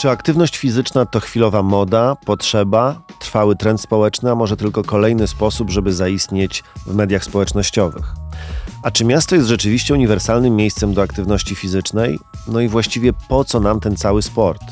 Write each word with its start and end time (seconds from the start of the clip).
Czy 0.00 0.10
aktywność 0.10 0.58
fizyczna 0.58 1.06
to 1.06 1.20
chwilowa 1.20 1.62
moda, 1.62 2.16
potrzeba, 2.24 2.94
trwały 3.18 3.56
trend 3.56 3.80
społeczny, 3.80 4.30
a 4.30 4.34
może 4.34 4.56
tylko 4.56 4.82
kolejny 4.82 5.26
sposób, 5.26 5.70
żeby 5.70 5.92
zaistnieć 5.92 6.64
w 6.86 6.94
mediach 6.94 7.24
społecznościowych? 7.24 8.14
A 8.82 8.90
czy 8.90 9.04
miasto 9.04 9.34
jest 9.34 9.48
rzeczywiście 9.48 9.94
uniwersalnym 9.94 10.56
miejscem 10.56 10.94
do 10.94 11.02
aktywności 11.02 11.54
fizycznej? 11.54 12.18
No 12.48 12.60
i 12.60 12.68
właściwie 12.68 13.12
po 13.28 13.44
co 13.44 13.60
nam 13.60 13.80
ten 13.80 13.96
cały 13.96 14.22
sport? 14.22 14.62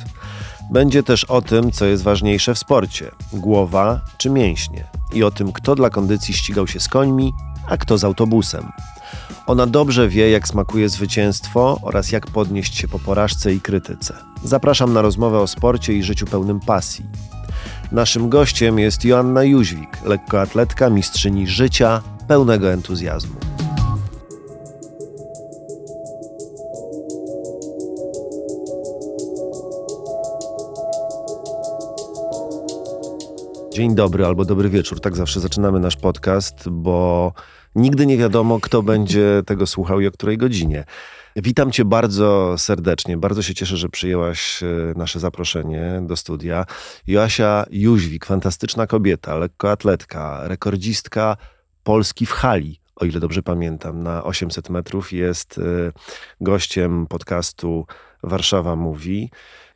Będzie 0.70 1.02
też 1.02 1.24
o 1.24 1.42
tym, 1.42 1.72
co 1.72 1.84
jest 1.84 2.02
ważniejsze 2.02 2.54
w 2.54 2.58
sporcie: 2.58 3.10
głowa 3.32 4.00
czy 4.18 4.30
mięśnie, 4.30 4.84
i 5.12 5.24
o 5.24 5.30
tym, 5.30 5.52
kto 5.52 5.74
dla 5.74 5.90
kondycji 5.90 6.34
ścigał 6.34 6.66
się 6.66 6.80
z 6.80 6.88
końmi, 6.88 7.32
a 7.68 7.76
kto 7.76 7.98
z 7.98 8.04
autobusem. 8.04 8.70
Ona 9.46 9.66
dobrze 9.66 10.08
wie, 10.08 10.30
jak 10.30 10.48
smakuje 10.48 10.88
zwycięstwo 10.88 11.78
oraz 11.82 12.12
jak 12.12 12.26
podnieść 12.26 12.76
się 12.76 12.88
po 12.88 12.98
porażce 12.98 13.54
i 13.54 13.60
krytyce. 13.60 14.14
Zapraszam 14.44 14.92
na 14.92 15.02
rozmowę 15.02 15.38
o 15.40 15.46
sporcie 15.46 15.92
i 15.92 16.02
życiu 16.02 16.26
pełnym 16.26 16.60
pasji. 16.60 17.04
Naszym 17.92 18.28
gościem 18.28 18.78
jest 18.78 19.04
Joanna 19.04 19.44
Jóźwik, 19.44 20.04
lekkoatletka, 20.04 20.90
mistrzyni 20.90 21.46
życia, 21.46 22.02
pełnego 22.28 22.72
entuzjazmu. 22.72 23.34
Dzień 33.72 33.94
dobry 33.94 34.26
albo 34.26 34.44
dobry 34.44 34.68
wieczór. 34.68 35.00
Tak 35.00 35.16
zawsze 35.16 35.40
zaczynamy 35.40 35.80
nasz 35.80 35.96
podcast, 35.96 36.68
bo 36.68 37.32
nigdy 37.74 38.06
nie 38.06 38.16
wiadomo, 38.16 38.60
kto 38.60 38.82
będzie 38.82 39.42
tego 39.46 39.66
słuchał 39.66 40.00
i 40.00 40.06
o 40.06 40.10
której 40.10 40.38
godzinie. 40.38 40.84
Witam 41.36 41.72
Cię 41.72 41.84
bardzo 41.84 42.58
serdecznie. 42.58 43.16
Bardzo 43.16 43.42
się 43.42 43.54
cieszę, 43.54 43.76
że 43.76 43.88
przyjęłaś 43.88 44.62
e, 44.62 44.66
nasze 44.96 45.20
zaproszenie 45.20 46.00
do 46.02 46.16
studia. 46.16 46.66
Joasia 47.06 47.64
Jóźwik, 47.70 48.26
fantastyczna 48.26 48.86
kobieta, 48.86 49.36
lekkoatletka, 49.36 50.40
rekordzistka 50.48 51.36
Polski 51.82 52.26
w 52.26 52.30
hali, 52.30 52.80
o 52.96 53.04
ile 53.04 53.20
dobrze 53.20 53.42
pamiętam, 53.42 54.02
na 54.02 54.24
800 54.24 54.70
metrów. 54.70 55.12
Jest 55.12 55.58
e, 55.58 55.62
gościem 56.40 57.06
podcastu 57.06 57.86
Warszawa 58.22 58.76
Mówi. 58.76 59.30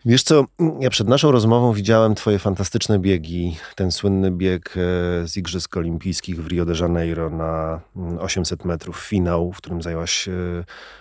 Wiesz 0.04 0.22
co, 0.22 0.44
ja 0.80 0.90
przed 0.90 1.08
naszą 1.08 1.30
rozmową 1.30 1.72
widziałem 1.72 2.14
twoje 2.14 2.38
fantastyczne 2.38 2.98
biegi. 2.98 3.56
Ten 3.76 3.92
słynny 3.92 4.30
bieg 4.30 4.74
e, 4.76 5.28
z 5.28 5.36
Igrzysk 5.36 5.76
Olimpijskich 5.76 6.42
w 6.42 6.46
Rio 6.46 6.64
de 6.64 6.74
Janeiro 6.80 7.30
na 7.30 7.80
800 8.18 8.60
mm, 8.60 8.68
metrów, 8.68 8.98
finał, 8.98 9.52
w 9.52 9.56
którym 9.56 9.82
zajęłaś 9.82 10.28
e, 10.28 10.32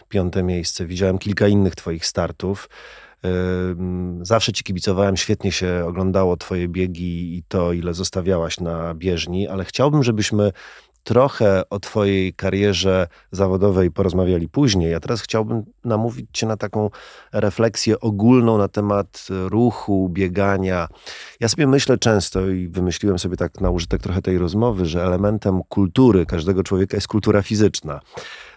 piąte 0.09 0.43
miejsce. 0.43 0.85
Widziałem 0.85 1.17
kilka 1.17 1.47
innych 1.47 1.75
twoich 1.75 2.05
startów. 2.05 2.69
E, 3.25 3.29
zawsze 4.21 4.53
ci 4.53 4.63
kibicowałem, 4.63 5.17
świetnie 5.17 5.51
się 5.51 5.83
oglądało 5.87 6.37
twoje 6.37 6.67
biegi 6.67 7.37
i 7.37 7.43
to, 7.47 7.73
ile 7.73 7.93
zostawiałaś 7.93 8.59
na 8.59 8.95
bieżni, 8.95 9.47
ale 9.47 9.65
chciałbym, 9.65 10.03
żebyśmy 10.03 10.51
trochę 11.03 11.69
o 11.69 11.79
Twojej 11.79 12.33
karierze 12.33 13.07
zawodowej 13.31 13.91
porozmawiali 13.91 14.49
później. 14.49 14.91
Ja 14.91 14.99
teraz 14.99 15.21
chciałbym 15.21 15.63
namówić 15.85 16.27
Cię 16.33 16.47
na 16.47 16.57
taką 16.57 16.89
refleksję 17.33 17.99
ogólną 17.99 18.57
na 18.57 18.67
temat 18.67 19.27
ruchu, 19.29 20.09
biegania. 20.09 20.87
Ja 21.39 21.47
sobie 21.47 21.67
myślę 21.67 21.97
często 21.97 22.49
i 22.49 22.67
wymyśliłem 22.67 23.19
sobie 23.19 23.37
tak 23.37 23.61
na 23.61 23.69
użytek 23.69 24.01
trochę 24.01 24.21
tej 24.21 24.37
rozmowy, 24.37 24.85
że 24.85 25.03
elementem 25.03 25.61
kultury 25.69 26.25
każdego 26.25 26.63
człowieka 26.63 26.97
jest 26.97 27.07
kultura 27.07 27.41
fizyczna. 27.41 27.99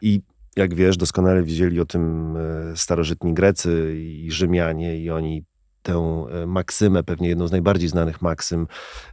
I 0.03 0.20
jak 0.56 0.75
wiesz, 0.75 0.97
doskonale 0.97 1.42
widzieli 1.42 1.81
o 1.81 1.84
tym 1.84 2.37
e, 2.37 2.77
starożytni 2.77 3.34
Grecy 3.34 3.95
i 3.98 4.31
Rzymianie, 4.31 4.98
i 4.98 5.11
oni 5.11 5.45
tę 5.85 6.27
e, 6.43 6.47
maksymę, 6.47 7.03
pewnie 7.03 7.29
jedną 7.29 7.49
z 7.49 7.51
najbardziej 7.51 7.89
znanych 7.89 8.22
maksym 8.22 8.67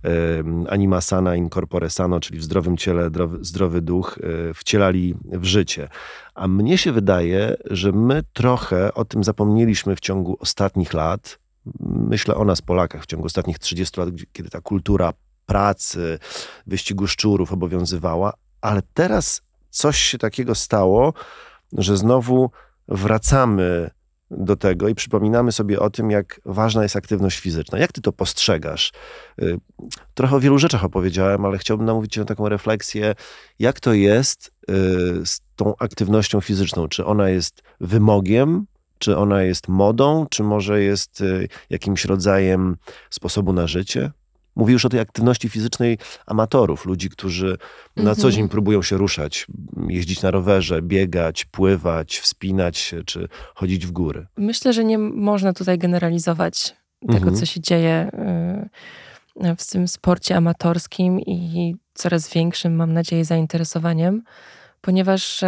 e, 0.03 0.09
anima 0.69 1.01
sana 1.01 1.35
in 1.35 1.49
corpore 1.49 1.89
sano, 1.89 2.19
czyli 2.19 2.39
w 2.39 2.43
zdrowym 2.43 2.77
ciele 2.77 3.09
zdrowy 3.41 3.81
duch, 3.81 4.19
e, 4.49 4.53
wcielali 4.53 5.15
w 5.25 5.43
życie. 5.43 5.89
A 6.35 6.47
mnie 6.47 6.77
się 6.77 6.91
wydaje, 6.91 7.55
że 7.69 7.91
my 7.91 8.23
trochę 8.33 8.93
o 8.93 9.05
tym 9.05 9.23
zapomnieliśmy 9.23 9.95
w 9.95 9.99
ciągu 9.99 10.37
ostatnich 10.39 10.93
lat. 10.93 11.39
Myślę 12.09 12.35
o 12.35 12.45
nas, 12.45 12.61
Polakach, 12.61 13.03
w 13.03 13.05
ciągu 13.05 13.25
ostatnich 13.25 13.59
30 13.59 13.99
lat, 13.99 14.09
kiedy 14.33 14.49
ta 14.49 14.61
kultura 14.61 15.13
pracy, 15.45 16.19
wyścigu 16.67 17.07
szczurów 17.07 17.53
obowiązywała, 17.53 18.33
ale 18.61 18.81
teraz 18.93 19.41
coś 19.69 19.97
się 19.97 20.17
takiego 20.17 20.55
stało, 20.55 21.13
że 21.73 21.97
znowu 21.97 22.51
wracamy 22.87 23.89
do 24.31 24.55
tego 24.55 24.87
i 24.87 24.95
przypominamy 24.95 25.51
sobie 25.51 25.79
o 25.79 25.89
tym, 25.89 26.11
jak 26.11 26.41
ważna 26.45 26.83
jest 26.83 26.95
aktywność 26.95 27.39
fizyczna. 27.39 27.79
Jak 27.79 27.91
ty 27.91 28.01
to 28.01 28.13
postrzegasz? 28.13 28.91
Y, 29.41 29.57
trochę 30.13 30.35
o 30.35 30.39
wielu 30.39 30.59
rzeczach 30.59 30.83
opowiedziałem, 30.83 31.45
ale 31.45 31.57
chciałbym 31.57 31.85
namówić 31.85 32.13
cię 32.13 32.21
na 32.21 32.25
taką 32.25 32.49
refleksję, 32.49 33.15
jak 33.59 33.79
to 33.79 33.93
jest 33.93 34.47
y, 34.47 34.73
z 35.25 35.41
tą 35.55 35.73
aktywnością 35.79 36.41
fizyczną? 36.41 36.87
Czy 36.87 37.05
ona 37.05 37.29
jest 37.29 37.61
wymogiem, 37.79 38.65
czy 38.97 39.17
ona 39.17 39.43
jest 39.43 39.67
modą, 39.67 40.25
czy 40.29 40.43
może 40.43 40.81
jest 40.81 41.21
y, 41.21 41.47
jakimś 41.69 42.05
rodzajem 42.05 42.77
sposobu 43.09 43.53
na 43.53 43.67
życie? 43.67 44.11
Mówi 44.55 44.73
już 44.73 44.85
o 44.85 44.89
tej 44.89 44.99
aktywności 44.99 45.49
fizycznej 45.49 45.97
amatorów, 46.25 46.85
ludzi, 46.85 47.09
którzy 47.09 47.57
na 47.95 48.15
co 48.15 48.27
mhm. 48.27 48.33
dzień 48.33 48.49
próbują 48.49 48.81
się 48.81 48.97
ruszać, 48.97 49.47
jeździć 49.87 50.21
na 50.21 50.31
rowerze, 50.31 50.81
biegać, 50.81 51.45
pływać, 51.45 52.19
wspinać 52.19 52.77
się 52.77 53.03
czy 53.03 53.27
chodzić 53.55 53.87
w 53.87 53.91
góry. 53.91 54.27
Myślę, 54.37 54.73
że 54.73 54.83
nie 54.83 54.97
można 54.97 55.53
tutaj 55.53 55.77
generalizować 55.77 56.75
tego, 57.01 57.13
mhm. 57.13 57.35
co 57.35 57.45
się 57.45 57.61
dzieje 57.61 58.11
y, 59.35 59.55
w 59.57 59.69
tym 59.69 59.87
sporcie 59.87 60.35
amatorskim 60.37 61.19
i 61.19 61.75
coraz 61.93 62.33
większym, 62.33 62.75
mam 62.75 62.93
nadzieję, 62.93 63.25
zainteresowaniem, 63.25 64.23
ponieważ 64.81 65.41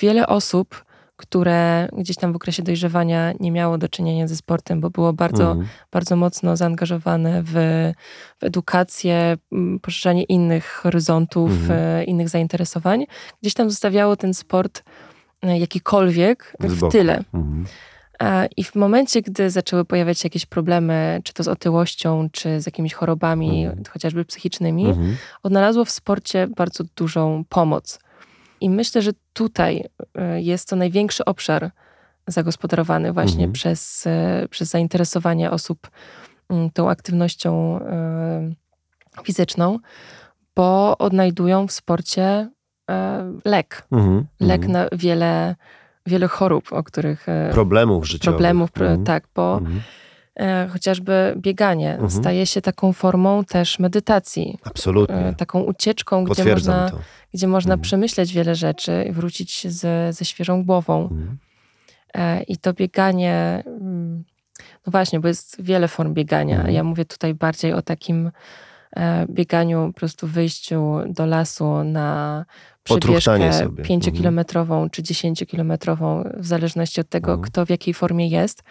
wiele 0.00 0.26
osób 0.26 0.85
które 1.16 1.88
gdzieś 1.92 2.16
tam 2.16 2.32
w 2.32 2.36
okresie 2.36 2.62
dojrzewania 2.62 3.32
nie 3.40 3.52
miało 3.52 3.78
do 3.78 3.88
czynienia 3.88 4.28
ze 4.28 4.36
sportem, 4.36 4.80
bo 4.80 4.90
było 4.90 5.12
bardzo, 5.12 5.50
mhm. 5.50 5.68
bardzo 5.92 6.16
mocno 6.16 6.56
zaangażowane 6.56 7.42
w, 7.42 7.52
w 8.40 8.44
edukację, 8.44 9.36
poszerzanie 9.82 10.24
innych 10.24 10.66
horyzontów, 10.66 11.50
mhm. 11.50 11.80
E, 11.80 12.04
innych 12.04 12.28
zainteresowań. 12.28 13.06
Gdzieś 13.42 13.54
tam 13.54 13.70
zostawiało 13.70 14.16
ten 14.16 14.34
sport 14.34 14.82
e, 15.42 15.58
jakikolwiek 15.58 16.56
w 16.60 16.88
tyle. 16.90 17.24
Mhm. 17.34 17.66
I 18.56 18.64
w 18.64 18.74
momencie, 18.74 19.22
gdy 19.22 19.50
zaczęły 19.50 19.84
pojawiać 19.84 20.18
się 20.18 20.26
jakieś 20.26 20.46
problemy, 20.46 21.20
czy 21.24 21.32
to 21.32 21.42
z 21.42 21.48
otyłością, 21.48 22.28
czy 22.32 22.60
z 22.60 22.66
jakimiś 22.66 22.94
chorobami, 22.94 23.66
mhm. 23.66 23.84
chociażby 23.90 24.24
psychicznymi, 24.24 24.86
mhm. 24.86 25.16
odnalazło 25.42 25.84
w 25.84 25.90
sporcie 25.90 26.46
bardzo 26.56 26.84
dużą 26.96 27.44
pomoc. 27.48 27.98
I 28.60 28.70
myślę, 28.70 29.02
że 29.02 29.10
tutaj 29.32 29.84
e, 30.14 30.42
jest 30.42 30.68
to 30.68 30.76
największy 30.76 31.24
obszar 31.24 31.70
zagospodarowany 32.26 33.12
właśnie 33.12 33.44
mhm. 33.44 33.52
przez, 33.52 34.06
e, 34.06 34.46
przez 34.50 34.68
zainteresowanie 34.68 35.50
osób 35.50 35.90
mm, 36.48 36.70
tą 36.70 36.90
aktywnością 36.90 37.80
e, 37.80 38.52
fizyczną, 39.22 39.78
bo 40.56 40.98
odnajdują 40.98 41.66
w 41.66 41.72
sporcie 41.72 42.50
lek. 43.44 43.86
Mhm. 43.92 44.26
Lek 44.40 44.64
mhm. 44.64 44.72
na 44.72 44.98
wiele, 44.98 45.56
wiele 46.06 46.28
chorób, 46.28 46.72
o 46.72 46.82
których. 46.82 47.26
Problemów 47.52 48.08
życiowych. 48.08 48.36
Problemów, 48.36 48.70
mhm. 48.74 49.04
tak, 49.04 49.24
bo 49.34 49.58
mhm. 49.58 49.80
E, 50.36 50.68
chociażby 50.72 51.34
bieganie 51.36 51.92
mhm. 51.92 52.10
staje 52.10 52.46
się 52.46 52.62
taką 52.62 52.92
formą 52.92 53.44
też 53.44 53.78
medytacji. 53.78 54.58
Absolutnie. 54.64 55.16
E, 55.16 55.34
taką 55.34 55.60
ucieczką, 55.60 56.24
gdzie 56.24 56.44
można, 56.44 56.90
gdzie 57.34 57.46
można 57.48 57.74
mhm. 57.74 57.82
przemyśleć 57.82 58.32
wiele 58.32 58.54
rzeczy 58.54 59.06
i 59.08 59.12
wrócić 59.12 59.68
z, 59.68 60.16
ze 60.16 60.24
świeżą 60.24 60.64
głową. 60.64 61.02
Mhm. 61.02 61.38
E, 62.14 62.42
I 62.42 62.56
to 62.56 62.72
bieganie, 62.72 63.62
mm, 63.66 64.24
no 64.86 64.90
właśnie, 64.90 65.20
bo 65.20 65.28
jest 65.28 65.62
wiele 65.62 65.88
form 65.88 66.14
biegania. 66.14 66.56
Mhm. 66.56 66.74
Ja 66.74 66.84
mówię 66.84 67.04
tutaj 67.04 67.34
bardziej 67.34 67.72
o 67.72 67.82
takim 67.82 68.30
bieganiu, 69.28 69.86
po 69.94 69.98
prostu 69.98 70.26
wyjściu 70.26 70.98
do 71.08 71.26
lasu 71.26 71.84
na 71.84 72.44
przebieżkę 72.82 73.68
pięciokilometrową 73.82 74.74
mhm. 74.74 74.90
czy 74.90 75.02
dziesięciokilometrową, 75.02 76.24
w 76.36 76.46
zależności 76.46 77.00
od 77.00 77.08
tego, 77.08 77.32
mhm. 77.32 77.50
kto 77.50 77.66
w 77.66 77.70
jakiej 77.70 77.94
formie 77.94 78.28
jest. 78.28 78.62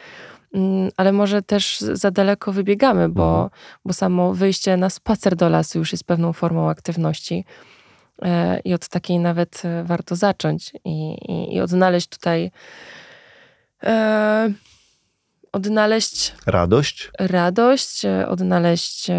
Mm, 0.55 0.91
ale 0.97 1.11
może 1.11 1.41
też 1.41 1.79
za 1.79 2.11
daleko 2.11 2.53
wybiegamy, 2.53 3.09
bo, 3.09 3.43
mhm. 3.43 3.49
bo 3.85 3.93
samo 3.93 4.33
wyjście 4.33 4.77
na 4.77 4.89
spacer 4.89 5.35
do 5.35 5.49
lasu 5.49 5.79
już 5.79 5.91
jest 5.91 6.03
pewną 6.03 6.33
formą 6.33 6.69
aktywności. 6.69 7.45
E, 8.21 8.59
I 8.59 8.73
od 8.73 8.87
takiej 8.87 9.19
nawet 9.19 9.61
e, 9.65 9.83
warto 9.83 10.15
zacząć 10.15 10.73
i, 10.85 11.15
i, 11.31 11.55
i 11.55 11.61
odnaleźć 11.61 12.07
tutaj. 12.07 12.51
E, 13.83 14.51
odnaleźć. 15.51 16.33
Radość? 16.45 17.11
Radość, 17.19 18.05
e, 18.05 18.27
odnaleźć 18.27 19.11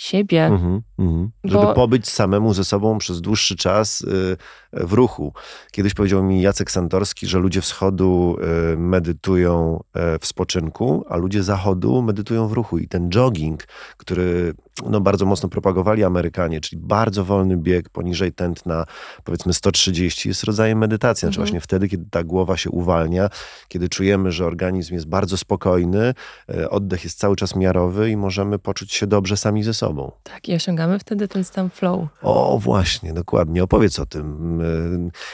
siebie. 0.00 0.46
Mhm, 0.46 0.82
mhm. 0.98 1.30
Żeby 1.44 1.64
bo... 1.64 1.74
pobyć 1.74 2.08
samemu 2.08 2.54
ze 2.54 2.64
sobą 2.64 2.98
przez 2.98 3.20
dłuższy 3.20 3.56
czas, 3.56 4.00
y, 4.00 4.36
w 4.72 4.92
ruchu. 4.92 5.32
Kiedyś 5.72 5.94
powiedział 5.94 6.22
mi 6.22 6.42
Jacek 6.42 6.70
Santorski, 6.70 7.26
że 7.26 7.38
ludzie 7.38 7.60
wschodu 7.60 8.36
e, 8.72 8.76
medytują 8.76 9.82
e, 9.94 10.18
w 10.18 10.26
spoczynku, 10.26 11.04
a 11.08 11.16
ludzie 11.16 11.42
zachodu 11.42 12.02
medytują 12.02 12.48
w 12.48 12.52
ruchu. 12.52 12.78
I 12.78 12.88
ten 12.88 13.10
jogging, 13.10 13.64
który 13.96 14.54
no, 14.86 15.00
bardzo 15.00 15.26
mocno 15.26 15.48
propagowali 15.48 16.04
Amerykanie, 16.04 16.60
czyli 16.60 16.82
bardzo 16.82 17.24
wolny 17.24 17.56
bieg 17.56 17.88
poniżej 17.88 18.32
tętna, 18.32 18.84
powiedzmy 19.24 19.52
130, 19.52 20.28
jest 20.28 20.44
rodzajem 20.44 20.78
medytacji. 20.78 21.20
Znaczy 21.20 21.40
mhm. 21.40 21.46
właśnie 21.46 21.60
wtedy, 21.60 21.88
kiedy 21.88 22.04
ta 22.10 22.24
głowa 22.24 22.56
się 22.56 22.70
uwalnia, 22.70 23.28
kiedy 23.68 23.88
czujemy, 23.88 24.32
że 24.32 24.46
organizm 24.46 24.94
jest 24.94 25.06
bardzo 25.06 25.36
spokojny, 25.36 26.14
e, 26.48 26.70
oddech 26.70 27.04
jest 27.04 27.18
cały 27.18 27.36
czas 27.36 27.56
miarowy 27.56 28.10
i 28.10 28.16
możemy 28.16 28.58
poczuć 28.58 28.92
się 28.92 29.06
dobrze 29.06 29.36
sami 29.36 29.62
ze 29.62 29.74
sobą. 29.74 30.12
Tak, 30.22 30.48
i 30.48 30.54
osiągamy 30.54 30.98
wtedy 30.98 31.28
ten 31.28 31.44
stan 31.44 31.70
flow. 31.70 32.08
O, 32.22 32.58
właśnie, 32.58 33.12
dokładnie. 33.12 33.62
Opowiedz 33.62 33.98
o 33.98 34.06
tym. 34.06 34.59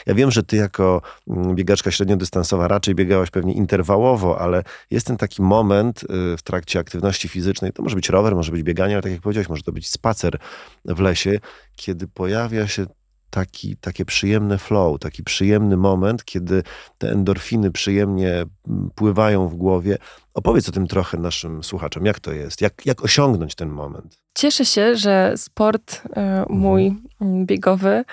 Ja 0.06 0.14
wiem, 0.14 0.30
że 0.30 0.42
ty 0.42 0.56
jako 0.56 1.02
mm, 1.28 1.54
biegaczka 1.54 1.90
średniodystansowa 1.90 2.68
raczej 2.68 2.94
biegałaś 2.94 3.30
pewnie 3.30 3.52
interwałowo, 3.54 4.40
ale 4.40 4.62
jest 4.90 5.06
ten 5.06 5.16
taki 5.16 5.42
moment 5.42 6.02
y, 6.02 6.06
w 6.36 6.42
trakcie 6.44 6.78
aktywności 6.78 7.28
fizycznej, 7.28 7.72
to 7.72 7.82
może 7.82 7.96
być 7.96 8.08
rower, 8.08 8.34
może 8.34 8.52
być 8.52 8.62
bieganie, 8.62 8.94
ale 8.94 9.02
tak 9.02 9.12
jak 9.12 9.20
powiedziałeś, 9.20 9.48
może 9.48 9.62
to 9.62 9.72
być 9.72 9.90
spacer 9.90 10.38
w 10.84 11.00
lesie, 11.00 11.38
kiedy 11.76 12.08
pojawia 12.08 12.68
się 12.68 12.86
taki, 13.30 13.76
takie 13.76 14.04
przyjemne 14.04 14.58
flow, 14.58 14.98
taki 14.98 15.22
przyjemny 15.22 15.76
moment, 15.76 16.24
kiedy 16.24 16.62
te 16.98 17.12
endorfiny 17.12 17.70
przyjemnie 17.70 18.32
mm, 18.68 18.90
pływają 18.94 19.48
w 19.48 19.54
głowie. 19.54 19.98
Opowiedz 20.34 20.68
o 20.68 20.72
tym 20.72 20.86
trochę 20.86 21.18
naszym 21.18 21.64
słuchaczom. 21.64 22.06
Jak 22.06 22.20
to 22.20 22.32
jest? 22.32 22.60
Jak, 22.60 22.86
jak 22.86 23.04
osiągnąć 23.04 23.54
ten 23.54 23.68
moment? 23.68 24.18
Cieszę 24.34 24.64
się, 24.64 24.96
że 24.96 25.32
sport 25.36 26.02
y, 26.04 26.10
mój 26.48 26.86
mhm. 27.20 27.46
biegowy 27.46 27.88
E, 27.88 28.04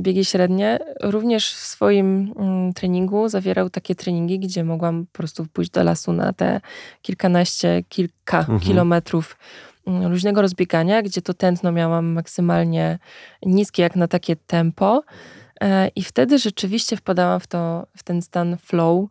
biegi 0.00 0.24
średnie, 0.24 0.78
również 1.02 1.54
w 1.54 1.58
swoim 1.58 2.32
mm, 2.36 2.72
treningu 2.72 3.28
zawierał 3.28 3.70
takie 3.70 3.94
treningi, 3.94 4.38
gdzie 4.38 4.64
mogłam 4.64 5.06
po 5.06 5.12
prostu 5.12 5.46
pójść 5.52 5.70
do 5.70 5.84
lasu 5.84 6.12
na 6.12 6.32
te 6.32 6.60
kilkanaście, 7.02 7.82
kilka 7.88 8.38
mhm. 8.38 8.60
kilometrów 8.60 9.36
mm, 9.86 10.10
luźnego 10.10 10.42
rozbiegania, 10.42 11.02
gdzie 11.02 11.22
to 11.22 11.34
tętno 11.34 11.72
miałam 11.72 12.06
maksymalnie 12.12 12.98
niskie, 13.42 13.82
jak 13.82 13.96
na 13.96 14.08
takie 14.08 14.36
tempo. 14.36 15.02
E, 15.60 15.88
I 15.88 16.02
wtedy 16.02 16.38
rzeczywiście 16.38 16.96
wpadałam 16.96 17.40
w, 17.40 17.46
to, 17.46 17.86
w 17.96 18.02
ten 18.02 18.22
stan 18.22 18.56
flow. 18.56 19.08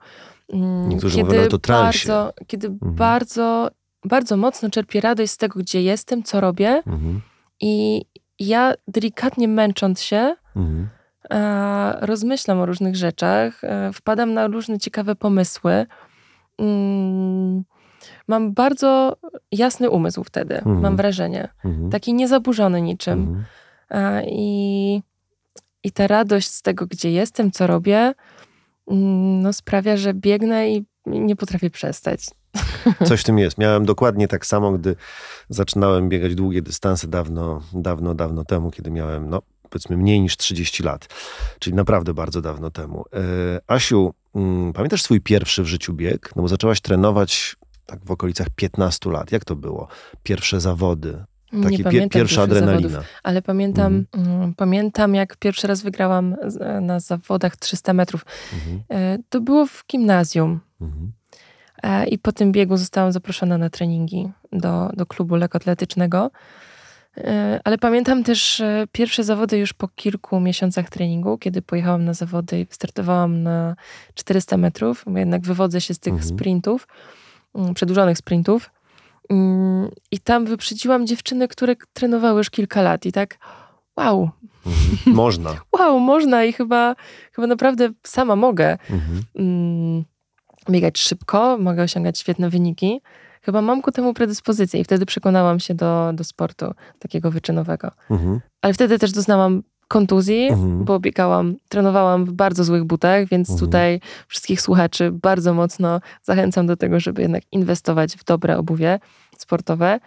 Mm, 0.53 0.89
Niektórzy 0.89 1.17
kiedy 1.17 1.35
mówią 1.37 1.49
to 1.49 1.57
transie. 1.57 2.07
Bardzo, 2.07 2.33
kiedy 2.47 2.67
mhm. 2.67 2.95
bardzo, 2.95 3.69
bardzo 4.05 4.37
mocno 4.37 4.69
czerpię 4.69 5.01
radość 5.01 5.31
z 5.31 5.37
tego, 5.37 5.59
gdzie 5.59 5.81
jestem, 5.81 6.23
co 6.23 6.41
robię. 6.41 6.69
Mhm. 6.69 7.21
I 7.61 8.05
ja 8.39 8.73
delikatnie 8.87 9.47
męcząc 9.47 10.01
się, 10.01 10.35
mhm. 10.55 10.89
e, 11.29 12.05
rozmyślam 12.05 12.59
o 12.59 12.65
różnych 12.65 12.95
rzeczach, 12.95 13.63
e, 13.63 13.93
wpadam 13.93 14.33
na 14.33 14.47
różne 14.47 14.79
ciekawe 14.79 15.15
pomysły. 15.15 15.85
Mm, 16.59 17.63
mam 18.27 18.53
bardzo 18.53 19.17
jasny 19.51 19.89
umysł 19.89 20.23
wtedy, 20.23 20.57
mhm. 20.57 20.81
mam 20.81 20.97
wrażenie. 20.97 21.49
Mhm. 21.65 21.89
Taki 21.89 22.13
niezaburzony 22.13 22.81
niczym. 22.81 23.19
Mhm. 23.19 23.45
E, 23.89 24.25
I, 24.29 25.01
I 25.83 25.91
ta 25.91 26.07
radość 26.07 26.47
z 26.47 26.61
tego, 26.61 26.87
gdzie 26.87 27.11
jestem, 27.11 27.51
co 27.51 27.67
robię, 27.67 28.13
mm, 28.91 29.41
no, 29.41 29.53
sprawia, 29.53 29.97
że 29.97 30.13
biegnę 30.13 30.69
i 30.69 30.85
nie 31.05 31.35
potrafię 31.35 31.69
przestać. 31.69 32.29
Coś 33.07 33.21
w 33.21 33.23
tym 33.23 33.39
jest. 33.39 33.57
Miałem 33.57 33.85
dokładnie 33.85 34.27
tak 34.27 34.45
samo, 34.45 34.71
gdy 34.71 34.95
zaczynałem 35.49 36.09
biegać 36.09 36.35
długie 36.35 36.61
dystanse 36.61 37.07
dawno, 37.07 37.61
dawno, 37.73 38.15
dawno 38.15 38.45
temu, 38.45 38.71
kiedy 38.71 38.91
miałem, 38.91 39.29
no 39.29 39.41
powiedzmy, 39.69 39.97
mniej 39.97 40.21
niż 40.21 40.37
30 40.37 40.83
lat. 40.83 41.07
Czyli 41.59 41.75
naprawdę 41.75 42.13
bardzo 42.13 42.41
dawno 42.41 42.71
temu. 42.71 43.05
E, 43.13 43.19
Asiu, 43.67 44.13
mm, 44.35 44.73
pamiętasz 44.73 45.03
swój 45.03 45.21
pierwszy 45.21 45.63
w 45.63 45.67
życiu 45.67 45.93
bieg? 45.93 46.31
No 46.35 46.41
bo 46.41 46.47
zaczęłaś 46.47 46.81
trenować 46.81 47.55
tak 47.85 48.05
w 48.05 48.11
okolicach 48.11 48.47
15 48.55 49.11
lat. 49.11 49.31
Jak 49.31 49.45
to 49.45 49.55
było? 49.55 49.87
Pierwsze 50.23 50.61
zawody, 50.61 51.23
Taki 51.63 51.83
pie, 51.83 52.09
pierwsza 52.09 52.41
adrenalina. 52.41 52.89
Zawodów, 52.89 53.09
ale 53.23 53.41
pamiętam, 53.41 54.05
mhm. 54.15 54.37
Mm, 54.41 54.53
pamiętam, 54.53 55.15
jak 55.15 55.37
pierwszy 55.37 55.67
raz 55.67 55.81
wygrałam 55.81 56.35
na 56.81 56.99
zawodach 56.99 57.57
300 57.57 57.93
metrów. 57.93 58.25
Mhm. 58.53 58.83
E, 58.89 59.17
to 59.29 59.41
było 59.41 59.65
w 59.65 59.83
gimnazjum. 59.91 60.59
Mhm. 60.81 61.11
E, 61.83 62.07
I 62.07 62.17
po 62.19 62.31
tym 62.31 62.51
biegu 62.51 62.77
zostałam 62.77 63.11
zaproszona 63.11 63.57
na 63.57 63.69
treningi 63.69 64.31
do, 64.51 64.89
do 64.93 65.05
klubu 65.05 65.35
lekkoatletycznego. 65.35 66.31
E, 67.17 67.59
ale 67.63 67.77
pamiętam 67.77 68.23
też 68.23 68.59
e, 68.59 68.87
pierwsze 68.91 69.23
zawody 69.23 69.57
już 69.57 69.73
po 69.73 69.87
kilku 69.87 70.39
miesiącach 70.39 70.89
treningu, 70.89 71.37
kiedy 71.37 71.61
pojechałam 71.61 72.05
na 72.05 72.13
zawody 72.13 72.59
i 72.59 72.67
startowałam 72.69 73.43
na 73.43 73.75
400 74.13 74.57
metrów, 74.57 75.03
bo 75.07 75.19
jednak 75.19 75.41
wywodzę 75.41 75.81
się 75.81 75.93
z 75.93 75.99
tych 75.99 76.13
mhm. 76.13 76.29
sprintów, 76.29 76.87
mm, 77.55 77.73
przedłużonych 77.73 78.17
sprintów. 78.17 78.69
Mm, 79.29 79.89
I 80.11 80.19
tam 80.19 80.45
wyprzedziłam 80.45 81.07
dziewczyny, 81.07 81.47
które 81.47 81.75
trenowały 81.93 82.37
już 82.37 82.49
kilka 82.49 82.81
lat 82.81 83.05
i 83.05 83.11
tak 83.11 83.37
wow. 83.97 84.29
Mhm. 84.65 85.15
Można. 85.15 85.55
wow, 85.79 85.99
można 85.99 86.43
i 86.43 86.53
chyba, 86.53 86.95
chyba 87.31 87.47
naprawdę 87.47 87.89
sama 88.03 88.35
mogę. 88.35 88.77
Mhm. 88.89 89.23
Biegać 90.69 90.99
szybko, 90.99 91.57
mogę 91.57 91.83
osiągać 91.83 92.19
świetne 92.19 92.49
wyniki. 92.49 93.01
Chyba 93.41 93.61
mam 93.61 93.81
ku 93.81 93.91
temu 93.91 94.13
predyspozycję 94.13 94.79
i 94.79 94.83
wtedy 94.83 95.05
przekonałam 95.05 95.59
się 95.59 95.73
do, 95.73 96.11
do 96.13 96.23
sportu 96.23 96.71
takiego 96.99 97.31
wyczynowego. 97.31 97.91
Mhm. 98.09 98.41
Ale 98.61 98.73
wtedy 98.73 98.99
też 98.99 99.11
doznałam 99.11 99.63
kontuzji, 99.87 100.47
mhm. 100.47 100.83
bo 100.83 100.99
biegałam, 100.99 101.55
trenowałam 101.69 102.25
w 102.25 102.31
bardzo 102.31 102.63
złych 102.63 102.83
butach, 102.83 103.27
więc 103.27 103.49
mhm. 103.49 103.67
tutaj 103.67 103.99
wszystkich 104.27 104.61
słuchaczy 104.61 105.11
bardzo 105.11 105.53
mocno 105.53 106.01
zachęcam 106.23 106.67
do 106.67 106.75
tego, 106.75 106.99
żeby 106.99 107.21
jednak 107.21 107.43
inwestować 107.51 108.15
w 108.15 108.23
dobre 108.23 108.57
obuwie 108.57 108.99
sportowe. 109.37 109.99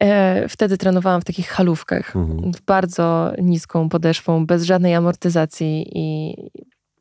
E, 0.00 0.48
wtedy 0.48 0.78
trenowałam 0.78 1.20
w 1.20 1.24
takich 1.24 1.48
halówkach, 1.48 2.16
mhm. 2.16 2.52
bardzo 2.66 3.32
niską 3.38 3.88
podeszwą, 3.88 4.46
bez 4.46 4.62
żadnej 4.62 4.94
amortyzacji 4.94 5.90
i 5.94 6.36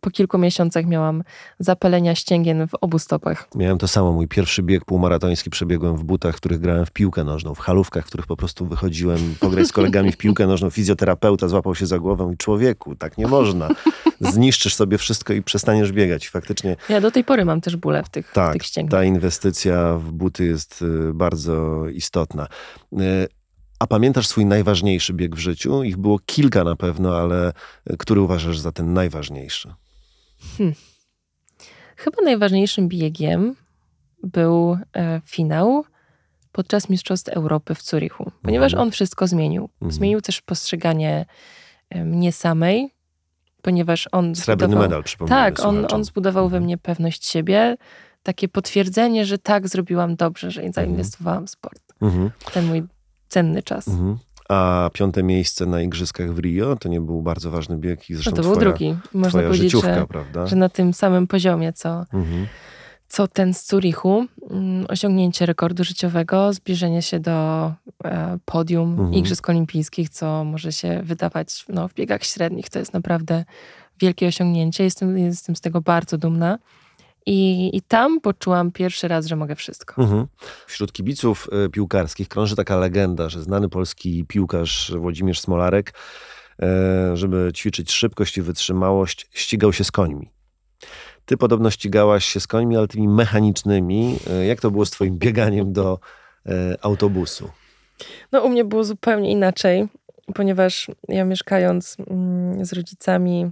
po 0.03 0.11
kilku 0.11 0.37
miesiącach 0.37 0.85
miałam 0.85 1.23
zapalenia 1.59 2.15
ścięgien 2.15 2.67
w 2.67 2.75
obu 2.81 2.99
stopach. 2.99 3.47
Miałem 3.55 3.77
to 3.77 3.87
samo. 3.87 4.11
Mój 4.11 4.27
pierwszy 4.27 4.63
bieg 4.63 4.85
półmaratoński 4.85 5.49
przebiegłem 5.49 5.97
w 5.97 6.03
butach, 6.03 6.35
w 6.35 6.37
których 6.37 6.59
grałem 6.59 6.85
w 6.85 6.91
piłkę 6.91 7.23
nożną, 7.23 7.55
w 7.55 7.59
halówkach, 7.59 8.03
w 8.03 8.07
których 8.07 8.27
po 8.27 8.37
prostu 8.37 8.65
wychodziłem 8.65 9.35
pograć 9.39 9.67
z 9.67 9.71
kolegami 9.71 10.11
w 10.11 10.17
piłkę 10.17 10.47
nożną. 10.47 10.69
Fizjoterapeuta 10.69 11.47
złapał 11.47 11.75
się 11.75 11.85
za 11.85 11.99
głowę 11.99 12.31
i 12.33 12.37
człowieku, 12.37 12.95
tak 12.95 13.17
nie 13.17 13.27
można. 13.27 13.69
Zniszczysz 14.19 14.75
sobie 14.75 14.97
wszystko 14.97 15.33
i 15.33 15.41
przestaniesz 15.43 15.91
biegać. 15.91 16.29
Faktycznie. 16.29 16.75
Ja 16.89 17.01
do 17.01 17.11
tej 17.11 17.23
pory 17.23 17.45
mam 17.45 17.61
też 17.61 17.75
bóle 17.75 18.03
w 18.03 18.09
tych, 18.09 18.31
tak, 18.31 18.49
w 18.49 18.53
tych 18.53 18.63
ścięgniach. 18.63 19.01
Ta 19.01 19.03
inwestycja 19.03 19.97
w 19.97 20.11
buty 20.11 20.45
jest 20.45 20.81
y, 20.81 21.13
bardzo 21.13 21.87
istotna. 21.87 22.47
Y, 22.93 23.27
a 23.79 23.87
pamiętasz 23.87 24.27
swój 24.27 24.45
najważniejszy 24.45 25.13
bieg 25.13 25.35
w 25.35 25.39
życiu? 25.39 25.83
Ich 25.83 25.97
było 25.97 26.19
kilka 26.25 26.63
na 26.63 26.75
pewno, 26.75 27.17
ale 27.17 27.53
y, 27.91 27.97
który 27.97 28.21
uważasz 28.21 28.59
za 28.59 28.71
ten 28.71 28.93
najważniejszy? 28.93 29.73
Hmm. 30.57 30.73
Chyba 31.95 32.17
najważniejszym 32.23 32.87
biegiem 32.87 33.55
był 34.23 34.77
e, 34.95 35.21
finał 35.25 35.85
podczas 36.51 36.89
Mistrzostw 36.89 37.29
Europy 37.29 37.75
w 37.75 37.81
Zurichu, 37.81 38.31
ponieważ 38.41 38.73
mhm. 38.73 38.87
on 38.87 38.91
wszystko 38.91 39.27
zmienił. 39.27 39.69
Mhm. 39.73 39.91
Zmienił 39.91 40.21
też 40.21 40.41
postrzeganie 40.41 41.25
e, 41.89 42.05
mnie 42.05 42.31
samej, 42.31 42.93
ponieważ 43.61 44.09
on. 44.11 44.35
Srebrny 44.35 44.73
zbudował, 44.73 44.89
medal, 44.89 45.03
Tak, 45.27 45.59
on, 45.59 45.85
on 45.91 46.03
zbudował 46.03 46.49
we 46.49 46.57
mhm. 46.57 46.63
mnie 46.63 46.77
pewność 46.77 47.25
siebie, 47.25 47.77
takie 48.23 48.47
potwierdzenie, 48.47 49.25
że 49.25 49.37
tak, 49.37 49.67
zrobiłam 49.67 50.15
dobrze, 50.15 50.51
że 50.51 50.61
zainwestowałam 50.73 51.47
w 51.47 51.49
sport. 51.49 51.81
Ten 52.53 52.65
mój 52.65 52.83
cenny 53.27 53.63
czas. 53.63 53.87
A 54.49 54.89
piąte 54.93 55.23
miejsce 55.23 55.65
na 55.65 55.81
Igrzyskach 55.81 56.33
w 56.33 56.39
Rio 56.39 56.75
to 56.75 56.89
nie 56.89 57.01
był 57.01 57.21
bardzo 57.21 57.51
ważny 57.51 57.77
bieg 57.77 58.09
i 58.09 58.13
zresztą 58.13 58.31
no 58.31 58.37
to 58.37 58.43
był 58.43 58.51
twoja, 58.51 58.69
drugi. 58.69 58.95
Można 59.13 59.41
powiedzieć, 59.41 59.71
że, 59.71 60.05
prawda? 60.09 60.47
że 60.47 60.55
na 60.55 60.69
tym 60.69 60.93
samym 60.93 61.27
poziomie, 61.27 61.73
co, 61.73 62.05
mhm. 62.13 62.47
co 63.07 63.27
ten 63.27 63.53
z 63.53 63.67
Zurichu. 63.67 64.25
Mm, 64.49 64.85
osiągnięcie 64.89 65.45
rekordu 65.45 65.83
życiowego, 65.83 66.53
zbliżenie 66.53 67.01
się 67.01 67.19
do 67.19 67.71
e, 68.03 68.37
podium 68.45 68.91
mhm. 68.91 69.13
Igrzysk 69.13 69.49
Olimpijskich, 69.49 70.09
co 70.09 70.43
może 70.43 70.71
się 70.71 71.01
wydawać 71.03 71.65
no, 71.69 71.87
w 71.87 71.93
biegach 71.93 72.23
średnich. 72.23 72.69
To 72.69 72.79
jest 72.79 72.93
naprawdę 72.93 73.45
wielkie 73.99 74.27
osiągnięcie. 74.27 74.83
Jestem, 74.83 75.17
jestem 75.17 75.55
z 75.55 75.61
tego 75.61 75.81
bardzo 75.81 76.17
dumna. 76.17 76.59
I, 77.25 77.69
I 77.77 77.81
tam 77.81 78.21
poczułam 78.21 78.71
pierwszy 78.71 79.07
raz, 79.07 79.25
że 79.25 79.35
mogę 79.35 79.55
wszystko. 79.55 80.01
Mhm. 80.01 80.27
Wśród 80.67 80.93
kibiców 80.93 81.49
y, 81.65 81.69
piłkarskich 81.69 82.27
krąży 82.27 82.55
taka 82.55 82.77
legenda, 82.77 83.29
że 83.29 83.41
znany 83.41 83.69
polski 83.69 84.25
piłkarz 84.27 84.91
Włodzimierz 84.97 85.39
Smolarek, 85.39 85.93
y, 86.63 86.65
żeby 87.17 87.51
ćwiczyć 87.55 87.91
szybkość 87.91 88.37
i 88.37 88.41
wytrzymałość, 88.41 89.29
ścigał 89.31 89.73
się 89.73 89.83
z 89.83 89.91
końmi. 89.91 90.29
Ty 91.25 91.37
podobno 91.37 91.71
ścigałaś 91.71 92.25
się 92.25 92.39
z 92.39 92.47
końmi, 92.47 92.77
ale 92.77 92.87
tymi 92.87 93.07
mechanicznymi. 93.07 94.17
Y, 94.41 94.45
jak 94.45 94.61
to 94.61 94.71
było 94.71 94.85
z 94.85 94.91
twoim 94.91 95.17
bieganiem 95.17 95.73
do 95.73 95.99
autobusu? 96.81 97.49
No 98.31 98.41
u 98.41 98.49
mnie 98.49 98.65
było 98.65 98.83
zupełnie 98.83 99.31
inaczej, 99.31 99.87
ponieważ 100.33 100.87
ja 101.07 101.25
mieszkając 101.25 101.97
mm, 102.09 102.65
z 102.65 102.73
rodzicami 102.73 103.51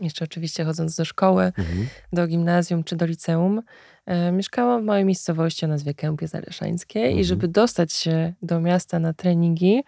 jeszcze 0.00 0.24
oczywiście 0.24 0.64
chodząc 0.64 0.96
do 0.96 1.04
szkoły, 1.04 1.44
Mhm. 1.44 1.86
do 2.12 2.26
gimnazjum 2.26 2.84
czy 2.84 2.96
do 2.96 3.06
liceum, 3.06 3.62
e, 4.06 4.32
mieszkałam 4.32 4.82
w 4.82 4.84
małej 4.84 5.04
miejscowości 5.04 5.64
o 5.64 5.68
nazwie 5.68 5.94
Kępie 5.94 6.28
Zaleszańskiej 6.28 7.02
Mhm. 7.02 7.20
i 7.20 7.24
żeby 7.24 7.48
dostać 7.48 7.92
się 7.92 8.32
do 8.42 8.60
miasta 8.60 8.98
na 8.98 9.12
treningi, 9.14 9.82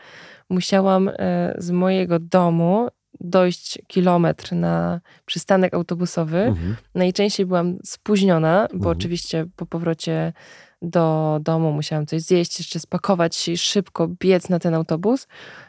musiałam 0.50 1.08
e, 1.08 1.54
z 1.58 1.70
mojego 1.70 2.18
domu 2.18 2.88
dojść 3.20 3.78
kilometr 3.86 4.52
na 4.52 5.00
przystanek 5.26 5.74
autobusowy. 5.74 6.38
Mhm. 6.38 6.76
Najczęściej 6.94 7.46
byłam 7.46 7.78
spóźniona, 7.84 8.68
bo 8.70 8.76
Mhm. 8.76 8.96
oczywiście 8.98 9.46
po 9.56 9.66
powrocie 9.66 10.32
do 10.90 11.38
domu 11.42 11.72
musiałam 11.72 12.06
coś 12.06 12.22
zjeść, 12.22 12.58
jeszcze 12.58 12.80
spakować 12.80 13.48
i 13.48 13.56
szybko 13.58 14.08
biec 14.08 14.48
na 14.48 14.58
ten 14.58 14.74
autobus, 14.74 15.26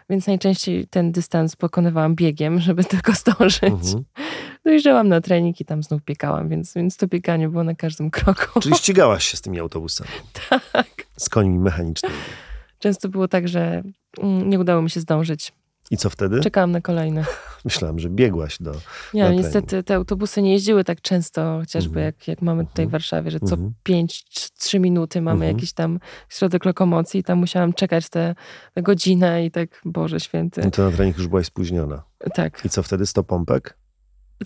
więc 0.09 0.27
najczęściej 0.27 0.87
ten 0.87 1.11
dystans 1.11 1.55
pokonywałam 1.55 2.15
biegiem, 2.15 2.59
żeby 2.67 2.83
tylko 2.83 3.13
zdążyć. 3.13 3.63
Mhm. 3.63 4.03
Dojeżdżałam 4.63 5.07
na 5.07 5.21
trening 5.21 5.61
i 5.61 5.65
tam 5.65 5.83
znów 5.83 6.03
biegałam, 6.03 6.49
więc, 6.49 6.73
więc 6.73 6.97
to 6.97 7.07
bieganie 7.07 7.49
było 7.49 7.63
na 7.63 7.75
każdym 7.75 8.11
kroku. 8.11 8.59
Czyli 8.59 8.75
ścigałaś 8.83 9.27
się 9.27 9.37
z 9.37 9.41
tymi 9.41 9.59
autobusami. 9.59 10.09
tak. 10.49 10.87
Z 11.17 11.29
końmi 11.29 11.59
mechanicznymi. 11.59 12.15
Często 12.79 13.09
było 13.09 13.27
tak, 13.27 13.47
że 13.47 13.83
mm, 14.21 14.49
nie 14.49 14.59
udało 14.59 14.81
mi 14.81 14.89
się 14.89 14.99
zdążyć. 14.99 15.53
I 15.91 15.97
co 15.97 16.09
wtedy? 16.09 16.39
Czekałam 16.39 16.71
na 16.71 16.81
kolejne. 16.81 17.25
Myślałam, 17.65 17.99
że 17.99 18.09
biegłaś 18.09 18.57
do... 18.61 18.71
Nie, 19.13 19.29
niestety 19.29 19.83
te 19.83 19.95
autobusy 19.95 20.41
nie 20.41 20.53
jeździły 20.53 20.83
tak 20.83 21.01
często, 21.01 21.57
chociażby 21.59 21.89
Mhm. 21.99 22.05
jak, 22.05 22.27
jak 22.27 22.41
mamy 22.41 22.65
tutaj 22.65 22.85
w 22.85 22.87
Mhm. 22.87 22.91
Warszawie, 22.91 23.31
że 23.31 23.39
co 23.39 23.55
Mhm. 23.55 23.73
5-3 23.89 24.79
minuty 24.79 25.21
mamy 25.21 25.35
Mhm. 25.35 25.55
jakiś 25.55 25.73
tam 25.73 25.99
środek 26.29 26.65
lokomocji 26.65 27.19
i 27.19 27.23
tam 27.23 27.37
musiałam 27.37 27.73
czekać 27.73 28.09
tę 28.09 28.35
godzinę 28.75 29.45
i 29.45 29.51
tak, 29.51 29.81
Boże 29.85 30.19
święty. 30.19 30.61
No 30.63 30.71
to 30.71 30.83
na 30.83 30.91
trening 30.91 31.17
już 31.17 31.27
byłaś 31.27 31.45
spóźniona. 31.45 32.03
Tak. 32.33 32.65
I 32.65 32.69
co 32.69 32.83
wtedy? 32.83 33.05
100 33.05 33.23
pompek? 33.23 33.77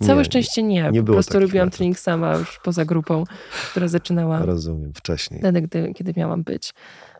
Całe 0.01 0.17
Nie, 0.17 0.25
szczęście 0.25 0.63
nie. 0.63 0.89
nie 0.91 1.03
po 1.03 1.13
prostu 1.13 1.39
robiłam 1.39 1.67
metod. 1.67 1.77
trening 1.77 1.99
sama 1.99 2.35
już 2.35 2.59
poza 2.63 2.85
grupą, 2.85 3.23
która 3.71 3.87
zaczynała 3.87 4.39
Rozumiem, 4.45 4.93
wcześniej. 4.93 5.39
wtedy, 5.39 5.61
gdy, 5.61 5.93
kiedy 5.93 6.13
miałam 6.17 6.43
być. 6.43 6.73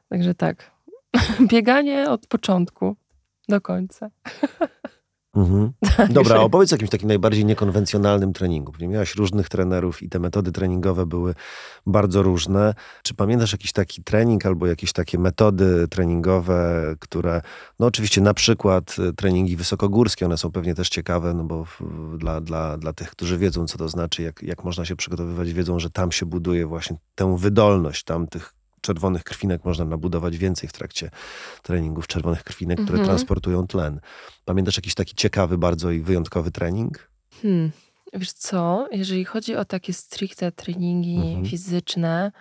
Także 0.10 0.34
tak. 0.36 0.72
Bieganie 1.52 2.10
od 2.10 2.28
początku 2.28 2.96
do 3.50 3.62
końca. 3.62 4.10
Mhm. 5.36 5.72
Także- 5.98 6.14
Dobra, 6.14 6.40
opowiedz 6.40 6.74
o 6.74 6.76
jakimś 6.76 6.90
takim 6.90 7.08
najbardziej 7.08 7.46
niekonwencjonalnym 7.46 8.34
treningu. 8.34 8.74
Nie 8.80 8.88
miałaś 8.88 9.16
różnych 9.16 9.50
trenerów 9.50 10.04
i 10.04 10.10
te 10.10 10.20
metody 10.20 10.52
treningowe 10.52 11.06
były 11.06 11.36
bardzo 11.86 12.24
różne. 12.24 12.74
Czy 13.04 13.14
pamiętasz 13.14 13.52
jakiś 13.52 13.72
taki 13.72 14.04
trening 14.04 14.46
albo 14.46 14.68
jakieś 14.68 14.94
takie 14.94 15.20
metody 15.20 15.88
treningowe, 15.88 16.96
które, 17.00 17.42
no 17.80 17.88
oczywiście 17.88 18.22
na 18.22 18.34
przykład 18.34 18.96
y, 19.00 19.14
treningi 19.14 19.56
wysokogórskie, 19.56 20.26
one 20.26 20.38
są 20.38 20.52
pewnie 20.52 20.76
też 20.76 20.90
ciekawe, 20.90 21.34
no 21.34 21.44
bo 21.44 21.66
dla, 22.18 22.42
dla, 22.42 22.78
dla 22.78 22.94
tych, 22.94 23.12
którzy 23.12 23.38
wiedzą, 23.38 23.68
co 23.68 23.78
to 23.78 23.90
znaczy, 23.90 24.22
jak, 24.24 24.44
jak 24.44 24.64
można 24.64 24.86
się 24.86 24.96
przygotowywać, 24.96 25.54
wiedzą, 25.54 25.80
że 25.80 25.90
tam 25.90 26.12
się 26.12 26.26
buduje 26.26 26.66
właśnie 26.66 26.98
tę 27.16 27.38
wydolność, 27.38 28.04
tam 28.04 28.28
tych 28.28 28.59
czerwonych 28.82 29.24
krwinek 29.24 29.66
można 29.66 29.86
nabudować 29.86 30.38
więcej 30.38 30.70
w 30.70 30.74
trakcie 30.74 31.10
treningów 31.64 32.08
czerwonych 32.08 32.44
krwinek, 32.44 32.78
które 32.78 33.00
Mhm. 33.00 33.08
transportują 33.08 33.68
tlen. 33.68 34.00
Pamiętasz 34.46 34.78
jakiś 34.78 34.94
taki 34.96 35.16
ciekawy 35.16 35.58
bardzo 35.58 35.92
i 35.92 36.02
wyjątkowy 36.02 36.52
trening? 36.52 37.10
Hmm. 37.42 37.72
Wiesz 38.14 38.32
co, 38.32 38.88
jeżeli 38.92 39.26
chodzi 39.26 39.56
o 39.56 39.66
takie 39.66 39.94
stricte 39.94 40.52
treningi 40.52 41.16
Mhm. 41.16 41.46
fizyczne, 41.46 42.32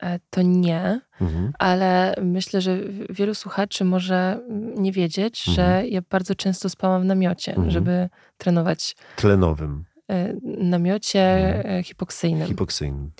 e, 0.00 0.18
to 0.30 0.42
nie, 0.42 1.00
Mhm. 1.20 1.52
ale 1.58 2.14
myślę, 2.22 2.60
że 2.60 2.78
wielu 3.10 3.34
słuchaczy 3.34 3.84
może 3.84 4.40
mm, 4.48 4.74
nie 4.82 4.92
wiedzieć, 4.92 5.44
że 5.44 5.82
ja 5.88 6.00
bardzo 6.10 6.34
często 6.34 6.68
spałam 6.68 7.02
w 7.02 7.04
namiocie, 7.04 7.52
Mhm. 7.52 7.70
żeby 7.70 8.08
trenować 8.38 8.96
Tlenowym, 9.16 9.84
e, 10.10 10.34
namiocie 10.44 11.20
Mhm. 11.56 11.76
e, 11.76 11.82
hipoksyjnym, 11.82 12.48
hipoksyjnym. 12.48 13.10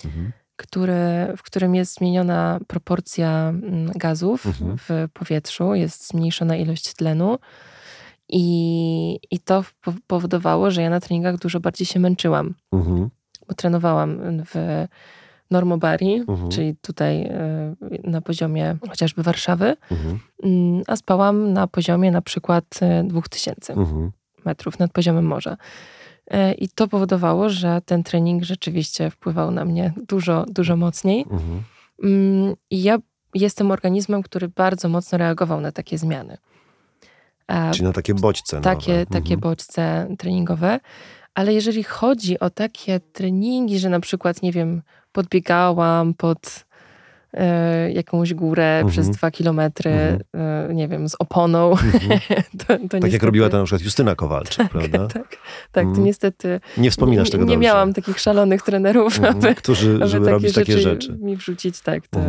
Który, 0.55 0.93
w 1.37 1.43
którym 1.43 1.75
jest 1.75 1.93
zmieniona 1.97 2.59
proporcja 2.67 3.49
mm, 3.49 3.91
gazów 3.95 4.45
Mhm. 4.45 4.77
w 4.77 4.89
powietrzu, 5.13 5.75
jest 5.75 6.07
zmniejszona 6.07 6.55
ilość 6.55 6.93
tlenu. 6.93 7.37
I, 8.29 9.19
I 9.31 9.39
to 9.39 9.63
po- 9.81 9.93
powodowało, 10.07 10.71
że 10.71 10.81
ja 10.81 10.89
na 10.89 10.99
treningach 10.99 11.37
dużo 11.37 11.59
bardziej 11.59 11.85
się 11.87 11.99
męczyłam, 11.99 12.53
Mhm. 12.73 13.09
bo 13.47 13.53
trenowałam 13.55 14.17
w 14.45 14.85
Normobari, 15.51 16.13
Mhm. 16.27 16.49
czyli 16.49 16.75
tutaj 16.81 17.21
e, 17.23 17.75
na 18.03 18.21
poziomie 18.21 18.77
chociażby 18.89 19.23
Warszawy, 19.23 19.75
Mhm. 19.91 20.19
mm, 20.43 20.81
a 20.87 20.95
spałam 20.95 21.53
na 21.53 21.67
poziomie 21.67 22.11
na 22.11 22.21
przykład 22.21 22.65
e, 22.81 23.03
2000 23.03 23.73
Mhm. 23.73 24.11
metrów 24.45 24.79
nad 24.79 24.91
poziomem 24.91 25.25
morza. 25.25 25.57
E, 26.31 26.53
I 26.53 26.69
to 26.69 26.87
powodowało, 26.87 27.49
że 27.49 27.81
ten 27.85 28.03
trening 28.03 28.43
rzeczywiście 28.43 29.09
wpływał 29.09 29.51
na 29.51 29.65
mnie 29.65 29.93
dużo, 30.07 30.45
dużo 30.47 30.75
mocniej. 30.75 31.25
Mhm. 31.31 31.63
Mm, 32.03 32.55
I 32.69 32.83
ja 32.83 32.97
jestem 33.33 33.71
organizmem, 33.71 34.23
który 34.23 34.47
bardzo 34.47 34.89
mocno 34.89 35.17
reagował 35.17 35.61
na 35.61 35.71
takie 35.71 35.97
zmiany. 35.97 36.37
E, 37.47 37.71
Czyli 37.71 37.83
na 37.83 37.93
takie 37.93 38.13
bodźce 38.13 38.61
takie, 38.61 38.91
nowe. 38.93 39.05
takie 39.05 39.33
Mhm. 39.33 39.39
bodźce 39.39 40.07
treningowe. 40.19 40.79
Ale 41.33 41.53
jeżeli 41.53 41.83
chodzi 41.83 42.39
o 42.39 42.49
takie 42.49 42.99
treningi, 42.99 43.79
że 43.79 43.89
na 43.89 43.99
przykład, 43.99 44.41
nie 44.41 44.51
wiem, 44.51 44.81
podbiegałam 45.11 46.13
pod 46.13 46.64
jakąś 47.93 48.33
górę 48.33 48.65
Mhm. 48.75 48.91
przez 48.91 49.09
dwa 49.09 49.31
kilometry, 49.31 49.91
Mhm. 49.91 50.69
e, 50.69 50.73
nie 50.73 50.87
wiem, 50.87 51.09
z 51.09 51.15
oponą, 51.19 51.71
Mhm. 51.71 51.91
to, 52.57 52.65
to 52.67 52.77
Tak 52.77 52.81
jak 52.93 53.03
niestety- 53.03 53.25
robiła 53.25 53.49
to 53.49 53.57
na 53.57 53.63
przykład 53.63 53.81
Justyna 53.81 54.15
Kowalczyk, 54.15 54.69
prawda? 54.69 55.07
Tak, 55.13 55.37
tak 55.71 55.83
to 55.83 55.89
Mhm. 55.89 56.03
niestety 56.05 56.59
Nie 56.77 56.91
wspominasz 56.91 57.27
nie, 57.27 57.31
tego 57.31 57.43
nie 57.43 57.49
dobrze. 57.53 57.59
miałam 57.67 57.93
takich 57.93 58.19
szalonych 58.19 58.61
trenerów, 58.61 59.17
Mhm. 59.19 59.35
aby, 59.37 59.55
Którzy, 59.55 59.95
aby 59.95 60.07
żeby 60.07 60.25
takie 60.25 60.31
robić 60.33 60.53
rzeczy 60.53 60.59
takie 60.71 60.77
rzeczy. 60.81 61.17
mi 61.21 61.35
wrzucić. 61.37 61.81
Tak, 61.81 62.07
to, 62.07 62.19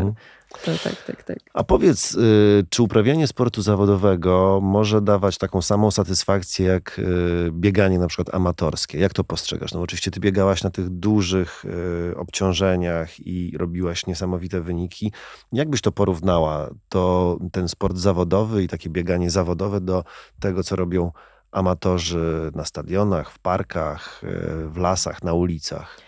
To, 0.53 0.71
tak, 0.85 1.05
tak, 1.07 1.23
tak. 1.23 1.39
A 1.55 1.65
powiedz, 1.65 2.15
y, 2.15 2.67
czy 2.71 2.83
uprawianie 2.83 3.27
sportu 3.27 3.63
zawodowego 3.63 4.61
może 4.63 5.01
dawać 5.01 5.39
taką 5.39 5.63
samą 5.63 5.91
satysfakcję 5.91 6.67
jak 6.67 6.99
y, 6.99 7.51
bieganie 7.53 7.99
na 7.99 8.07
przykład 8.07 8.35
amatorskie? 8.35 8.99
Jak 8.99 9.13
to 9.13 9.25
postrzegasz? 9.25 9.75
No 9.75 9.81
oczywiście 9.81 10.11
ty 10.11 10.21
biegałaś 10.21 10.63
na 10.63 10.71
tych 10.71 10.89
dużych 10.89 11.65
y, 11.65 12.17
obciążeniach 12.17 13.27
i 13.27 13.57
robiłaś 13.59 14.07
niesamowite 14.07 14.61
wyniki. 14.61 15.13
Jak 15.53 15.71
byś 15.71 15.81
to 15.81 15.93
porównała, 15.93 16.71
to 16.89 17.39
ten 17.53 17.69
sport 17.69 17.97
zawodowy 17.97 18.63
i 18.63 18.69
takie 18.69 18.91
bieganie 18.91 19.31
zawodowe 19.31 19.81
do 19.81 20.05
tego, 20.41 20.63
co 20.63 20.77
robią 20.77 21.13
amatorzy 21.51 22.51
na 22.55 22.65
stadionach, 22.65 23.31
w 23.31 23.39
parkach, 23.39 24.23
w 24.67 24.77
lasach, 24.77 25.23
na 25.23 25.33
ulicach? 25.33 26.01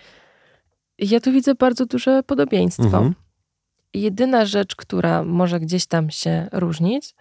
Ja 0.98 1.20
tu 1.20 1.32
widzę 1.32 1.54
bardzo 1.54 1.86
duże 1.86 2.22
podobieństwo. 2.22 2.84
Mhm. 2.84 3.14
Jedyna 3.94 4.46
rzecz, 4.46 4.76
która 4.76 5.24
może 5.24 5.60
gdzieś 5.60 5.86
tam 5.86 6.10
się 6.10 6.48
różnić, 6.52 7.14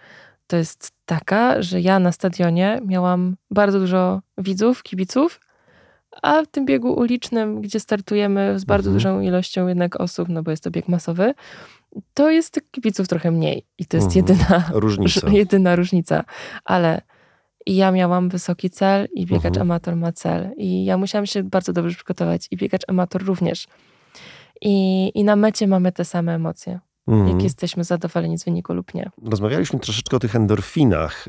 to 0.48 0.58
jest 0.58 0.92
taka, 1.06 1.62
że 1.62 1.82
ja 1.82 2.00
na 2.00 2.12
stadionie 2.12 2.80
miałam 2.86 3.36
bardzo 3.52 3.80
dużo 3.80 4.22
widzów, 4.38 4.84
kibiców, 4.84 5.40
a 6.22 6.42
w 6.42 6.48
tym 6.48 6.66
biegu 6.66 6.94
ulicznym, 6.94 7.62
gdzie 7.62 7.80
startujemy 7.80 8.60
z 8.60 8.66
bardzo 8.66 8.90
Mhm. 8.90 8.94
dużą 8.96 9.22
ilością 9.22 9.68
jednak 9.68 10.02
osób, 10.02 10.30
no 10.30 10.44
bo 10.44 10.52
jest 10.52 10.64
to 10.64 10.72
bieg 10.72 10.88
masowy, 10.88 11.34
to 12.14 12.30
jest 12.30 12.54
tych 12.54 12.72
kibiców 12.72 13.08
trochę 13.08 13.32
mniej. 13.32 13.66
I 13.78 13.86
to 13.86 13.98
jest 13.98 14.18
Mhm. 14.18 14.26
jedyna, 14.26 14.64
Różnica. 14.74 15.30
jedyna 15.30 15.76
różnica. 15.76 16.24
Ale 16.66 17.02
ja 17.66 17.92
miałam 17.92 18.30
wysoki 18.30 18.70
cel 18.70 19.08
i 19.14 19.26
biegacz 19.26 19.46
Mhm. 19.46 19.62
amator 19.62 19.96
ma 19.96 20.12
cel. 20.12 20.52
I 20.58 20.86
ja 20.86 20.98
musiałam 20.98 21.26
się 21.26 21.44
bardzo 21.44 21.74
dobrze 21.74 21.96
przygotować 21.96 22.48
i 22.52 22.58
biegacz 22.58 22.82
amator 22.88 23.24
również. 23.26 23.68
I, 24.62 25.12
I 25.16 25.24
na 25.24 25.36
mecie 25.36 25.68
mamy 25.68 25.92
te 25.92 26.06
same 26.06 26.36
emocje, 26.36 26.80
Mhm. 27.08 27.30
jak 27.30 27.44
jesteśmy 27.44 27.84
zadowoleni 27.84 28.38
z 28.38 28.46
wyniku 28.46 28.74
lub 28.74 28.94
nie. 28.94 29.10
Rozmawialiśmy 29.26 29.80
troszeczkę 29.80 30.18
o 30.18 30.20
tych 30.20 30.36
endorfinach. 30.36 31.26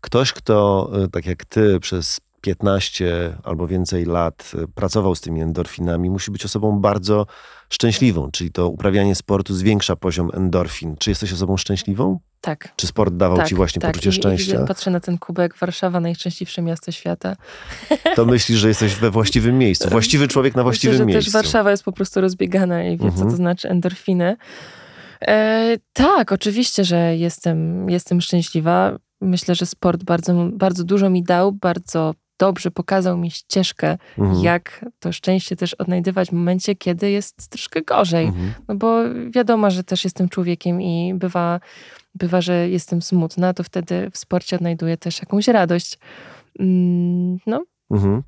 Ktoś, 0.00 0.32
kto 0.32 0.90
y, 1.04 1.08
tak 1.08 1.26
jak 1.26 1.44
ty 1.44 1.80
przez 1.80 2.20
15 2.40 3.36
albo 3.44 3.66
więcej 3.66 4.04
lat 4.04 4.52
y, 4.62 4.68
pracował 4.68 5.14
z 5.14 5.20
tymi 5.20 5.40
endorfinami, 5.40 6.10
musi 6.10 6.30
być 6.30 6.44
osobą 6.44 6.80
bardzo 6.80 7.26
szczęśliwą, 7.70 8.30
czyli 8.30 8.52
to 8.52 8.68
uprawianie 8.68 9.14
sportu 9.14 9.54
zwiększa 9.54 9.96
poziom 9.96 10.30
endorfin. 10.34 10.96
Czy 10.98 11.10
jesteś 11.10 11.32
osobą 11.32 11.56
szczęśliwą? 11.56 12.18
Tak. 12.40 12.72
Czy 12.76 12.86
sport 12.86 13.14
dawał 13.14 13.36
tak, 13.36 13.48
ci 13.48 13.54
właśnie 13.54 13.80
tak. 13.80 13.90
poczucie 13.90 14.10
I, 14.10 14.12
I 14.12 14.16
szczęścia? 14.16 14.56
gdy 14.56 14.66
patrzę 14.66 14.90
na 14.90 15.00
ten 15.00 15.18
kubek, 15.18 15.56
Warszawa, 15.58 16.00
najszczęśliwsze 16.00 16.62
miasto 16.62 16.92
świata. 16.92 17.36
To 18.14 18.24
myślisz, 18.26 18.58
że 18.58 18.68
jesteś 18.68 18.94
we 18.94 19.10
właściwym 19.10 19.58
miejscu. 19.58 19.88
Właściwy 19.90 20.28
człowiek 20.28 20.54
na 20.54 20.62
właściwym 20.62 20.92
Myślę, 20.94 21.04
że 21.04 21.06
miejscu. 21.06 21.32
też 21.32 21.42
Warszawa 21.42 21.70
jest 21.70 21.82
po 21.82 21.92
prostu 21.92 22.20
rozbiegana 22.20 22.84
i 22.84 22.96
wie, 22.96 23.04
Mhm. 23.04 23.12
co 23.24 23.24
to 23.30 23.36
znaczy 23.36 23.68
endorfiny. 23.68 24.36
E, 25.22 25.76
tak, 25.92 26.32
oczywiście, 26.32 26.84
że 26.84 27.16
jestem, 27.16 27.90
jestem 27.90 28.20
szczęśliwa. 28.20 28.98
Myślę, 29.20 29.54
że 29.54 29.66
sport 29.66 30.04
bardzo, 30.04 30.48
bardzo 30.52 30.84
dużo 30.84 31.10
mi 31.10 31.22
dał, 31.22 31.52
bardzo 31.52 32.14
dobrze 32.38 32.70
pokazał 32.70 33.16
mi 33.18 33.30
ścieżkę, 33.30 33.98
Mhm. 34.18 34.40
jak 34.44 34.84
to 35.00 35.12
szczęście 35.12 35.56
też 35.56 35.74
odnajdywać 35.74 36.28
w 36.28 36.32
momencie, 36.32 36.74
kiedy 36.74 37.10
jest 37.10 37.48
troszkę 37.48 37.82
gorzej. 37.82 38.26
Mhm. 38.26 38.52
No 38.68 38.74
bo 38.74 39.02
wiadomo, 39.30 39.70
że 39.70 39.84
też 39.84 40.04
jestem 40.04 40.28
człowiekiem 40.28 40.82
i 40.82 41.14
bywa, 41.14 41.60
bywa, 42.14 42.40
że 42.40 42.68
jestem 42.68 43.02
smutna, 43.02 43.54
to 43.54 43.62
wtedy 43.64 44.10
w 44.12 44.18
sporcie 44.18 44.56
odnajduję 44.56 44.96
też 44.96 45.20
jakąś 45.20 45.48
radość. 45.48 45.98
Mm, 46.60 47.38
No, 47.46 47.64
Mhm. 47.90 48.22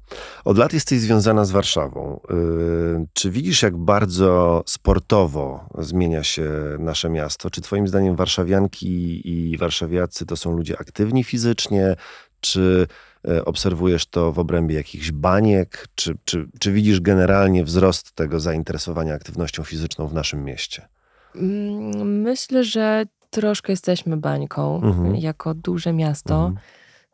Od 0.45 0.59
lat 0.59 0.73
jesteś 0.73 1.01
związana 1.01 1.45
z 1.45 1.51
Warszawą. 1.51 2.21
Yy, 2.31 3.07
czy 3.13 3.31
widzisz, 3.31 3.63
jak 3.63 3.77
bardzo 3.77 4.63
sportowo 4.67 5.69
zmienia 5.79 6.23
się 6.23 6.51
nasze 6.79 7.11
miasto? 7.11 7.51
Czy 7.51 7.61
Twoim 7.61 7.89
zdaniem 7.89 8.17
warszawianki 8.17 9.21
i 9.53 9.57
warszawiacy 9.57 10.27
to 10.27 10.37
są 10.37 10.53
ludzie 10.53 10.81
aktywni 10.81 11.25
fizycznie? 11.25 11.97
Czy 12.41 12.87
e, 13.29 13.45
obserwujesz 13.45 14.07
to 14.07 14.33
w 14.33 14.39
obrębie 14.39 14.75
jakichś 14.75 15.11
baniek? 15.11 15.89
Czy, 15.95 16.15
czy, 16.25 16.47
czy 16.59 16.73
widzisz 16.73 17.01
generalnie 17.01 17.65
wzrost 17.65 18.13
tego 18.13 18.41
zainteresowania 18.41 19.15
aktywnością 19.15 19.65
fizyczną 19.65 20.09
w 20.09 20.15
naszym 20.15 20.45
mieście? 20.45 20.89
Mm, 21.35 22.21
myślę, 22.21 22.65
że 22.65 23.05
troszkę 23.31 23.73
jesteśmy 23.73 24.17
bańką 24.17 24.83
mhm. 24.83 25.17
jako 25.17 25.55
duże 25.55 25.93
miasto. 25.93 26.47
Mhm. 26.47 26.59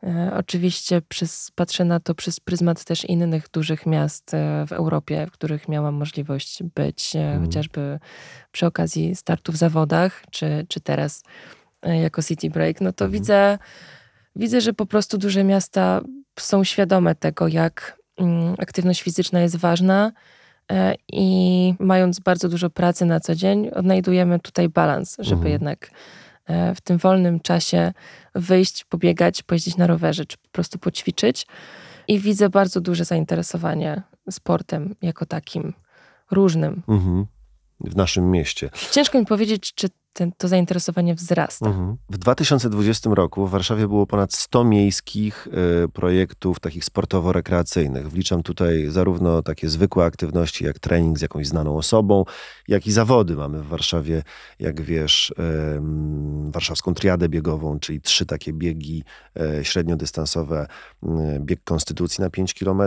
E, 0.03 0.33
oczywiście 0.37 1.01
przez, 1.01 1.51
patrzę 1.55 1.85
na 1.85 1.99
to 1.99 2.15
przez 2.15 2.39
pryzmat 2.39 2.83
też 2.83 3.05
innych 3.05 3.49
dużych 3.53 3.85
miast 3.85 4.33
e, 4.33 4.65
w 4.67 4.71
Europie, 4.71 5.27
w 5.27 5.31
których 5.31 5.67
miałam 5.67 5.95
możliwość 5.95 6.63
być, 6.63 7.15
mhm. 7.15 7.41
chociażby 7.45 7.99
przy 8.51 8.65
okazji 8.65 9.15
startu 9.15 9.51
w 9.51 9.55
zawodach, 9.55 10.23
czy, 10.31 10.65
czy 10.69 10.81
teraz 10.81 11.23
jako 11.83 12.23
City 12.23 12.49
Break. 12.49 12.81
No 12.81 12.93
to 12.93 13.05
mhm. 13.05 13.21
widzę 13.21 13.57
widzę, 14.35 14.61
że 14.61 14.73
po 14.73 14.85
prostu 14.85 15.17
duże 15.17 15.43
miasta 15.43 16.01
są 16.39 16.63
świadome 16.63 17.15
tego, 17.15 17.47
jak 17.47 17.97
mm, 18.17 18.55
aktywność 18.57 19.01
fizyczna 19.01 19.41
jest 19.41 19.55
ważna 19.55 20.11
e, 20.71 20.95
i 21.11 21.73
mając 21.79 22.19
bardzo 22.19 22.49
dużo 22.49 22.69
pracy 22.69 23.05
na 23.05 23.19
co 23.19 23.35
dzień, 23.35 23.69
odnajdujemy 23.69 24.39
tutaj 24.39 24.69
balans, 24.69 25.15
żeby 25.19 25.35
mhm. 25.35 25.51
jednak 25.51 25.91
e, 26.45 26.75
w 26.75 26.81
tym 26.81 26.97
wolnym 26.97 27.39
czasie 27.39 27.93
wyjść, 28.35 28.83
pobiegać, 28.83 29.43
pojeździć 29.43 29.77
na 29.77 29.87
rowerze, 29.87 30.25
czy 30.25 30.37
po 30.37 30.49
prostu 30.51 30.79
poćwiczyć. 30.79 31.47
I 32.07 32.19
widzę 32.19 32.49
bardzo 32.49 32.81
duże 32.81 33.05
zainteresowanie 33.05 34.01
sportem 34.31 34.95
jako 35.01 35.25
takim 35.25 35.73
różnym. 36.31 36.83
Mhm. 36.87 37.25
W 37.79 37.95
naszym 37.95 38.31
mieście. 38.31 38.69
Ciężko 38.91 39.19
mi 39.19 39.25
powiedzieć, 39.25 39.73
czy 39.73 39.87
ten, 40.15 40.31
to 40.37 40.47
zainteresowanie 40.47 41.15
wzrasta. 41.15 41.65
Mhm. 41.65 41.97
W 42.09 42.17
2020 42.17 43.09
roku 43.13 43.47
w 43.47 43.51
Warszawie 43.51 43.87
było 43.87 44.07
ponad 44.07 44.33
100 44.33 44.63
miejskich 44.63 45.47
y, 45.85 45.89
projektów 45.89 46.59
takich 46.59 46.85
sportowo-rekreacyjnych. 46.85 48.09
Wliczam 48.09 48.43
tutaj 48.43 48.85
zarówno 48.89 49.41
takie 49.41 49.69
zwykłe 49.69 50.05
aktywności 50.05 50.65
jak 50.65 50.79
trening 50.79 51.19
z 51.19 51.21
jakąś 51.21 51.47
znaną 51.47 51.77
osobą, 51.77 52.25
jak 52.67 52.87
i 52.87 52.91
zawody. 52.91 53.35
Mamy 53.35 53.61
w 53.63 53.67
Warszawie, 53.67 54.23
jak 54.59 54.81
wiesz, 54.81 55.29
y, 55.29 55.33
warszawską 56.51 56.93
triadę 56.93 57.29
biegową, 57.29 57.79
czyli 57.79 58.01
trzy 58.01 58.25
takie 58.25 58.53
biegi 58.53 59.03
y, 59.59 59.65
średniodystansowe. 59.65 60.67
bieg 61.39 61.63
Konstytucji 61.63 62.21
na 62.21 62.29
5 62.29 62.53
km, 62.53 62.81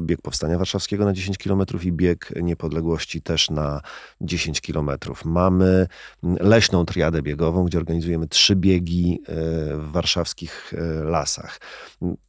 bieg 0.00 0.22
Powstania 0.22 0.58
Warszawskiego 0.58 1.04
na 1.04 1.12
10 1.12 1.38
km 1.38 1.62
i 1.82 1.92
bieg 1.92 2.32
Niepodległości 2.42 3.22
też 3.22 3.50
na 3.50 3.80
10 4.20 4.60
km. 4.60 4.90
Mamy 5.24 5.86
leśne 6.22 6.69
leśną 6.70 6.84
triadę 6.84 7.22
biegową, 7.22 7.64
gdzie 7.64 7.78
organizujemy 7.78 8.28
trzy 8.28 8.56
biegi 8.56 9.22
e, 9.22 9.34
w 9.76 9.90
warszawskich 9.92 10.74
e, 10.74 11.04
lasach. 11.04 11.60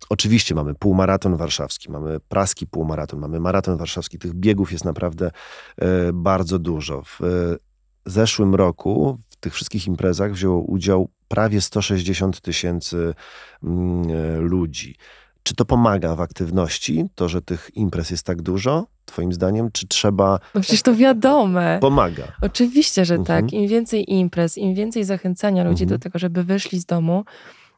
Oczywiście 0.09 0.55
mamy 0.55 0.75
półmaraton 0.75 1.35
warszawski, 1.35 1.91
mamy 1.91 2.19
praski 2.19 2.67
półmaraton, 2.67 3.19
mamy 3.19 3.39
maraton 3.39 3.77
warszawski. 3.77 4.19
Tych 4.19 4.33
biegów 4.33 4.71
jest 4.71 4.85
naprawdę 4.85 5.31
e, 5.77 6.13
bardzo 6.13 6.59
dużo. 6.59 7.01
W 7.03 7.19
zeszłym 8.05 8.55
roku 8.55 9.17
w 9.29 9.35
tych 9.35 9.53
wszystkich 9.53 9.87
imprezach 9.87 10.31
wzięło 10.31 10.61
udział 10.61 11.09
prawie 11.27 11.61
160 11.61 12.41
tysięcy 12.41 13.13
mm, 13.63 14.41
ludzi. 14.41 14.95
Czy 15.43 15.55
to 15.55 15.65
pomaga 15.65 16.15
w 16.15 16.21
aktywności, 16.21 17.05
to, 17.15 17.29
że 17.29 17.41
tych 17.41 17.69
imprez 17.73 18.09
jest 18.09 18.25
tak 18.25 18.41
dużo, 18.41 18.87
Twoim 19.11 19.33
zdaniem? 19.33 19.69
Czy 19.71 19.87
trzeba. 19.87 20.39
No 20.55 20.61
przecież 20.61 20.81
to 20.81 20.95
wiadome. 20.95 21.77
Pomaga. 21.81 22.23
Oczywiście, 22.41 23.05
że 23.05 23.17
tak. 23.17 23.19
mhm. 23.19 23.45
tak. 23.45 23.53
Im 23.53 23.67
więcej 23.67 24.13
imprez, 24.13 24.57
im 24.57 24.75
więcej 24.75 25.03
zachęcania 25.03 25.63
ludzi 25.63 25.83
mhm. 25.83 25.99
do 25.99 26.03
tego, 26.03 26.19
żeby 26.19 26.43
wyszli 26.43 26.79
z 26.79 26.85
domu, 26.85 27.23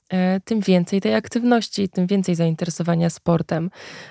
e, 0.10 0.39
tym 0.39 0.60
więcej 0.60 1.02
tej 1.02 1.15
aktywności, 1.15 1.89
tym 1.89 2.08
więcej 2.08 2.36
zainteresowania 2.36 3.10
sportem. 3.10 3.69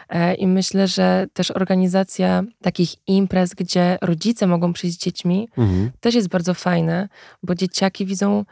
E, 0.09 0.35
I 0.35 0.47
myślę, 0.47 0.89
że 0.89 1.27
też 1.33 1.51
organizacja 1.51 2.43
takich 2.63 2.95
imprez, 3.07 3.55
gdzie 3.55 3.99
rodzice 4.03 4.47
mogą 4.47 4.73
przyjść 4.73 4.97
z 4.97 5.01
dziećmi, 5.01 5.49
mhm. 5.59 5.91
też 6.01 6.15
jest 6.15 6.29
bardzo 6.29 6.55
fajne, 6.55 7.09
bo 7.43 7.55
dzieciaki 7.55 8.07
widzą. 8.07 8.45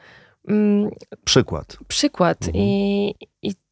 Mm, 0.49 0.91
przykład. 1.25 1.77
Przykład. 1.89 2.47
Mhm. 2.47 2.65
I, 2.65 3.15
I 3.21 3.30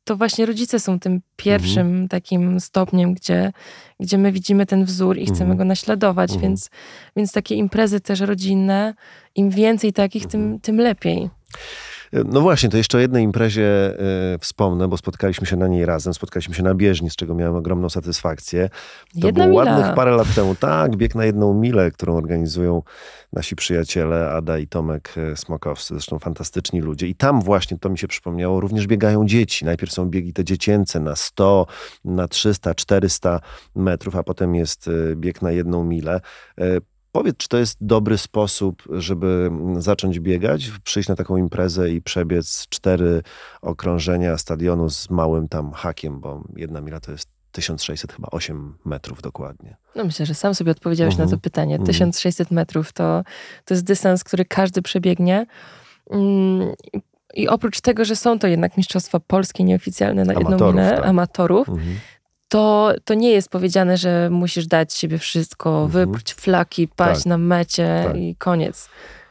to 0.09 0.17
właśnie 0.17 0.47
rodzice 0.47 0.81
są 0.81 1.01
tym 1.01 1.21
pierwszym 1.37 1.87
mhm. 1.87 2.09
takim 2.09 2.61
stopniem, 2.61 3.15
gdzie, 3.15 3.53
gdzie 4.01 4.19
my 4.19 4.33
widzimy 4.33 4.67
ten 4.67 4.85
wzór 4.85 5.19
i 5.19 5.27
chcemy 5.27 5.41
mhm. 5.41 5.59
go 5.59 5.65
naśladować, 5.65 6.31
mhm. 6.31 6.43
więc, 6.43 6.71
więc 7.17 7.33
takie 7.33 7.55
imprezy 7.55 8.01
też 8.01 8.21
rodzinne, 8.21 8.95
im 9.35 9.51
więcej 9.51 9.93
takich, 9.93 10.27
tym, 10.27 10.41
mhm. 10.41 10.61
tym 10.61 10.77
lepiej. 10.77 11.31
No 12.13 12.41
właśnie, 12.41 12.69
to 12.69 12.77
jeszcze 12.77 12.99
o 12.99 13.01
jednej 13.01 13.25
imprezie 13.25 13.95
y, 14.35 14.39
wspomnę, 14.39 14.89
bo 14.89 14.97
spotkaliśmy 14.97 15.47
się 15.47 15.57
na 15.57 15.69
niej 15.69 15.87
razem, 15.87 16.15
spotkaliśmy 16.15 16.55
się 16.55 16.63
na 16.63 16.75
bieżni, 16.75 17.11
z 17.11 17.17
czego 17.17 17.35
miałem 17.35 17.55
ogromną 17.55 17.89
satysfakcję. 17.89 18.69
To 19.21 19.27
Jedna 19.27 19.47
było 19.47 19.61
mila. 19.63 19.77
ładnych 19.77 19.95
parę 19.95 20.11
lat 20.11 20.35
temu. 20.35 20.55
Tak, 20.55 20.97
bieg 20.97 21.15
na 21.15 21.25
jedną 21.25 21.55
milę, 21.55 21.91
którą 21.91 22.17
organizują 22.17 22.83
nasi 23.33 23.57
przyjaciele 23.57 24.31
Ada 24.31 24.59
i 24.59 24.67
Tomek 24.67 25.15
e, 25.17 25.37
Smokowscy, 25.37 25.95
zresztą 25.95 26.19
fantastyczni 26.19 26.81
ludzie. 26.81 27.07
I 27.07 27.15
tam 27.15 27.43
właśnie, 27.43 27.79
to 27.79 27.89
mi 27.89 27.99
się 27.99 28.09
przypomniało, 28.09 28.61
również 28.61 28.87
biegają 28.87 29.27
dzieci. 29.27 29.65
Najpierw 29.65 29.93
są 29.93 30.11
biegi 30.11 30.33
te 30.33 30.45
dziecięce 30.45 31.01
na 31.01 31.17
100, 31.17 31.67
na 32.05 32.29
300, 32.29 32.75
400 32.75 33.41
metrów, 33.75 34.17
a 34.17 34.23
potem 34.23 34.55
jest 34.55 34.89
e, 34.89 35.17
bieg 35.17 35.43
na 35.43 35.53
jedną 35.53 35.85
milę. 35.85 36.21
Powiedz, 37.13 37.37
czy 37.37 37.49
to 37.49 37.59
jest 37.59 37.77
dobry 37.81 38.19
sposób, 38.19 38.83
żeby 38.91 39.51
zacząć 39.79 40.21
biegać, 40.21 40.71
przyjść 40.85 41.09
na 41.09 41.17
taką 41.17 41.37
imprezę 41.37 41.91
i 41.91 42.03
przebiec 42.03 42.67
cztery 42.69 43.23
okrążenia 43.63 44.39
stadionu 44.39 44.91
z 44.91 45.11
małym 45.11 45.49
tam 45.49 45.73
hakiem, 45.73 46.21
bo 46.21 46.45
jedna 46.57 46.81
mila 46.81 47.01
to 47.01 47.13
jest 47.13 47.29
1600 47.53 48.13
chyba 48.13 48.29
8 48.31 48.75
metrów 48.85 49.23
dokładnie. 49.23 49.77
No 49.97 50.05
myślę, 50.05 50.27
że 50.27 50.35
sam 50.35 50.55
sobie 50.55 50.71
odpowiedziałeś 50.71 51.15
-huh. 51.15 51.19
na 51.19 51.25
to 51.25 51.29
mhm. 51.29 51.41
pytanie. 51.41 51.77
Uh 51.77 51.83
-huh. 51.83 51.87
1600 51.87 52.51
metrów 52.51 52.93
to, 52.93 53.25
to 53.65 53.75
jest 53.75 53.85
dystans, 53.85 54.25
który 54.25 54.45
każdy 54.45 54.83
przebiegnie. 54.83 55.47
Mm, 56.11 56.75
I 57.35 57.49
oprócz 57.49 57.81
tego, 57.81 58.05
że 58.05 58.17
są 58.17 58.39
to 58.39 58.47
jednak 58.47 58.77
mistrzostwa 58.77 59.21
polskie 59.21 59.65
nieoficjalne 59.65 60.25
na 60.25 60.33
jedną 60.33 60.49
amatorów, 60.49 60.75
minę 60.75 60.91
tak. 60.91 61.07
amatorów, 61.07 61.69
mhm. 61.69 61.97
To, 62.49 62.93
to 63.05 63.15
nie 63.15 63.31
jest 63.31 63.49
powiedziane, 63.49 63.97
że 63.97 64.31
musisz 64.31 64.67
dać 64.67 64.95
siebie 64.95 65.19
wszystko, 65.19 65.83
mhm. 65.85 65.91
wypróć 65.91 66.35
flaki, 66.35 66.89
paść 66.89 67.21
tak. 67.21 67.27
na 67.27 67.39
mecie 67.39 68.05
tak. 68.07 68.17
i 68.17 68.37
koniec. 68.37 68.89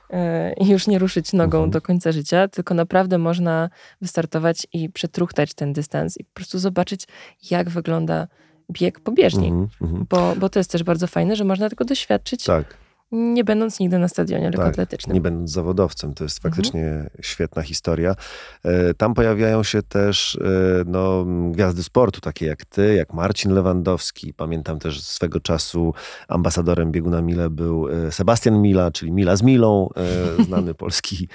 E, 0.09 0.53
I 0.53 0.69
już 0.69 0.87
nie 0.87 0.99
ruszyć 0.99 1.33
nogą 1.33 1.57
mhm. 1.57 1.71
do 1.71 1.81
końca 1.81 2.11
życia, 2.11 2.47
tylko 2.47 2.73
naprawdę 2.73 3.17
można 3.17 3.69
wystartować 4.01 4.67
i 4.73 4.89
przetruchtać 4.89 5.53
ten 5.53 5.73
dystans 5.73 6.17
i 6.17 6.23
po 6.23 6.33
prostu 6.33 6.59
zobaczyć, 6.59 7.07
jak 7.51 7.69
wygląda 7.69 8.27
bieg 8.71 8.99
po 8.99 9.11
bieżni. 9.11 9.47
Mhm. 9.47 9.69
mhm. 9.81 10.05
Bo, 10.09 10.33
bo 10.35 10.49
to 10.49 10.59
jest 10.59 10.71
też 10.71 10.83
bardzo 10.83 11.07
fajne, 11.07 11.35
że 11.35 11.43
można 11.43 11.69
tego 11.69 11.85
doświadczyć. 11.85 12.43
Tak 12.43 12.86
nie 13.11 13.43
będąc 13.43 13.79
nigdy 13.79 13.99
na 13.99 14.07
stadionie 14.07 14.45
lekkoatletycznym. 14.49 15.09
Tak, 15.09 15.13
nie 15.13 15.21
będąc 15.21 15.51
zawodowcem. 15.51 16.13
To 16.13 16.23
jest 16.23 16.39
faktycznie 16.39 16.85
mhm. 16.85 17.09
świetna 17.21 17.61
historia. 17.61 18.15
E, 18.63 18.93
tam 18.93 19.13
pojawiają 19.13 19.63
się 19.63 19.83
też 19.83 20.35
e, 20.35 20.83
no, 20.85 21.25
gwiazdy 21.51 21.83
sportu, 21.83 22.21
takie 22.21 22.45
jak 22.45 22.65
ty, 22.65 22.95
jak 22.95 23.13
Marcin 23.13 23.53
Lewandowski. 23.53 24.33
Pamiętam 24.33 24.79
też 24.79 25.03
swego 25.03 25.39
czasu 25.39 25.93
ambasadorem 26.27 26.91
biegu 26.91 27.09
na 27.09 27.21
Mile 27.21 27.49
był 27.49 27.89
e, 27.89 28.11
Sebastian 28.11 28.61
Mila, 28.61 28.91
czyli 28.91 29.11
Mila 29.11 29.35
z 29.35 29.41
Milą, 29.41 29.89
znany 30.47 30.73
polski 30.73 31.27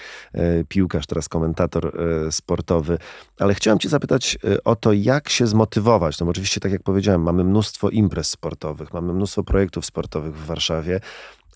piłkarz, 0.69 1.07
teraz 1.07 1.29
komentator 1.29 1.99
sportowy. 2.31 2.99
Ale 3.39 3.55
chciałem 3.55 3.79
cię 3.79 3.89
zapytać 3.89 4.39
o 4.65 4.77
to, 4.77 4.93
jak 4.93 5.29
się 5.29 5.47
zmotywować. 5.47 6.21
No 6.21 6.27
oczywiście, 6.29 6.61
tak 6.61 6.73
jak 6.73 6.83
powiedziałem, 6.83 7.23
mamy 7.23 7.45
mnóstwo 7.45 7.91
imprez 7.91 8.29
sportowych, 8.29 8.93
mamy 8.93 9.13
mnóstwo 9.13 9.45
projektów 9.45 9.87
sportowych 9.87 10.37
w 10.37 10.47
Warszawie 10.47 11.01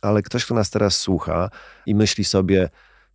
ale 0.03 0.23
ktoś, 0.23 0.45
kto 0.45 0.55
nas 0.55 0.71
teraz 0.71 0.99
słucha 0.99 1.51
i 1.87 1.95
myśli 1.95 2.25
sobie, 2.25 2.69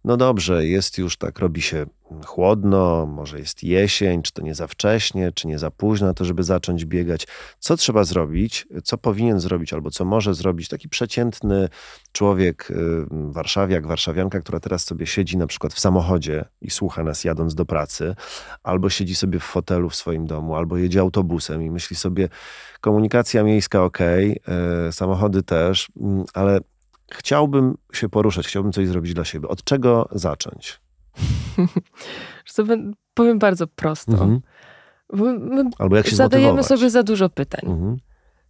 no 0.04 0.18
dobrze, 0.18 0.66
jest 0.66 0.98
już 0.98 1.18
tak, 1.18 1.40
robi 1.40 1.62
się 1.62 1.86
chłodno, 2.26 3.06
może 3.06 3.40
jest 3.40 3.64
jesień, 3.64 4.22
czy 4.22 4.34
to 4.34 4.42
nie 4.42 4.56
za 4.56 4.68
wcześnie, 4.68 5.32
czy 5.32 5.48
nie 5.48 5.60
za 5.60 5.72
późno, 5.72 6.14
to 6.14 6.26
żeby 6.26 6.44
zacząć 6.44 6.86
biegać. 6.86 7.28
Co 7.60 7.78
trzeba 7.78 8.04
zrobić, 8.04 8.68
co 8.84 8.98
powinien 8.98 9.40
zrobić, 9.40 9.74
albo 9.74 9.92
co 9.92 10.06
może 10.06 10.34
zrobić 10.34 10.68
taki 10.68 10.90
przeciętny 10.90 11.70
człowiek, 12.12 12.72
y, 12.72 12.76
warszawiak, 13.10 13.88
warszawianka, 13.88 14.40
która 14.40 14.60
teraz 14.60 14.84
sobie 14.84 15.06
siedzi 15.06 15.38
na 15.38 15.48
przykład 15.48 15.74
w 15.74 15.80
samochodzie 15.80 16.46
i 16.62 16.70
słucha 16.70 17.04
nas 17.04 17.24
jadąc 17.24 17.56
do 17.56 17.66
pracy, 17.66 18.16
albo 18.64 18.90
siedzi 18.90 19.16
sobie 19.16 19.40
w 19.40 19.44
fotelu 19.44 19.90
w 19.90 19.96
swoim 19.96 20.26
domu, 20.26 20.56
albo 20.56 20.78
jedzie 20.78 21.00
autobusem 21.00 21.64
i 21.64 21.70
myśli 21.70 21.96
sobie, 21.96 22.30
komunikacja 22.82 23.44
miejska 23.44 23.84
ok, 23.84 24.00
samochody 24.92 25.44
też, 25.44 25.88
mm, 26.02 26.26
ale 26.34 26.60
chciałbym 27.14 27.78
się 27.94 28.10
poruszać, 28.10 28.48
chciałbym 28.48 28.72
coś 28.72 28.88
zrobić 28.88 29.14
dla 29.14 29.26
siebie. 29.26 29.48
Od 29.48 29.64
czego 29.64 30.10
zacząć? 30.12 30.82
Powiem 33.14 33.40
bardzo 33.40 33.68
prosto. 33.68 34.12
Mhm. 34.12 34.42
My, 35.14 35.64
Albo 35.80 35.98
jak 35.98 36.08
się 36.08 36.16
zadajemy 36.16 36.48
zmotywować? 36.52 36.80
sobie 36.80 36.90
za 36.90 37.04
dużo 37.04 37.30
pytań. 37.30 37.62
Mhm. 37.64 37.98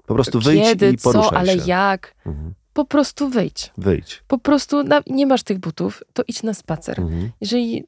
Po 0.06 0.14
prostu 0.14 0.40
wyjdź 0.40 0.64
Kiedy, 0.64 0.92
i 0.92 0.98
poruszaj 0.98 1.30
co, 1.30 1.38
ale 1.38 1.60
się. 1.60 1.64
jak? 1.66 2.16
Mhm. 2.26 2.54
Po 2.74 2.86
prostu 2.86 3.30
wyjdź. 3.30 3.72
Wyjdź. 3.78 4.24
Po 4.28 4.38
prostu 4.38 4.84
na, 4.84 5.02
nie 5.08 5.26
masz 5.26 5.44
tych 5.44 5.60
butów, 5.60 6.04
to 6.14 6.24
idź 6.28 6.44
na 6.44 6.54
spacer. 6.54 7.00
Mhm. 7.00 7.32
Jeżeli 7.42 7.84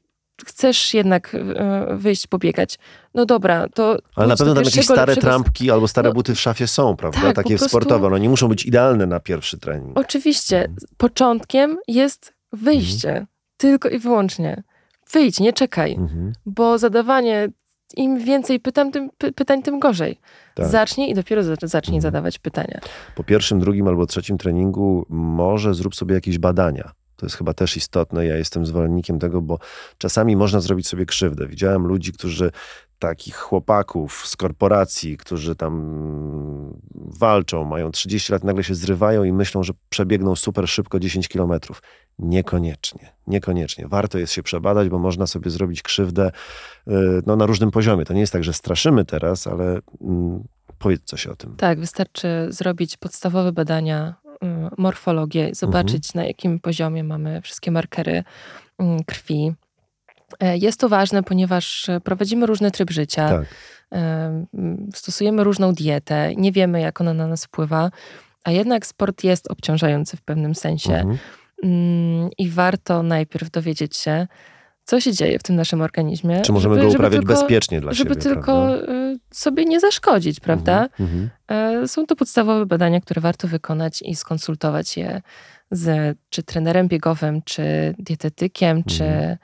chcesz 0.46 0.94
jednak 0.94 1.34
e, 1.34 1.96
wyjść, 1.96 2.26
pobiegać, 2.26 2.78
no 3.14 3.26
dobra, 3.26 3.68
to. 3.74 3.96
Ale 4.16 4.26
na 4.28 4.36
pewno 4.36 4.54
tam 4.54 4.64
jakieś 4.64 4.84
stare 4.84 5.00
lepszego 5.06 5.20
trampki 5.26 5.70
albo 5.70 5.88
stare 5.88 6.08
No, 6.08 6.14
buty 6.14 6.34
w 6.34 6.40
szafie 6.40 6.66
są, 6.66 6.96
prawda? 6.96 7.20
tak, 7.20 7.36
Takie 7.36 7.48
prostu- 7.48 7.68
sportowe. 7.68 8.06
One 8.06 8.20
nie 8.20 8.28
muszą 8.28 8.48
być 8.48 8.66
idealne 8.66 9.06
na 9.06 9.20
pierwszy 9.20 9.58
trening. 9.58 9.98
Oczywiście, 9.98 10.56
Mhm. 10.58 10.76
początkiem 10.96 11.78
jest 11.88 12.34
wyjście. 12.52 13.26
Tylko 13.56 13.88
i 13.88 13.98
wyłącznie. 13.98 14.62
Wyjdź, 15.12 15.40
nie 15.40 15.52
czekaj, 15.52 15.92
Mhm. 15.94 16.32
bo 16.46 16.78
zadawanie. 16.78 17.48
Im 17.96 18.18
więcej 18.18 18.60
pytam, 18.60 18.92
tym, 18.92 19.10
py, 19.18 19.32
pytań, 19.32 19.62
tym 19.62 19.80
gorzej. 19.80 20.20
Tak. 20.54 20.66
Zacznij 20.66 21.10
i 21.10 21.14
dopiero 21.14 21.42
za- 21.42 21.54
zacznij 21.62 21.96
Mhm. 21.96 22.00
zadawać 22.12 22.38
pytania. 22.38 22.80
Po 23.14 23.24
pierwszym, 23.24 23.60
drugim 23.60 23.88
albo 23.88 24.06
trzecim 24.06 24.38
treningu 24.38 25.06
może 25.08 25.74
zrób 25.74 25.94
sobie 25.94 26.14
jakieś 26.14 26.38
badania. 26.38 26.92
To 27.16 27.26
jest 27.26 27.36
chyba 27.36 27.54
też 27.54 27.76
istotne. 27.76 28.26
Ja 28.26 28.36
jestem 28.36 28.66
zwolennikiem 28.66 29.18
tego, 29.18 29.40
bo 29.40 29.58
czasami 29.98 30.36
można 30.36 30.60
zrobić 30.60 30.88
sobie 30.88 31.06
krzywdę. 31.06 31.46
Widziałem 31.46 31.86
ludzi, 31.86 32.12
którzy 32.12 32.50
takich 32.98 33.36
chłopaków 33.36 34.26
z 34.26 34.36
korporacji, 34.36 35.16
którzy 35.16 35.56
tam 35.56 35.74
walczą, 36.94 37.64
mają 37.64 37.90
30 37.90 38.32
lat, 38.32 38.44
nagle 38.44 38.64
się 38.64 38.74
zrywają 38.74 39.24
i 39.24 39.32
myślą, 39.32 39.62
że 39.62 39.72
przebiegną 39.88 40.36
super 40.36 40.68
szybko 40.68 41.00
10 41.00 41.28
kilometrów. 41.28 41.82
Niekoniecznie. 42.18 43.12
Niekoniecznie. 43.26 43.88
Warto 43.88 44.18
jest 44.18 44.32
się 44.32 44.42
przebadać, 44.42 44.88
bo 44.88 44.98
można 44.98 45.26
sobie 45.26 45.50
zrobić 45.50 45.82
krzywdę 45.82 46.30
y, 46.88 46.92
no, 47.26 47.36
na 47.36 47.46
różnym 47.46 47.70
poziomie. 47.70 48.04
To 48.04 48.14
nie 48.14 48.20
jest 48.20 48.32
tak, 48.32 48.44
że 48.44 48.52
straszymy 48.52 49.04
teraz, 49.04 49.46
ale 49.46 49.80
mm, 50.00 50.44
powiedz 50.78 51.02
coś 51.04 51.26
o 51.26 51.36
tym. 51.36 51.56
Tak, 51.56 51.80
wystarczy 51.80 52.28
zrobić 52.48 52.96
podstawowe 52.96 53.52
badania, 53.52 54.14
morfologię, 54.78 55.50
zobaczyć 55.54 56.06
Mhm. 56.06 56.10
na 56.14 56.24
jakim 56.28 56.60
poziomie 56.60 57.04
mamy 57.04 57.40
wszystkie 57.42 57.70
markery 57.70 58.24
y, 58.82 58.84
krwi. 59.06 59.52
E, 60.40 60.56
Jest 60.58 60.80
to 60.80 60.88
ważne, 60.88 61.22
ponieważ 61.22 61.86
prowadzimy 62.04 62.46
różny 62.46 62.70
tryb 62.70 62.90
życia, 62.90 63.28
Tak. 63.28 63.44
e, 63.92 63.96
m, 64.54 64.88
stosujemy 64.94 65.44
różną 65.44 65.72
dietę, 65.74 66.34
nie 66.36 66.52
wiemy, 66.52 66.80
jak 66.80 67.00
ona 67.00 67.14
na 67.14 67.26
nas 67.26 67.44
wpływa, 67.44 67.90
a 68.44 68.50
jednak 68.50 68.86
sport 68.86 69.24
jest 69.24 69.50
obciążający 69.50 70.16
w 70.16 70.22
pewnym 70.22 70.54
sensie 70.54 70.92
Mhm. 70.94 71.18
Mm, 71.62 72.30
i 72.38 72.48
warto 72.50 73.02
najpierw 73.02 73.50
dowiedzieć 73.50 73.96
się, 73.96 74.26
co 74.84 75.00
się 75.00 75.12
dzieje 75.12 75.38
w 75.38 75.42
tym 75.42 75.56
naszym 75.56 75.80
organizmie. 75.80 76.40
Czy 76.42 76.52
możemy 76.52 76.74
żeby- 76.74 76.84
go 76.86 76.90
żeby 76.90 76.98
uprawiać 76.98 77.20
tylko- 77.26 77.34
bezpiecznie 77.40 77.80
dla 77.80 77.92
Żeby 77.92 78.10
siebie? 78.10 78.22
tylko 78.22 78.42
prawda? 78.66 78.92
Sobie 79.30 79.64
nie 79.64 79.80
zaszkodzić, 79.80 80.40
prawda? 80.40 80.88
Mhm, 81.00 81.30
mhm. 81.48 81.82
E, 81.82 81.88
Są 81.88 82.06
to 82.06 82.16
podstawowe 82.16 82.66
badania, 82.66 83.00
które 83.00 83.20
warto 83.20 83.48
wykonać 83.48 84.02
i 84.02 84.14
skonsultować 84.16 84.96
je 84.96 85.22
z 85.70 86.18
czy 86.30 86.42
trenerem 86.42 86.88
biegowym, 86.88 87.42
czy 87.42 87.94
dietetykiem, 87.98 88.76
Mhm. 88.76 88.84
czy, 88.96 89.38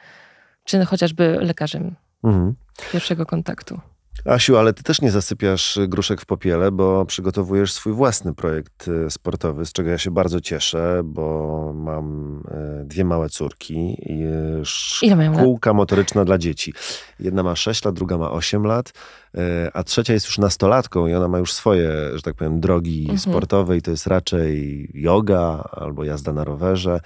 czy 0.64 0.84
chociażby 0.84 1.38
lekarzem 1.40 1.96
Mhm. 2.24 2.54
pierwszego 2.92 3.26
kontaktu. 3.26 3.80
Asiu, 4.24 4.56
ale 4.56 4.72
ty 4.72 4.82
też 4.82 5.00
nie 5.02 5.10
zasypiasz 5.10 5.78
gruszek 5.88 6.20
w 6.20 6.26
popiele, 6.26 6.70
bo 6.72 7.04
przygotowujesz 7.04 7.72
swój 7.72 7.92
własny 7.92 8.34
projekt 8.34 8.88
e, 8.88 9.10
sportowy, 9.10 9.66
z 9.66 9.72
czego 9.72 9.90
ja 9.90 9.98
się 9.98 10.10
bardzo 10.10 10.40
cieszę, 10.40 11.00
bo 11.04 11.72
mam 11.74 12.36
e, 12.50 12.84
dwie 12.84 13.04
małe 13.04 13.28
córki 13.28 13.96
i 14.06 14.24
szkółka 14.64 15.72
motoryczna 15.74 16.24
dla 16.24 16.38
dzieci. 16.38 16.74
Jedna 17.20 17.42
ma 17.42 17.56
6 17.56 17.84
lat, 17.84 17.94
druga 17.94 18.18
ma 18.18 18.30
8 18.30 18.64
lat, 18.66 18.92
e, 19.34 19.70
a 19.74 19.84
trzecia 19.84 20.12
jest 20.12 20.26
już 20.26 20.38
nastolatką 20.38 21.06
i 21.06 21.14
ona 21.14 21.28
ma 21.28 21.38
już 21.38 21.52
swoje, 21.52 21.90
że 22.14 22.22
tak 22.22 22.34
powiem, 22.34 22.60
drogi 22.60 23.00
Mhm. 23.00 23.18
sportowe 23.18 23.76
i 23.76 23.82
to 23.82 23.90
jest 23.90 24.06
raczej 24.06 24.88
yoga 24.94 25.68
albo 25.72 26.04
jazda 26.04 26.32
na 26.32 26.44
rowerze. 26.44 27.00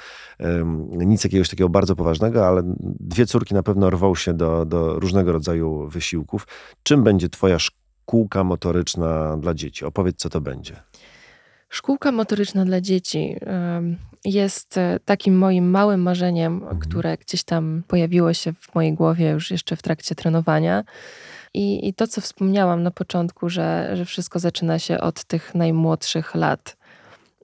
Nic 0.91 1.25
jakiegoś 1.25 1.49
takiego 1.49 1.69
bardzo 1.69 1.97
poważnego, 1.97 2.47
ale 2.47 2.63
dwie 3.01 3.27
córki 3.27 3.55
na 3.55 3.63
pewno 3.63 3.91
rwą 3.91 4.15
się 4.15 4.35
do, 4.35 4.65
do 4.65 5.01
różnego 5.01 5.33
rodzaju 5.33 5.89
wysiłków. 5.89 6.47
Czym 6.83 7.03
będzie 7.03 7.29
twoja 7.29 7.59
szkółka 7.59 8.45
motoryczna 8.45 9.37
dla 9.37 9.55
dzieci? 9.55 9.85
Opowiedz, 9.85 10.17
co 10.17 10.31
to 10.31 10.41
będzie. 10.41 10.83
Szkółka 11.75 12.13
motoryczna 12.13 12.65
dla 12.65 12.81
dzieci 12.81 13.37
jest 14.25 14.79
e, 14.79 14.99
takim 15.05 15.39
moim 15.39 15.71
małym 15.71 16.03
marzeniem, 16.03 16.55
Mhm. 16.55 16.79
które 16.79 17.17
gdzieś 17.17 17.45
tam 17.45 17.83
pojawiło 17.89 18.35
się 18.35 18.53
w 18.53 18.75
mojej 18.75 18.95
głowie 18.95 19.31
już 19.31 19.51
jeszcze 19.51 19.77
w 19.77 19.83
trakcie 19.83 20.15
trenowania. 20.15 20.85
I, 21.55 21.89
i 21.89 21.95
to, 21.95 22.07
co 22.07 22.21
wspomniałam 22.21 22.83
na 22.83 22.91
początku, 22.91 23.49
że, 23.49 23.91
że 23.97 24.05
wszystko 24.05 24.39
zaczyna 24.39 24.79
się 24.79 25.01
od 25.01 25.25
tych 25.25 25.55
najmłodszych 25.55 26.35
lat. 26.35 26.77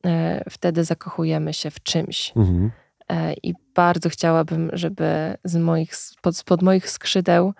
E, 0.06 0.44
Wtedy 0.50 0.84
zakochujemy 0.84 1.54
się 1.54 1.70
w 1.70 1.82
czymś. 1.82 2.32
Mhm. 2.36 2.70
E, 3.08 3.34
I 3.42 3.54
bardzo 3.74 4.08
chciałabym, 4.08 4.70
żeby 4.72 5.36
z 5.44 5.56
moich, 5.56 5.96
spod, 5.96 6.36
spod 6.36 6.62
moich 6.62 6.90
skrzydeł 6.90 7.54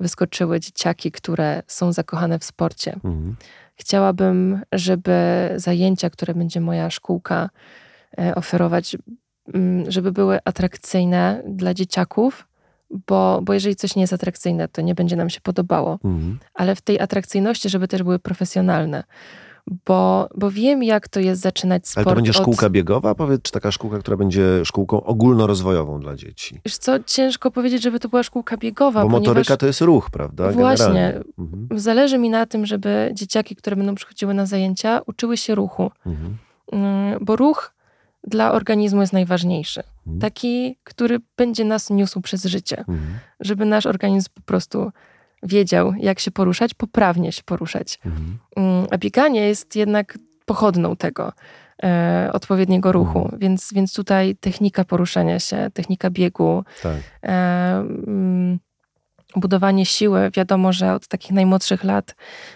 wyskoczyły 0.00 0.60
dzieciaki, 0.60 1.12
które 1.12 1.62
są 1.66 1.92
zakochane 1.92 2.38
w 2.38 2.44
sporcie. 2.44 2.92
Mhm. 2.92 3.36
Chciałabym, 3.82 4.60
żeby 4.72 5.12
zajęcia, 5.56 6.10
które 6.10 6.34
będzie 6.34 6.60
moja 6.60 6.90
szkółka 6.90 7.50
e, 8.18 8.34
oferować, 8.34 8.96
mm, 9.54 9.90
żeby 9.90 10.12
były 10.12 10.38
atrakcyjne 10.44 11.42
dla 11.46 11.74
dzieciaków, 11.74 12.48
bo, 13.06 13.40
bo 13.42 13.54
jeżeli 13.54 13.76
coś 13.76 13.96
nie 13.96 14.02
jest 14.02 14.12
atrakcyjne, 14.12 14.68
to 14.68 14.82
nie 14.82 14.94
będzie 14.94 15.16
nam 15.16 15.30
się 15.30 15.40
podobało. 15.40 15.98
Mhm. 16.04 16.38
Ale 16.54 16.76
w 16.76 16.80
tej 16.80 17.00
atrakcyjności, 17.00 17.68
żeby 17.68 17.88
też 17.88 18.02
były 18.02 18.18
profesjonalne. 18.18 19.04
Bo, 19.86 20.28
bo 20.36 20.50
wiem, 20.50 20.82
jak 20.82 21.08
to 21.08 21.20
jest 21.20 21.40
zaczynać 21.42 21.88
sport. 21.88 22.06
Ale 22.06 22.14
to 22.14 22.16
będzie 22.16 22.30
od- 22.30 22.36
szkółka 22.36 22.70
biegowa? 22.70 23.14
Powiedz, 23.14 23.42
czy 23.42 23.52
taka 23.52 23.70
szkółka, 23.72 23.98
która 23.98 24.16
będzie 24.16 24.64
szkółką 24.64 25.02
ogólnorozwojową 25.04 26.00
dla 26.00 26.16
dzieci? 26.16 26.60
Wiesz 26.64 26.76
co, 26.78 26.98
ciężko 27.02 27.50
powiedzieć, 27.50 27.82
żeby 27.82 28.00
to 28.00 28.08
była 28.08 28.22
szkółka 28.22 28.56
biegowa, 28.56 29.02
Bo 29.02 29.06
ponieważ 29.10 29.28
motoryka 29.28 29.56
to 29.56 29.66
jest 29.66 29.80
ruch, 29.80 30.10
prawda? 30.10 30.52
Właśnie. 30.52 30.86
Generalnie. 30.86 31.20
Mhm. 31.38 31.68
zależy 31.80 32.18
mi 32.18 32.30
na 32.30 32.46
tym, 32.46 32.66
żeby 32.66 33.10
dzieciaki, 33.14 33.56
które 33.56 33.76
będą 33.76 33.94
przychodziły 33.94 34.34
na 34.34 34.46
zajęcia, 34.46 35.00
uczyły 35.06 35.36
się 35.36 35.54
ruchu. 35.54 35.90
Mhm. 36.06 36.36
Mm, 36.72 37.18
bo 37.24 37.36
ruch 37.36 37.72
dla 38.26 38.52
organizmu 38.52 39.00
jest 39.00 39.12
najważniejszy. 39.12 39.82
Mhm. 40.06 40.20
Taki, 40.20 40.76
który 40.84 41.18
będzie 41.36 41.64
nas 41.64 41.90
niósł 41.90 42.20
przez 42.20 42.44
życie. 42.44 42.78
Mhm. 42.78 43.00
Żeby 43.40 43.64
nasz 43.64 43.86
organizm 43.86 44.28
po 44.34 44.40
prostu 44.42 44.90
wiedział, 45.42 45.92
jak 45.98 46.20
się 46.20 46.30
poruszać, 46.30 46.74
poprawnie 46.74 47.32
się 47.32 47.42
poruszać. 47.42 47.98
Mhm. 48.06 48.38
Mm, 48.56 48.86
A 48.90 48.98
bieganie 48.98 49.40
jest 49.40 49.76
jednak 49.76 50.18
pochodną 50.46 50.96
tego 50.96 51.32
e, 51.82 52.30
odpowiedniego 52.32 52.92
ruchu. 52.92 53.18
Mhm. 53.22 53.38
Więc, 53.38 53.72
więc 53.72 53.92
tutaj 53.94 54.36
technika 54.36 54.84
poruszania 54.84 55.38
się, 55.38 55.70
technika 55.74 56.10
biegu, 56.10 56.64
Tak. 56.82 56.96
e, 57.22 57.28
mm, 58.06 58.58
budowanie 59.36 59.86
siły. 59.86 60.30
Wiadomo, 60.36 60.72
że 60.72 60.94
od 60.94 61.08
takich 61.08 61.32
najmłodszych 61.32 61.84
lat, 61.84 62.14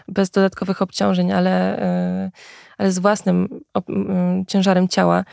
bez 0.08 0.30
dodatkowych 0.30 0.82
obciążeń, 0.82 1.32
ale, 1.32 1.78
e, 1.82 2.30
ale 2.78 2.92
z 2.92 2.98
własnym 2.98 3.48
ob- 3.74 3.90
m, 3.90 4.44
ciężarem 4.48 4.88
ciała, 4.88 5.24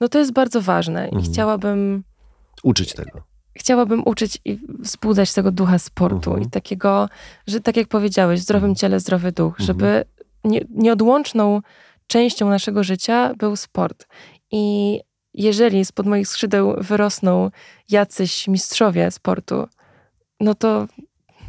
no 0.00 0.08
to 0.08 0.18
jest 0.18 0.32
bardzo 0.32 0.60
ważne. 0.60 1.08
I 1.08 1.14
Mhm. 1.14 1.32
chciałabym, 1.32 2.04
Uczyć 2.62 2.94
tego. 2.94 3.22
Chciałabym 3.54 4.02
uczyć 4.04 4.38
i 4.44 4.58
wzbudzać 4.78 5.32
tego 5.32 5.52
ducha 5.52 5.78
sportu 5.78 6.30
Mhm. 6.30 6.42
i 6.42 6.50
takiego, 6.50 7.08
że 7.46 7.60
tak 7.60 7.76
jak 7.76 7.88
powiedziałeś, 7.88 8.40
w 8.40 8.42
zdrowym 8.42 8.70
Mhm. 8.70 8.74
ciele 8.76 9.00
zdrowy 9.00 9.32
duch, 9.32 9.60
Mhm. 9.60 9.66
żeby 9.66 10.04
nie, 10.44 10.60
nieodłączną 10.70 11.60
częścią 12.06 12.48
naszego 12.50 12.84
życia 12.84 13.34
był 13.34 13.56
sport. 13.56 14.06
I 14.50 15.00
jeżeli 15.34 15.84
spod 15.84 16.06
moich 16.06 16.28
skrzydeł 16.28 16.74
wyrosną 16.78 17.50
jacyś 17.88 18.48
mistrzowie 18.48 19.10
sportu, 19.10 19.66
no 20.40 20.54
to 20.54 20.86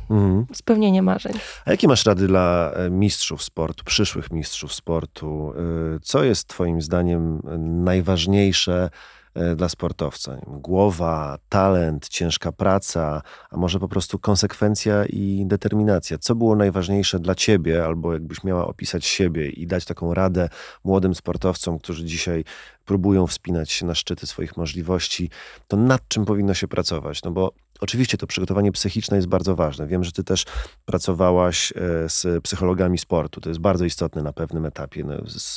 Mhm. 0.10 0.46
spełnienie 0.54 1.02
marzeń. 1.02 1.34
A 1.66 1.72
jakie 1.72 1.88
masz 1.88 2.06
rady 2.06 2.28
dla 2.28 2.72
e, 2.72 2.89
mistrzów 2.89 3.44
sportu, 3.44 3.86
przyszłych 3.86 4.32
mistrzów 4.32 4.74
sportu? 4.74 5.54
Y, 5.96 6.00
Co 6.00 6.24
jest 6.24 6.48
Twoim 6.48 6.82
zdaniem 6.82 7.42
e, 7.48 7.58
najważniejsze 7.58 8.74
e, 8.84 8.89
dla 9.56 9.69
sportowca? 9.69 10.38
Głowa, 10.48 11.38
talent, 11.50 12.10
ciężka 12.10 12.52
praca, 12.52 13.22
a 13.50 13.58
może 13.58 13.80
po 13.80 13.88
prostu 13.88 14.19
konsekwencja 14.19 15.06
i 15.06 15.43
determinacja? 15.48 16.17
Co 16.17 16.36
było 16.36 16.56
najważniejsze 16.56 17.19
dla 17.19 17.36
Ciebie, 17.36 17.86
albo 17.86 18.13
jakbyś 18.13 18.43
miała 18.43 18.67
opisać 18.67 19.06
siebie 19.06 19.50
i 19.50 19.67
dać 19.67 19.86
taką 19.86 20.13
radę 20.13 20.50
młodym 20.84 21.15
sportowcom, 21.15 21.80
którzy 21.80 22.06
dzisiaj 22.06 22.43
próbują 22.86 23.28
wspinać 23.28 23.72
się 23.72 23.86
na 23.86 23.96
szczyty 23.96 24.28
swoich 24.28 24.58
możliwości, 24.58 25.30
to 25.67 25.78
nad 25.78 26.08
czym 26.08 26.26
powinno 26.26 26.54
się 26.54 26.67
pracować? 26.67 27.24
No 27.24 27.32
bo 27.32 27.52
oczywiście 27.82 28.18
to 28.18 28.28
przygotowanie 28.28 28.72
psychiczne 28.72 29.18
jest 29.18 29.28
bardzo 29.28 29.56
ważne. 29.56 29.88
Wiem, 29.88 30.04
że 30.04 30.12
ty 30.12 30.24
też 30.24 30.46
pracowałaś 30.86 31.72
e, 31.76 31.76
z 32.10 32.44
psychologami 32.44 32.98
sportu. 32.98 33.42
To 33.42 33.50
jest 33.50 33.62
bardzo 33.62 33.86
istotne 33.86 34.22
na 34.24 34.34
pewnym 34.34 34.66
etapie. 34.66 35.04
No, 35.04 35.14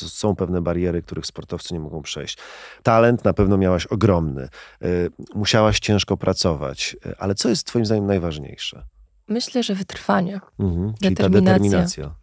są 0.08 0.36
pewne 0.36 0.62
bariery, 0.62 1.02
których 1.02 1.26
sportowcy 1.26 1.74
nie 1.74 1.80
mogą 1.80 2.02
przejść. 2.02 2.38
Talent 2.82 3.24
na 3.24 3.32
pewno 3.32 3.56
miałaś 3.58 3.86
ogromny. 3.86 4.42
E, 4.82 4.86
Musiałaś 5.34 5.80
ciężko 5.80 6.16
pracować. 6.16 6.96
E, 7.06 7.14
Ale 7.18 7.34
co 7.34 7.48
jest 7.48 7.66
twoim 7.66 7.86
zdaniem 7.86 8.06
najważniejsze? 8.06 8.84
Myślę, 9.28 9.62
że 9.62 9.74
wytrwanie. 9.74 10.40
Mhm. 10.58 10.94
Czyli 11.02 11.16
ta 11.16 11.22
Determinacja. 11.22 11.52
determinacja. 11.58 12.14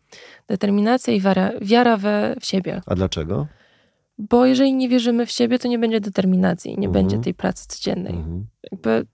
Determinacja 0.48 1.14
i 1.14 1.22
wiara, 1.22 1.52
wiara 1.62 1.98
we, 1.98 2.36
w 2.42 2.46
siebie. 2.46 2.82
A 2.86 2.96
dlaczego? 2.96 3.48
Bo 4.18 4.46
jeżeli 4.46 4.74
nie 4.74 4.90
wierzymy 4.90 5.26
w 5.26 5.32
siebie, 5.32 5.60
to 5.60 5.68
nie 5.68 5.80
będzie 5.80 6.02
determinacji, 6.02 6.72
nie 6.72 6.88
Mhm. 6.88 6.92
będzie 6.94 7.18
tej 7.24 7.34
pracy 7.34 7.68
codziennej. 7.68 8.14
Mhm. 8.14 8.46
Jakby 8.72 9.06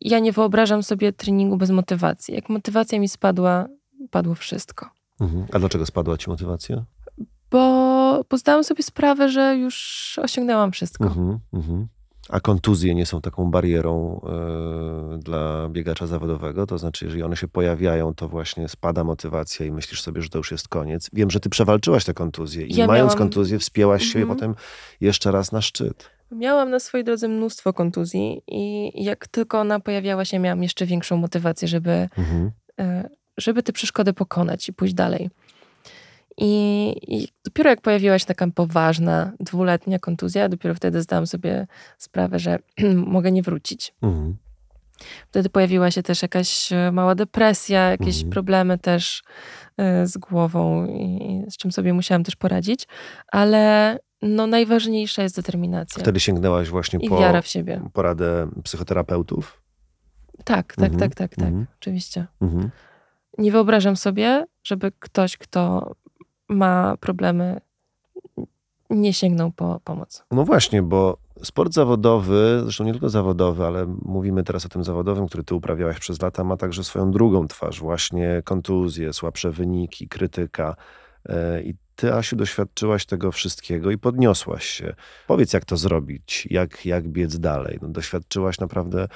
ja 0.00 0.18
nie 0.18 0.32
wyobrażam 0.32 0.82
sobie 0.82 1.12
treningu 1.12 1.56
bez 1.56 1.70
motywacji. 1.70 2.34
Jak 2.34 2.48
motywacja 2.48 3.00
mi 3.00 3.08
spadła, 3.08 3.66
padło 4.10 4.34
wszystko. 4.34 4.90
Mhm. 5.20 5.46
A 5.52 5.58
dlaczego 5.58 5.86
spadła 5.86 6.16
ci 6.18 6.30
motywacja? 6.30 6.84
Bo, 7.50 8.24
bo 8.30 8.38
zdałam 8.38 8.64
sobie 8.64 8.82
sprawę, 8.82 9.28
że 9.28 9.56
już 9.56 10.18
osiągnęłam 10.22 10.72
wszystko. 10.72 11.04
Mhm. 11.04 11.38
Mhm. 11.52 11.86
A 12.28 12.40
kontuzje 12.40 12.94
nie 12.94 13.06
są 13.06 13.20
taką 13.20 13.50
barierą 13.50 14.20
e, 15.14 15.18
dla 15.18 15.68
biegacza 15.68 16.06
zawodowego? 16.06 16.66
To 16.66 16.78
znaczy, 16.78 17.04
jeżeli 17.04 17.22
one 17.22 17.36
się 17.36 17.48
pojawiają, 17.48 18.14
to 18.14 18.28
właśnie 18.28 18.68
spada 18.68 19.04
motywacja 19.04 19.66
i 19.66 19.72
myślisz 19.72 20.02
sobie, 20.02 20.22
że 20.22 20.28
to 20.28 20.38
już 20.38 20.50
jest 20.50 20.68
koniec. 20.68 21.10
Wiem, 21.12 21.30
że 21.30 21.40
ty 21.40 21.48
przewalczyłaś 21.48 22.04
tę 22.04 22.14
kontuzję 22.14 22.66
i 22.66 22.74
Ja 22.76 22.86
mając 22.86 23.08
miałam- 23.08 23.18
kontuzję 23.18 23.58
wspięłaś 23.58 24.02
się 24.02 24.18
Mhm. 24.18 24.28
potem 24.38 24.54
jeszcze 25.00 25.32
raz 25.32 25.52
na 25.52 25.60
szczyt. 25.60 26.10
Miałam 26.30 26.70
na 26.70 26.80
swojej 26.80 27.04
drodze 27.04 27.28
mnóstwo 27.28 27.72
kontuzji 27.72 28.42
i 28.48 28.90
jak 29.04 29.28
tylko 29.28 29.60
ona 29.60 29.80
pojawiała 29.80 30.24
się, 30.24 30.38
miałam 30.38 30.62
jeszcze 30.62 30.86
większą 30.86 31.16
motywację, 31.16 31.68
żeby, 31.68 32.08
Mhm. 32.18 32.50
e, 32.80 33.08
żeby 33.38 33.62
tę 33.62 33.72
przeszkodę 33.72 34.12
pokonać 34.12 34.68
i 34.68 34.72
pójść 34.72 34.94
dalej. 34.94 35.30
I, 36.38 36.92
I 37.08 37.28
dopiero 37.44 37.70
jak 37.70 37.80
pojawiła 37.80 38.18
się 38.18 38.26
taka 38.26 38.46
poważna, 38.54 39.32
dwuletnia 39.40 39.98
kontuzja, 39.98 40.48
dopiero 40.48 40.74
wtedy 40.74 41.02
zdałam 41.02 41.26
sobie 41.26 41.66
sprawę, 41.98 42.38
że 42.38 42.58
mogę 43.16 43.32
nie 43.32 43.42
wrócić. 43.42 43.94
Mhm. 44.02 44.36
Wtedy 45.30 45.48
pojawiła 45.50 45.90
się 45.90 46.02
też 46.02 46.22
jakaś 46.22 46.72
e, 46.72 46.92
mała 46.92 47.14
depresja, 47.14 47.90
jakieś 47.90 48.16
Mhm. 48.16 48.32
problemy 48.32 48.78
też 48.78 49.22
e, 49.76 50.06
z 50.06 50.16
głową, 50.16 50.86
i, 50.86 51.44
z 51.50 51.56
czym 51.56 51.72
sobie 51.72 51.92
musiałam 51.92 52.24
też 52.24 52.36
poradzić, 52.36 52.86
ale 53.32 53.98
no, 54.22 54.46
najważniejsza 54.46 55.22
jest 55.22 55.36
determinacja 55.36 56.02
Wtedy 56.02 56.20
sięgnęłaś 56.20 56.68
właśnie 56.68 56.98
i 57.02 57.08
po 57.08 57.18
wiara 57.18 57.42
w 57.42 57.46
siebie. 57.46 57.80
poradę 57.92 58.48
psychoterapeutów? 58.64 59.62
Tak, 60.44 60.74
tak, 60.76 60.78
Mhm, 60.92 61.00
tak, 61.00 61.14
tak, 61.14 61.30
tak, 61.30 61.38
mhm. 61.48 61.66
oczywiście. 61.80 62.26
Mhm. 62.40 62.70
Nie 63.38 63.52
wyobrażam 63.52 63.96
sobie, 63.96 64.46
żeby 64.64 64.92
ktoś, 64.98 65.36
kto 65.36 65.92
ma 66.48 66.96
problemy, 67.00 67.60
nie 68.90 69.12
sięgnął 69.12 69.52
po 69.52 69.80
pomoc. 69.84 70.24
No 70.30 70.44
właśnie, 70.44 70.82
bo 70.82 71.16
sport 71.42 71.72
zawodowy, 71.72 72.60
zresztą 72.62 72.84
nie 72.84 72.92
tylko 72.92 73.08
zawodowy, 73.08 73.64
ale 73.64 73.86
mówimy 74.02 74.44
teraz 74.44 74.66
o 74.66 74.68
tym 74.68 74.84
zawodowym, 74.84 75.26
który 75.26 75.44
ty 75.44 75.54
uprawiałeś 75.54 75.98
przez 75.98 76.22
lata, 76.22 76.44
ma 76.44 76.56
także 76.56 76.84
swoją 76.84 77.10
drugą 77.10 77.48
twarz, 77.48 77.80
właśnie 77.80 78.42
kontuzje, 78.44 79.12
słabsze 79.12 79.50
wyniki, 79.50 80.08
krytyka. 80.08 80.76
E, 81.28 81.62
I 81.62 81.74
ty, 81.96 82.14
Asiu, 82.14 82.36
doświadczyłaś 82.36 83.06
tego 83.06 83.32
wszystkiego 83.32 83.90
i 83.90 83.98
podniosłaś 83.98 84.64
się. 84.64 84.94
Powiedz, 85.26 85.52
jak 85.52 85.64
to 85.64 85.76
zrobić, 85.76 86.48
jak, 86.50 86.86
jak 86.86 87.08
biec 87.08 87.38
dalej. 87.38 87.78
No, 87.82 87.88
doświadczyłaś 87.88 88.58
naprawdę 88.58 89.08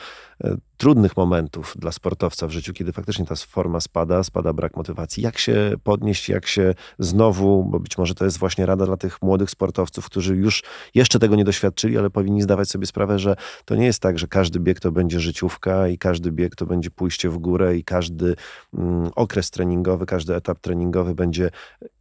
e, 0.44 0.56
trudnych 0.76 1.16
momentów 1.16 1.74
dla 1.78 1.92
sportowca 1.92 2.46
w 2.46 2.50
życiu, 2.50 2.72
kiedy 2.72 2.92
faktycznie 2.92 3.26
ta 3.26 3.34
forma 3.36 3.80
spada, 3.80 4.22
spada 4.22 4.52
brak 4.52 4.76
motywacji. 4.76 5.22
Jak 5.22 5.38
się 5.38 5.72
podnieść, 5.84 6.28
jak 6.28 6.46
się 6.46 6.74
znowu, 6.98 7.64
bo 7.64 7.80
być 7.80 7.98
może 7.98 8.14
to 8.14 8.24
jest 8.24 8.38
właśnie 8.38 8.66
rada 8.66 8.86
dla 8.86 8.96
tych 8.96 9.22
młodych 9.22 9.50
sportowców, 9.50 10.06
którzy 10.06 10.36
już 10.36 10.62
jeszcze 10.94 11.18
tego 11.18 11.36
nie 11.36 11.44
doświadczyli, 11.44 11.98
ale 11.98 12.10
powinni 12.10 12.42
zdawać 12.42 12.68
sobie 12.68 12.86
sprawę, 12.86 13.18
że 13.18 13.36
to 13.64 13.74
nie 13.74 13.86
jest 13.86 14.02
tak, 14.02 14.18
że 14.18 14.26
każdy 14.26 14.60
bieg 14.60 14.80
to 14.80 14.92
będzie 14.92 15.20
życiówka 15.20 15.88
i 15.88 15.98
każdy 15.98 16.32
bieg 16.32 16.56
to 16.56 16.66
będzie 16.66 16.90
pójście 16.90 17.28
w 17.28 17.38
górę 17.38 17.76
i 17.76 17.84
każdy 17.84 18.36
mm, 18.74 19.10
okres 19.16 19.50
treningowy, 19.50 20.06
każdy 20.06 20.34
etap 20.34 20.60
treningowy 20.60 21.14
będzie 21.14 21.50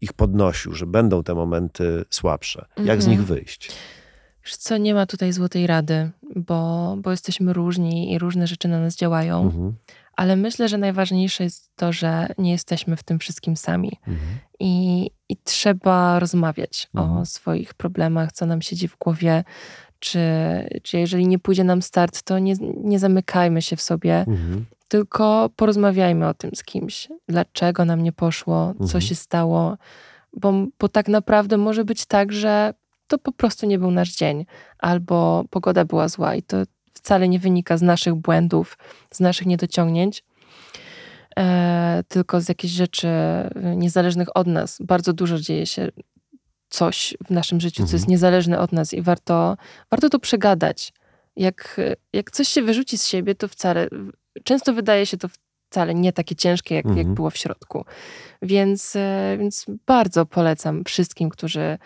ich 0.01 0.13
podnosił, 0.13 0.73
że 0.73 0.85
będą 0.85 1.23
te 1.23 1.35
momenty 1.35 2.05
słabsze. 2.09 2.65
Jak 2.77 3.01
z 3.01 3.05
Mhm. 3.05 3.11
nich 3.11 3.27
wyjść? 3.27 3.71
Wiesz 4.45 4.55
co, 4.55 4.77
nie 4.77 4.93
ma 4.93 5.05
tutaj 5.05 5.33
złotej 5.33 5.67
rady, 5.67 6.09
bo, 6.35 6.95
bo 7.01 7.11
jesteśmy 7.11 7.53
różni 7.53 8.11
i 8.13 8.19
różne 8.19 8.47
rzeczy 8.47 8.67
na 8.67 8.79
nas 8.79 8.95
działają, 8.95 9.41
Mhm, 9.43 9.73
ale 10.15 10.35
myślę, 10.35 10.69
że 10.69 10.77
najważniejsze 10.77 11.43
jest 11.43 11.71
to, 11.75 11.93
że 11.93 12.27
nie 12.37 12.51
jesteśmy 12.51 12.95
w 12.97 13.03
tym 13.03 13.19
wszystkim 13.19 13.57
sami. 13.57 13.91
mhm, 14.07 14.37
I, 14.59 15.09
i 15.29 15.37
trzeba 15.43 16.19
rozmawiać 16.19 16.89
Mhm. 16.95 17.17
o 17.17 17.25
swoich 17.25 17.73
problemach, 17.73 18.31
co 18.31 18.45
nam 18.45 18.61
siedzi 18.61 18.87
w 18.87 18.97
głowie, 18.97 19.43
czy, 19.99 20.19
czy 20.83 20.97
jeżeli 20.99 21.27
nie 21.27 21.39
pójdzie 21.39 21.63
nam 21.63 21.81
start, 21.81 22.21
to 22.21 22.39
nie, 22.39 22.53
nie 22.83 22.99
zamykajmy 22.99 23.61
się 23.61 23.75
w 23.75 23.81
sobie, 23.81 24.15
mhm, 24.19 24.65
tylko 24.87 25.49
porozmawiajmy 25.55 26.27
o 26.27 26.33
tym 26.33 26.51
z 26.55 26.63
kimś. 26.63 27.07
Dlaczego 27.27 27.85
nam 27.85 28.03
nie 28.03 28.11
poszło, 28.11 28.73
co 28.77 28.83
Mhm. 28.83 29.01
się 29.01 29.15
stało, 29.15 29.77
bo, 30.33 30.53
bo 30.79 30.89
tak 30.89 31.07
naprawdę 31.07 31.57
może 31.57 31.85
być 31.85 32.05
tak, 32.05 32.31
że 32.31 32.73
to 33.07 33.17
po 33.17 33.31
prostu 33.31 33.65
nie 33.65 33.79
był 33.79 33.91
nasz 33.91 34.15
dzień, 34.15 34.45
albo 34.79 35.43
pogoda 35.49 35.85
była 35.85 36.07
zła 36.07 36.35
i 36.35 36.43
to 36.43 36.57
wcale 36.93 37.27
nie 37.29 37.39
wynika 37.39 37.77
z 37.77 37.81
naszych 37.81 38.15
błędów, 38.15 38.77
z 39.11 39.19
naszych 39.19 39.47
niedociągnięć, 39.47 40.23
e, 41.39 42.03
tylko 42.07 42.41
z 42.41 42.49
jakichś 42.49 42.73
rzeczy 42.73 43.07
niezależnych 43.75 44.37
od 44.37 44.47
nas. 44.47 44.77
Bardzo 44.81 45.13
dużo 45.13 45.39
dzieje 45.39 45.65
się 45.65 45.89
coś 46.69 47.17
w 47.27 47.29
naszym 47.31 47.59
życiu, 47.61 47.77
co 47.77 47.81
Mhm. 47.83 47.97
jest 47.97 48.07
niezależne 48.07 48.59
od 48.59 48.71
nas 48.71 48.93
i 48.93 49.01
warto, 49.01 49.57
warto 49.91 50.09
to 50.09 50.19
przegadać. 50.19 50.93
Jak, 51.35 51.81
jak 52.13 52.31
coś 52.31 52.47
się 52.47 52.61
wyrzuci 52.61 52.97
z 52.97 53.07
siebie, 53.07 53.35
to 53.35 53.47
wcale, 53.47 53.87
często 54.43 54.73
wydaje 54.73 55.05
się 55.05 55.17
to 55.17 55.27
wcale 55.69 55.93
nie 55.95 56.13
takie 56.13 56.35
ciężkie, 56.35 56.75
jak, 56.75 56.85
Mhm. 56.85 57.07
jak 57.07 57.15
było 57.15 57.29
w 57.29 57.37
środku. 57.37 57.85
Więc, 58.41 58.95
e, 58.95 59.37
więc 59.39 59.65
bardzo 59.87 60.25
polecam 60.25 60.83
wszystkim, 60.83 61.29
którzy 61.29 61.77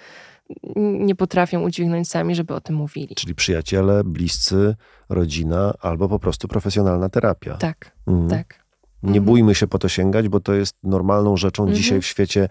nie 0.76 1.16
potrafią 1.16 1.62
udźwignąć 1.64 2.10
sami, 2.10 2.36
żeby 2.36 2.54
o 2.54 2.62
tym 2.62 2.76
mówili. 2.76 3.16
Czyli 3.16 3.36
przyjaciele, 3.36 4.04
bliscy, 4.04 4.76
rodzina 5.10 5.74
albo 5.82 6.10
po 6.10 6.20
prostu 6.20 6.48
profesjonalna 6.48 7.10
terapia. 7.10 7.56
Tak, 7.58 7.92
Mhm. 8.08 8.30
tak. 8.30 8.62
Nie 9.04 9.08
Mhm. 9.10 9.26
bójmy 9.26 9.56
się 9.56 9.68
po 9.68 9.80
to 9.80 9.90
sięgać, 9.90 10.28
bo 10.30 10.40
to 10.40 10.54
jest 10.54 10.76
normalną 10.84 11.38
rzeczą 11.38 11.64
Mhm. 11.64 11.78
dzisiaj 11.78 12.02
w 12.02 12.06
świecie 12.06 12.50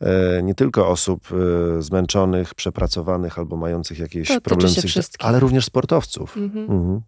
e, 0.00 0.42
nie 0.42 0.54
tylko 0.54 0.88
osób 0.88 1.28
e, 1.78 1.82
zmęczonych, 1.82 2.54
przepracowanych 2.54 3.38
albo 3.38 3.56
mających 3.56 3.98
jakieś 3.98 4.28
To 4.28 4.40
problemy 4.40 4.74
ale 5.18 5.40
również 5.40 5.64
sportowców. 5.64 6.36
Mhm. 6.36 7.00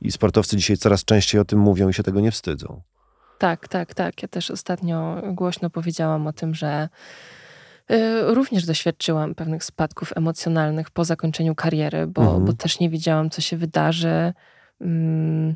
Mhm. 0.00 0.08
I 0.08 0.12
sportowcy 0.12 0.56
dzisiaj 0.56 0.76
coraz 0.76 1.04
częściej 1.04 1.40
o 1.40 1.44
tym 1.44 1.58
mówią 1.58 1.88
i 1.88 1.94
się 1.94 2.02
tego 2.02 2.20
nie 2.20 2.30
wstydzą. 2.30 2.82
Tak, 3.38 3.68
tak, 3.68 3.94
tak. 3.94 4.22
Ja 4.22 4.28
też 4.28 4.50
ostatnio 4.50 5.22
głośno 5.32 5.70
powiedziałam 5.70 6.26
o 6.26 6.32
tym, 6.32 6.54
że 6.54 6.88
y, 7.90 8.34
również 8.34 8.66
doświadczyłam 8.66 9.34
pewnych 9.34 9.64
spadków 9.64 10.12
emocjonalnych 10.16 10.90
po 10.90 11.04
zakończeniu 11.04 11.54
kariery, 11.54 12.06
bo, 12.06 12.22
Mhm. 12.22 12.44
bo 12.44 12.52
też 12.52 12.80
nie 12.80 12.90
wiedziałam, 12.90 13.30
co 13.30 13.40
się 13.40 13.56
wydarzy. 13.56 14.32
Mm, 14.80 15.54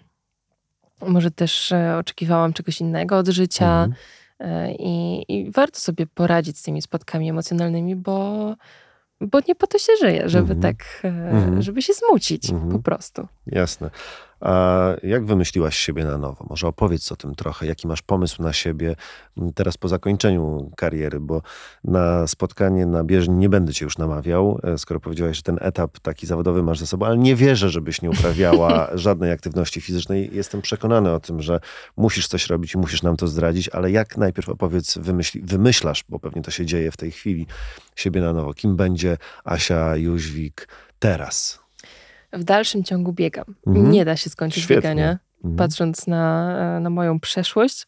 może 1.01 1.31
też 1.31 1.73
e, 1.73 1.97
oczekiwałam 1.99 2.53
czegoś 2.53 2.81
innego 2.81 3.19
od 3.19 3.29
życia. 3.29 3.85
Mhm. 3.85 3.95
E, 4.41 4.73
I, 4.75 5.25
I 5.29 5.51
warto 5.51 5.79
sobie 5.81 6.07
poradzić 6.07 6.59
z 6.59 6.63
tymi 6.63 6.83
spotkami 6.83 7.31
emocjonalnymi, 7.31 7.97
bo, 7.97 8.55
bo 9.21 9.39
nie 9.49 9.55
po 9.55 9.67
to 9.67 9.79
się 9.79 9.93
żyje, 10.01 10.29
żeby 10.29 10.53
Mhm. 10.55 10.61
tak, 10.61 10.85
e, 11.05 11.09
Mhm. 11.09 11.63
żeby 11.63 11.83
się 11.83 11.95
smucić 11.95 12.51
Mhm. 12.51 12.73
po 12.73 12.79
prostu. 12.79 13.29
Jasne. 13.47 13.91
A 14.43 14.89
jak 15.03 15.27
wymyśliłaś 15.27 15.77
siebie 15.77 16.05
na 16.05 16.19
nowo? 16.19 16.47
Może 16.51 16.67
opowiedz 16.67 17.13
o 17.13 17.17
tym 17.17 17.35
trochę. 17.35 17.67
Jaki 17.67 17.89
masz 17.89 18.03
pomysł 18.03 18.43
na 18.43 18.53
siebie 18.53 18.97
m, 19.39 19.53
teraz 19.53 19.77
po 19.77 19.89
zakończeniu 19.89 20.71
kariery? 20.77 21.21
Bo 21.21 21.43
na 21.85 22.27
spotkanie 22.27 22.87
na 22.87 23.05
bieżni 23.05 23.35
nie 23.35 23.49
będę 23.49 23.73
cię 23.73 23.85
już 23.85 23.99
namawiał, 23.99 24.61
e, 24.63 24.79
skoro 24.79 25.01
powiedziałaś, 25.01 25.37
że 25.37 25.43
ten 25.43 25.59
etap 25.61 25.99
taki 25.99 26.27
zawodowy 26.27 26.63
masz 26.63 26.79
za 26.79 26.87
sobą, 26.87 27.07
ale 27.07 27.19
nie 27.19 27.37
wierzę, 27.37 27.71
żebyś 27.71 28.03
nie 28.03 28.11
uprawiała 28.11 28.89
żadnej 28.95 29.33
aktywności 29.33 29.81
fizycznej. 29.81 30.31
Jestem 30.33 30.63
przekonany 30.63 31.11
o 31.11 31.21
tym, 31.21 31.43
że 31.43 31.61
musisz 31.97 32.29
coś 32.29 32.47
robić 32.47 32.75
i 32.75 32.79
musisz 32.79 33.03
nam 33.03 33.17
to 33.17 33.29
zdradzić, 33.29 33.69
ale 33.69 33.91
jak 33.91 34.17
najpierw 34.17 34.49
opowiedz, 34.49 34.99
wymyśli, 34.99 35.41
wymyślasz, 35.41 36.05
bo 36.09 36.19
pewnie 36.19 36.43
to 36.43 36.51
się 36.51 36.67
dzieje 36.67 36.91
w 36.91 36.97
tej 36.97 37.11
chwili, 37.11 37.47
siebie 37.97 38.21
na 38.21 38.33
nowo. 38.33 38.55
Kim 38.55 38.77
będzie 38.77 39.19
Asia 39.45 39.97
Jóźwik 39.97 40.69
teraz? 40.99 41.62
W 42.33 42.45
dalszym 42.45 42.85
ciągu 42.85 43.13
biegam. 43.13 43.45
Mhm. 43.67 43.91
Nie 43.91 44.05
da 44.05 44.17
się 44.17 44.31
skończyć 44.31 44.63
Świetnie. 44.65 44.77
biegania. 44.91 45.19
Mhm. 45.45 45.57
patrząc 45.57 46.07
na, 46.07 46.81
na 46.81 46.91
moją 46.91 47.21
przeszłość, 47.21 47.87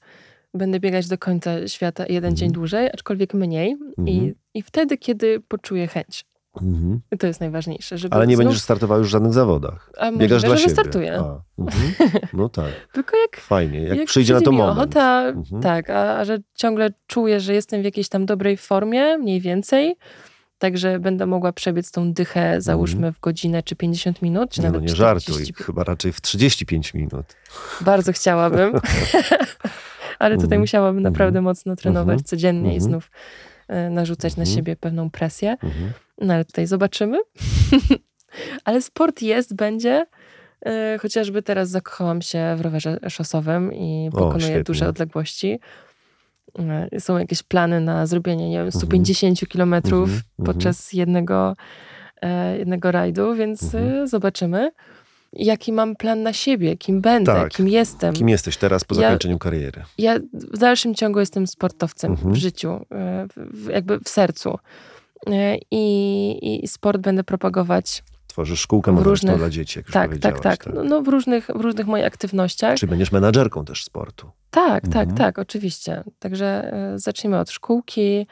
będę 0.54 0.80
biegać 0.80 1.08
do 1.08 1.18
końca 1.18 1.68
świata 1.68 2.02
jeden 2.02 2.16
Mhm. 2.24 2.36
dzień 2.36 2.52
dłużej, 2.52 2.90
aczkolwiek 2.94 3.34
mniej. 3.34 3.72
Mhm. 3.72 4.08
I, 4.08 4.34
I 4.54 4.62
wtedy, 4.62 4.98
kiedy 4.98 5.40
poczuję 5.40 5.86
chęć. 5.86 6.24
Mhm. 6.62 7.00
I 7.12 7.18
to 7.18 7.26
jest 7.26 7.40
najważniejsze. 7.40 7.98
Żeby 7.98 8.14
Ale 8.16 8.26
nie 8.26 8.36
znów, 8.36 8.44
będziesz 8.46 8.62
startował 8.62 8.98
już 8.98 9.08
w 9.08 9.10
żadnych 9.10 9.32
zawodach. 9.32 9.90
A 9.98 10.12
Biegasz 10.12 10.42
dla 10.42 10.50
że 10.50 10.56
siebie. 10.58 10.74
wystartuję. 10.74 11.18
A, 11.20 11.40
mhm. 11.58 11.92
No 12.32 12.48
tak, 12.48 12.70
Tylko 12.92 13.16
jak, 13.16 13.36
fajnie. 13.40 13.80
Jak, 13.82 13.98
jak 13.98 14.06
przyjdzie 14.06 14.34
na 14.34 14.40
to 14.40 14.52
moment. 14.52 14.78
ochota, 14.78 15.22
Mhm. 15.28 15.62
tak, 15.62 15.90
a, 15.90 16.18
a 16.18 16.24
że 16.24 16.38
ciągle 16.54 16.90
czuję, 17.06 17.40
że 17.40 17.54
jestem 17.54 17.80
w 17.82 17.84
jakiejś 17.84 18.08
tam 18.08 18.26
dobrej 18.26 18.56
formie, 18.56 19.18
mniej 19.18 19.40
więcej, 19.40 19.96
także 20.64 20.98
będę 20.98 21.26
mogła 21.26 21.52
przebiec 21.52 21.90
tą 21.90 22.12
dychę, 22.12 22.60
załóżmy 22.60 23.12
w 23.12 23.20
godzinę 23.20 23.62
czy 23.62 23.76
50 23.76 24.22
minut, 24.22 24.50
czy 24.50 24.60
Nie, 24.60 24.66
no 24.66 24.72
nawet 24.72 24.82
nie 24.90 24.94
40. 24.94 25.32
żartuj, 25.32 25.64
chyba 25.64 25.84
raczej 25.84 26.12
w 26.12 26.20
35 26.20 26.94
minut. 26.94 27.26
Bardzo 27.80 28.12
chciałabym. 28.12 28.72
ale 30.18 30.34
tutaj 30.34 30.46
Mhm. 30.46 30.60
musiałabym 30.60 31.02
naprawdę 31.02 31.38
Mhm. 31.38 31.44
mocno 31.44 31.76
trenować 31.76 32.12
Mhm. 32.14 32.24
codziennie 32.24 32.70
i 32.70 32.74
Mhm. 32.76 32.90
znów 32.90 33.10
e, 33.68 33.90
narzucać 33.90 34.36
na 34.36 34.42
Mhm. 34.42 34.56
siebie 34.56 34.76
pewną 34.76 35.10
presję. 35.10 35.50
Mhm. 35.50 35.92
No 36.20 36.34
ale 36.34 36.44
tutaj 36.44 36.66
zobaczymy. 36.66 37.18
ale 38.64 38.82
sport 38.82 39.22
jest, 39.22 39.54
będzie. 39.56 40.06
E, 40.66 40.98
Chociażby 41.02 41.42
teraz 41.42 41.68
zakochałam 41.70 42.22
się 42.22 42.54
w 42.58 42.60
rowerze 42.60 42.98
szosowym 43.08 43.72
i 43.72 44.08
O, 44.12 44.16
pokonuję 44.16 44.40
świetnie. 44.40 44.62
duże 44.64 44.88
odległości. 44.88 45.60
E, 46.92 47.00
Są 47.00 47.18
jakieś 47.18 47.42
plany 47.42 47.80
na 47.80 48.06
zrobienie, 48.06 48.50
nie 48.50 48.56
wiem, 48.56 48.66
Mhm. 48.66 48.80
150 48.80 49.48
kilometrów 49.48 50.08
Mhm. 50.08 50.22
Mhm. 50.38 50.46
podczas 50.54 50.92
jednego, 50.92 51.56
e, 52.22 52.58
jednego 52.58 52.92
rajdu, 52.92 53.34
więc 53.34 53.62
Mhm. 53.74 53.94
e, 53.94 54.06
zobaczymy. 54.08 54.70
Jaki 55.32 55.72
mam 55.72 55.96
plan 55.96 56.22
na 56.22 56.32
siebie, 56.32 56.76
kim 56.76 57.00
będę, 57.00 57.32
Tak. 57.32 57.52
kim 57.52 57.68
jestem. 57.68 58.14
Kim 58.14 58.28
jesteś 58.28 58.56
teraz 58.56 58.84
po 58.84 58.94
Ja- 58.94 59.00
zakończeniu 59.00 59.38
kariery? 59.38 59.82
Ja 59.98 60.18
w 60.32 60.58
dalszym 60.58 60.94
ciągu 60.94 61.20
jestem 61.20 61.46
sportowcem 61.46 62.10
Mhm. 62.10 62.32
w 62.34 62.36
życiu, 62.36 62.80
w, 63.36 63.68
jakby 63.70 63.98
w 64.00 64.08
sercu. 64.08 64.58
I, 65.70 66.60
I 66.64 66.68
sport 66.68 67.00
będę 67.00 67.24
propagować. 67.24 68.02
Tworzysz 68.34 68.60
szkółkę 68.60 68.96
różnych- 69.02 69.36
dla 69.36 69.50
dzieci, 69.50 69.78
jak 69.78 69.86
już 69.86 69.92
Tak, 69.92 70.08
powiedziałaś. 70.08 70.40
tak, 70.42 70.64
tak. 70.64 70.74
No, 70.74 70.84
no 70.84 71.02
w, 71.02 71.08
różnych, 71.08 71.46
w 71.54 71.60
różnych 71.60 71.86
moich 71.86 72.06
aktywnościach. 72.06 72.76
Czy 72.78 72.86
będziesz 72.86 73.12
menadżerką 73.12 73.64
też 73.64 73.84
sportu? 73.84 74.30
Tak, 74.50 74.84
Mhm. 74.84 75.06
tak, 75.08 75.18
tak, 75.18 75.38
oczywiście. 75.38 76.02
Także 76.18 76.72
e, 76.72 76.98
zacznijmy 76.98 77.38
od 77.38 77.50
szkółki. 77.50 78.26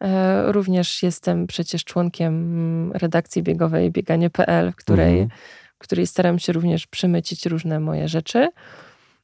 E, 0.00 0.52
również 0.52 1.02
jestem 1.02 1.46
przecież 1.46 1.84
członkiem 1.84 2.92
redakcji 2.92 3.42
biegowej 3.42 3.90
bieganie.pl, 3.90 4.72
w 4.72 4.76
której, 4.76 5.20
Mhm. 5.20 5.40
w 5.74 5.78
której 5.78 6.06
staram 6.06 6.38
się 6.38 6.52
również 6.52 6.86
przemycić 6.86 7.46
różne 7.46 7.80
moje 7.80 8.08
rzeczy. 8.08 8.48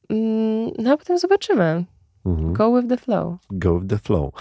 Mm, 0.09 0.71
No 0.79 0.93
a 0.93 0.97
potem 0.97 1.17
zobaczymy. 1.19 1.83
Mhm. 2.25 2.53
Go 2.53 2.75
with 2.75 2.89
the 2.89 2.97
flow. 2.97 3.37
Go 3.51 3.79
with 3.79 3.89
the 3.89 3.97
flow. 3.97 4.31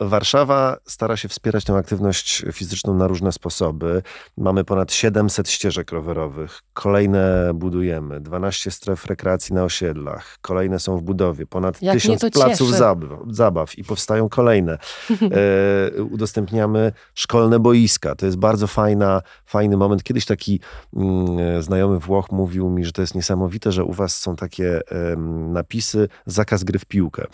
Warszawa 0.00 0.76
stara 0.86 1.16
się 1.16 1.28
wspierać 1.28 1.64
tę 1.64 1.74
aktywność 1.74 2.44
fizyczną 2.52 2.94
na 2.94 3.06
różne 3.06 3.32
sposoby. 3.32 4.02
Mamy 4.36 4.64
ponad 4.64 4.92
700 4.92 5.50
ścieżek 5.50 5.92
rowerowych. 5.92 6.60
Kolejne 6.72 7.50
budujemy. 7.54 8.20
12 8.20 8.70
stref 8.70 9.06
rekreacji 9.06 9.54
na 9.54 9.64
osiedlach. 9.64 10.38
Kolejne 10.40 10.78
są 10.78 10.96
w 10.96 11.02
budowie. 11.02 11.46
Ponad 11.46 11.82
Jak 11.82 11.94
mnie 11.94 12.00
1000 12.00 12.20
to 12.20 12.30
placów 12.30 12.70
zabaw, 12.70 13.18
zabaw 13.30 13.78
i 13.78 13.84
powstają 13.84 14.28
kolejne. 14.28 14.78
E, 15.30 16.02
udostępniamy 16.02 16.92
szkolne 17.14 17.58
boiska. 17.58 18.14
To 18.14 18.26
jest 18.26 18.38
bardzo 18.38 18.66
fajna, 18.66 19.22
fajny 19.46 19.76
moment. 19.76 20.02
Kiedyś 20.02 20.24
taki 20.24 20.60
mm, 20.96 21.38
e, 21.38 21.62
znajomy 21.62 21.98
Włoch 21.98 22.32
mówił 22.32 22.70
mi, 22.70 22.84
że 22.84 22.92
to 22.92 23.00
jest 23.00 23.14
niesamowite, 23.14 23.72
że 23.72 23.84
u 23.84 23.92
was 23.92 24.18
są 24.18 24.36
takie 24.36 24.80
em, 24.88 25.52
napisy 25.52 26.08
zakaz 26.26 26.64
gry 26.64 26.78
w 26.78 26.84
piłkę. 26.84 27.26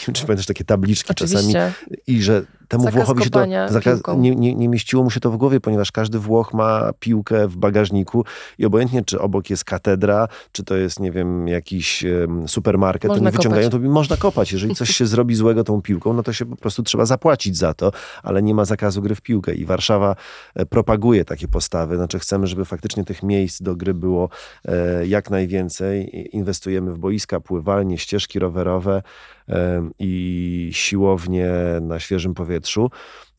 Nie 0.00 0.06
wiem, 0.06 0.14
czy 0.14 0.26
pamiętasz 0.26 0.46
takie 0.46 0.64
tabliczki 0.64 1.14
czasami 1.14 1.38
Oczywiście. 1.38 1.72
i 2.06 2.22
że 2.22 2.42
temu 2.70 2.84
Zakaz 2.84 2.96
Włochowi 2.96 3.24
się 3.24 3.30
to 3.30 3.46
zakaz, 3.68 4.00
nie, 4.16 4.36
nie, 4.36 4.54
nie 4.54 4.68
mieściło 4.68 5.02
mu 5.04 5.10
się 5.10 5.20
to 5.20 5.30
w 5.30 5.36
głowie, 5.36 5.60
ponieważ 5.60 5.92
każdy 5.92 6.18
Włoch 6.18 6.54
ma 6.54 6.92
piłkę 7.00 7.48
w 7.48 7.56
bagażniku 7.56 8.24
i 8.58 8.66
obojętnie, 8.66 9.04
czy 9.04 9.20
obok 9.20 9.50
jest 9.50 9.64
katedra, 9.64 10.28
czy 10.52 10.64
to 10.64 10.76
jest, 10.76 11.00
nie 11.00 11.12
wiem, 11.12 11.48
jakiś 11.48 12.04
em, 12.04 12.48
supermarket, 12.48 13.02
to 13.02 13.08
Można 13.08 13.30
nie 13.30 13.36
wyciągają, 13.36 13.70
kopać. 13.70 13.82
to 13.82 13.88
można 13.88 14.16
kopać. 14.16 14.52
Jeżeli 14.52 14.74
coś 14.74 14.90
się 14.90 15.06
zrobi 15.06 15.34
złego 15.34 15.64
tą 15.64 15.82
piłką, 15.82 16.12
no 16.12 16.22
to 16.22 16.32
się 16.32 16.46
po 16.46 16.56
prostu 16.56 16.82
trzeba 16.82 17.06
zapłacić 17.06 17.56
za 17.56 17.74
to, 17.74 17.92
ale 18.22 18.42
nie 18.42 18.54
ma 18.54 18.64
zakazu 18.64 19.02
gry 19.02 19.14
w 19.14 19.20
piłkę 19.20 19.54
i 19.54 19.64
Warszawa 19.64 20.16
e, 20.54 20.66
propaguje 20.66 21.24
takie 21.24 21.48
postawy. 21.48 21.96
Znaczy 21.96 22.18
chcemy, 22.18 22.46
żeby 22.46 22.64
faktycznie 22.64 23.04
tych 23.04 23.22
miejsc 23.22 23.62
do 23.62 23.76
gry 23.76 23.94
było 23.94 24.28
e, 24.64 25.06
jak 25.06 25.30
najwięcej. 25.30 26.28
Inwestujemy 26.36 26.92
w 26.92 26.98
boiska, 26.98 27.40
pływalnie, 27.40 27.98
ścieżki 27.98 28.38
rowerowe 28.38 29.02
i 29.98 30.70
siłownie 30.72 31.48
na 31.80 32.00
świeżym 32.00 32.34
powietrzu. 32.34 32.90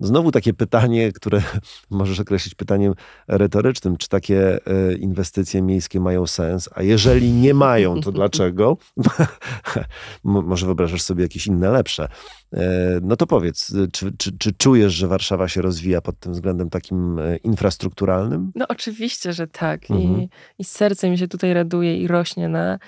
Znowu 0.01 0.31
takie 0.31 0.53
pytanie, 0.53 1.11
które 1.11 1.41
możesz 1.89 2.19
określić 2.19 2.55
pytaniem 2.55 2.93
retorycznym. 3.27 3.97
Czy 3.97 4.09
takie 4.09 4.59
e, 4.67 4.93
inwestycje 4.93 5.61
miejskie 5.61 5.99
mają 5.99 6.27
sens? 6.27 6.69
A 6.75 6.83
jeżeli 6.83 7.31
nie 7.31 7.53
mają, 7.53 8.01
to 8.01 8.11
dlaczego? 8.11 8.77
Może 10.23 10.65
wyobrażasz 10.65 11.01
sobie 11.01 11.23
jakieś 11.23 11.47
inne 11.47 11.71
lepsze. 11.71 12.07
E, 12.53 12.99
No 13.01 13.15
to 13.15 13.27
powiedz, 13.27 13.73
czy, 13.91 14.11
czy, 14.17 14.37
czy 14.37 14.53
czujesz, 14.53 14.93
że 14.93 15.07
Warszawa 15.07 15.47
się 15.47 15.61
rozwija 15.61 16.01
pod 16.01 16.19
tym 16.19 16.33
względem 16.33 16.69
takim 16.69 17.19
e, 17.19 17.37
infrastrukturalnym? 17.37 18.51
No 18.55 18.65
oczywiście, 18.67 19.33
że 19.33 19.47
tak. 19.47 19.91
Mhm. 19.91 20.21
I, 20.21 20.29
I 20.59 20.63
serce 20.63 21.09
mi 21.09 21.17
się 21.17 21.27
tutaj 21.27 21.53
raduje 21.53 21.97
i 21.97 22.07
rośnie 22.07 22.47
na 22.47 22.79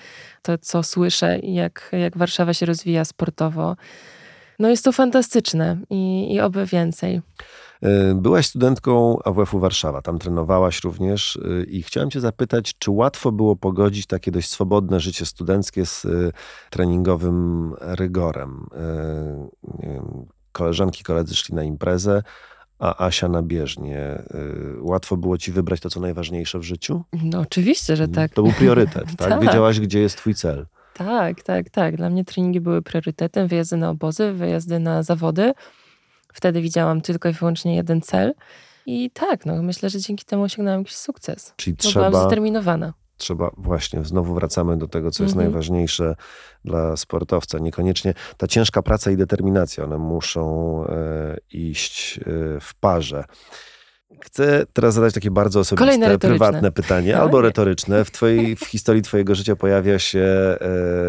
to, 0.42 0.58
co 0.58 0.82
słyszę, 0.82 1.38
i 1.38 1.54
jak, 1.54 1.90
jak 1.92 2.18
Warszawa 2.18 2.54
się 2.54 2.66
rozwija 2.66 3.04
sportowo. 3.04 3.76
No 4.58 4.68
jest 4.68 4.84
to 4.84 4.92
fantastyczne 4.92 5.78
i, 5.90 6.32
i 6.34 6.40
oby 6.40 6.66
więcej. 6.66 7.20
E, 7.82 8.14
Byłaś 8.14 8.46
studentką 8.46 9.18
AWF-u 9.24 9.58
Warszawa, 9.58 10.02
tam 10.02 10.18
trenowałaś 10.18 10.84
również 10.84 11.36
e, 11.36 11.64
i 11.64 11.82
chciałem 11.82 12.10
cię 12.10 12.20
zapytać, 12.20 12.74
czy 12.78 12.90
łatwo 12.90 13.32
było 13.32 13.56
pogodzić 13.56 14.06
takie 14.06 14.30
dość 14.30 14.50
swobodne 14.50 15.00
życie 15.00 15.26
studenckie 15.26 15.86
z 15.86 16.04
e, 16.04 16.08
treningowym 16.70 17.72
rygorem? 17.80 18.66
Koleżanki, 20.52 21.04
koledzy 21.04 21.34
szli 21.34 21.54
na 21.54 21.62
imprezę, 21.62 22.22
a 22.78 23.06
Asia 23.06 23.28
na 23.28 23.42
bieżnię. 23.42 23.98
E, 24.00 24.24
Łatwo 24.80 25.16
było 25.16 25.38
ci 25.38 25.52
wybrać 25.52 25.80
to, 25.80 25.90
co 25.90 26.00
najważniejsze 26.00 26.58
w 26.58 26.62
życiu? 26.62 27.02
No 27.24 27.40
oczywiście, 27.40 27.96
że 27.96 28.08
tak. 28.08 28.32
To 28.32 28.42
był 28.42 28.52
priorytet, 28.52 29.06
tak? 29.18 29.28
Tak. 29.28 29.42
Wiedziałaś, 29.42 29.80
gdzie 29.80 30.00
jest 30.00 30.16
twój 30.16 30.34
cel. 30.34 30.66
Tak, 30.94 31.42
tak, 31.42 31.70
tak. 31.70 31.96
Dla 31.96 32.10
mnie 32.10 32.24
treningi 32.24 32.60
były 32.60 32.82
priorytetem, 32.82 33.48
wyjazdy 33.48 33.76
na 33.76 33.90
obozy, 33.90 34.32
wyjazdy 34.32 34.78
na 34.78 35.02
zawody. 35.02 35.52
Wtedy 36.32 36.60
widziałam 36.60 37.00
tylko 37.00 37.28
i 37.28 37.32
wyłącznie 37.32 37.76
jeden 37.76 38.00
cel. 38.00 38.34
I 38.86 39.10
tak, 39.10 39.46
no 39.46 39.62
myślę, 39.62 39.90
że 39.90 40.00
dzięki 40.00 40.24
temu 40.24 40.42
osiągnąłem 40.42 40.80
jakiś 40.80 40.96
sukces. 40.96 41.54
Czyli 41.56 41.76
Bo 41.76 41.90
byłam 41.92 42.10
trzeba, 42.10 42.20
zdeterminowana. 42.20 42.92
trzeba, 43.16 43.50
właśnie, 43.56 44.04
znowu 44.04 44.34
wracamy 44.34 44.76
do 44.76 44.88
tego, 44.88 45.10
co 45.10 45.22
jest 45.22 45.34
Mhm. 45.34 45.52
najważniejsze 45.52 46.14
dla 46.64 46.96
sportowca. 46.96 47.58
Niekoniecznie 47.58 48.14
ta 48.36 48.46
ciężka 48.46 48.82
praca 48.82 49.10
i 49.10 49.16
determinacja, 49.16 49.84
one 49.84 49.98
muszą 49.98 50.84
e, 50.86 51.36
iść 51.50 52.18
e, 52.18 52.22
w 52.60 52.74
parze. 52.80 53.24
Chcę 54.20 54.66
teraz 54.72 54.94
zadać 54.94 55.14
takie 55.14 55.30
bardzo 55.30 55.60
osobiste, 55.60 56.18
prywatne 56.18 56.72
pytanie, 56.72 57.12
No, 57.12 57.18
albo 57.22 57.36
nie. 57.38 57.42
retoryczne. 57.42 58.04
W, 58.04 58.10
twojej, 58.10 58.56
w 58.56 58.64
historii 58.64 59.02
twojego 59.02 59.34
życia 59.34 59.56
pojawia 59.56 59.98
się, 59.98 60.20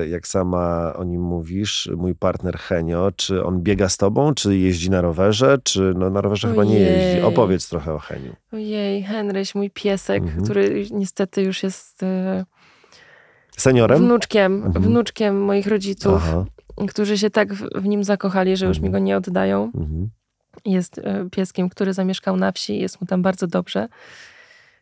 e, 0.02 0.08
jak 0.08 0.28
sama 0.28 0.94
o 0.96 1.04
nim 1.04 1.22
mówisz, 1.22 1.90
mój 1.98 2.16
partner 2.16 2.58
Henio. 2.58 3.12
Czy 3.16 3.44
on 3.44 3.62
biega 3.62 3.90
z 3.90 3.98
tobą, 3.98 4.34
czy 4.34 4.58
jeździ 4.58 4.90
na 4.90 5.02
rowerze, 5.02 5.58
czy 5.64 5.94
no, 5.98 6.10
na 6.10 6.22
rowerze 6.22 6.48
chyba 6.50 6.64
nie 6.64 6.80
jeździ? 6.80 7.12
Ojej. 7.12 7.24
Opowiedz 7.24 7.70
trochę 7.70 7.94
o 7.94 8.00
Heniu. 8.00 8.36
Ojej, 8.52 9.04
Henryś, 9.04 9.56
mój 9.56 9.70
piesek, 9.72 10.24
Mhm. 10.24 10.44
który 10.44 10.86
niestety 10.92 11.42
już 11.42 11.64
jest 11.64 12.04
e, 12.04 12.46
Seniorem? 13.58 14.00
wnuczkiem, 14.00 14.54
Mhm. 14.66 14.86
wnuczkiem 14.86 15.42
moich 15.42 15.68
rodziców, 15.68 16.14
Aha. 16.16 16.46
którzy 16.88 17.18
się 17.18 17.30
tak 17.30 17.54
w, 17.54 17.86
nim 17.86 18.04
zakochali, 18.04 18.58
że 18.58 18.66
już 18.66 18.78
mi 18.80 18.86
Mhm. 18.88 18.92
go 18.92 19.06
nie 19.06 19.18
oddają. 19.18 19.64
Mhm. 19.76 20.10
Jest 20.66 20.98
e, 20.98 21.28
pieskiem, 21.32 21.70
który 21.70 21.94
zamieszkał 21.94 22.38
na 22.38 22.52
wsi, 22.52 22.80
jest 22.80 23.02
mu 23.02 23.08
tam 23.08 23.22
bardzo 23.22 23.48
dobrze. 23.48 23.88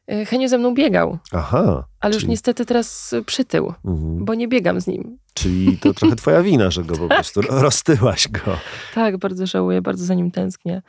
E, 0.08 0.26
Henio 0.26 0.50
ze 0.50 0.58
mną 0.58 0.74
biegał, 0.74 1.18
Aha. 1.32 1.86
ale 2.00 2.14
już 2.14 2.22
czyli- 2.22 2.32
niestety 2.32 2.66
teraz 2.66 3.16
przytył, 3.26 3.74
Mhm. 3.86 4.26
bo 4.26 4.34
nie 4.34 4.48
biegam 4.48 4.82
z 4.82 4.88
nim. 4.88 5.18
Czyli 5.34 5.78
to 5.78 5.94
trochę 5.94 6.16
twoja 6.16 6.44
wina, 6.44 6.72
że 6.72 6.84
go 6.84 6.96
po 6.98 7.08
prostu 7.16 7.42
roztyłaś 7.42 8.28
go. 8.28 8.58
Tak, 8.96 9.18
bardzo 9.18 9.46
żałuję, 9.48 9.82
bardzo 9.82 10.06
za 10.06 10.14
nim 10.14 10.32
tęsknię, 10.32 10.82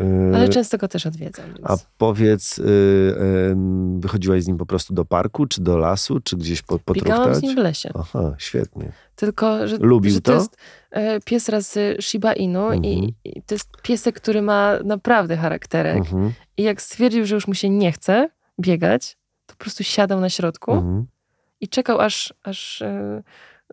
Yy, 0.00 0.36
ale 0.36 0.48
często 0.48 0.78
go 0.78 0.88
też 0.88 1.06
odwiedzam. 1.06 1.46
Więc... 1.46 1.58
A 1.70 1.76
powiedz, 1.98 2.56
yy, 2.58 2.64
wychodziłaś 3.98 4.42
z 4.42 4.46
nim 4.46 4.56
po 4.58 4.66
prostu 4.66 4.94
do 4.94 5.04
parku, 5.04 5.46
czy 5.46 5.60
do 5.62 5.76
lasu, 5.76 6.20
czy 6.20 6.36
gdzieś 6.36 6.62
po, 6.62 6.78
Biegałam 6.92 7.18
potruchtać? 7.18 7.36
z 7.36 7.42
nim 7.42 7.54
w 7.54 7.58
lesie. 7.58 7.90
Aha, 7.98 8.34
świetnie. 8.38 8.92
Tylko, 9.16 9.68
że, 9.68 9.76
Lubił 9.76 10.12
że 10.12 10.20
to, 10.20 10.32
to? 10.32 10.38
jest 10.38 10.54
e, 10.54 10.56
pies 11.24 11.48
rasy 11.48 11.96
Shiba 12.00 12.32
Inu 12.32 12.64
Mhm. 12.64 12.84
i, 12.84 13.14
i 13.24 13.42
to 13.42 13.54
jest 13.54 13.68
piesek, 13.82 14.16
który 14.16 14.42
ma 14.42 14.78
naprawdę 14.84 15.36
charakterek. 15.36 15.96
Mhm, 15.96 16.32
I 16.56 16.62
jak 16.62 16.82
stwierdził, 16.82 17.26
że 17.26 17.34
już 17.34 17.48
mu 17.48 17.54
się 17.54 17.70
nie 17.70 17.92
chce 17.92 18.28
biegać, 18.60 19.16
to 19.46 19.54
po 19.54 19.58
prostu 19.58 19.84
siadał 19.84 20.20
na 20.20 20.30
środku 20.30 20.72
mhm. 20.72 21.06
i 21.60 21.68
czekał, 21.68 22.00
aż, 22.00 22.34
aż 22.42 22.82
e, 22.82 23.22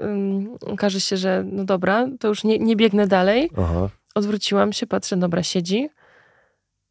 ym, 0.02 0.58
okaże 0.66 1.02
się, 1.02 1.18
że 1.18 1.44
no 1.52 1.64
dobra, 1.64 2.08
to 2.20 2.28
już 2.28 2.44
nie, 2.44 2.60
nie 2.60 2.76
biegnę 2.76 3.08
dalej. 3.08 3.50
Aha. 3.58 3.90
Odwróciłam 4.16 4.74
się, 4.74 4.88
patrzę, 4.88 5.18
dobra, 5.18 5.44
siedzi. 5.44 5.90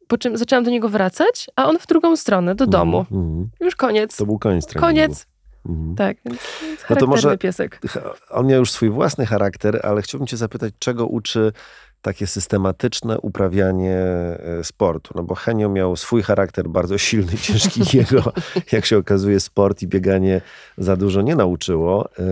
Po 0.07 0.17
czym 0.17 0.37
zaczęłam 0.37 0.63
do 0.63 0.71
niego 0.71 0.89
wracać, 0.89 1.47
a 1.55 1.65
on 1.65 1.79
w 1.79 1.87
drugą 1.87 2.17
stronę, 2.17 2.55
do 2.55 2.67
domu. 2.67 2.99
Mhm, 2.99 3.21
mhm. 3.21 3.49
Już 3.59 3.75
koniec. 3.75 4.17
To 4.17 4.25
był 4.25 4.39
koniec 4.39 4.65
treningu. 4.65 4.87
Koniec. 4.87 5.27
Mhm. 5.69 5.95
Tak, 5.95 6.17
więc, 6.25 6.39
więc 6.61 6.81
No 6.89 6.95
to 6.95 7.07
może- 7.07 7.37
piesek. 7.37 7.79
On 8.29 8.47
miał 8.47 8.59
już 8.59 8.71
swój 8.71 8.89
własny 8.89 9.25
charakter, 9.25 9.79
ale 9.83 10.01
chciałbym 10.01 10.27
cię 10.27 10.37
zapytać, 10.37 10.73
czego 10.79 11.07
uczy 11.07 11.51
takie 12.01 12.27
systematyczne 12.27 13.19
uprawianie 13.19 13.97
e, 13.99 14.63
sportu? 14.63 15.13
No 15.15 15.23
bo 15.23 15.35
Henio 15.35 15.69
miał 15.69 15.95
swój 15.95 16.23
charakter 16.23 16.69
bardzo 16.69 16.97
silny, 16.97 17.31
ciężki. 17.41 17.81
Jego, 17.97 18.33
jak 18.71 18.85
się 18.85 18.97
okazuje, 18.97 19.39
sport 19.39 19.81
i 19.81 19.87
bieganie 19.87 20.41
za 20.77 20.95
dużo 20.95 21.21
nie 21.21 21.35
nauczyło. 21.35 22.09
E, 22.19 22.23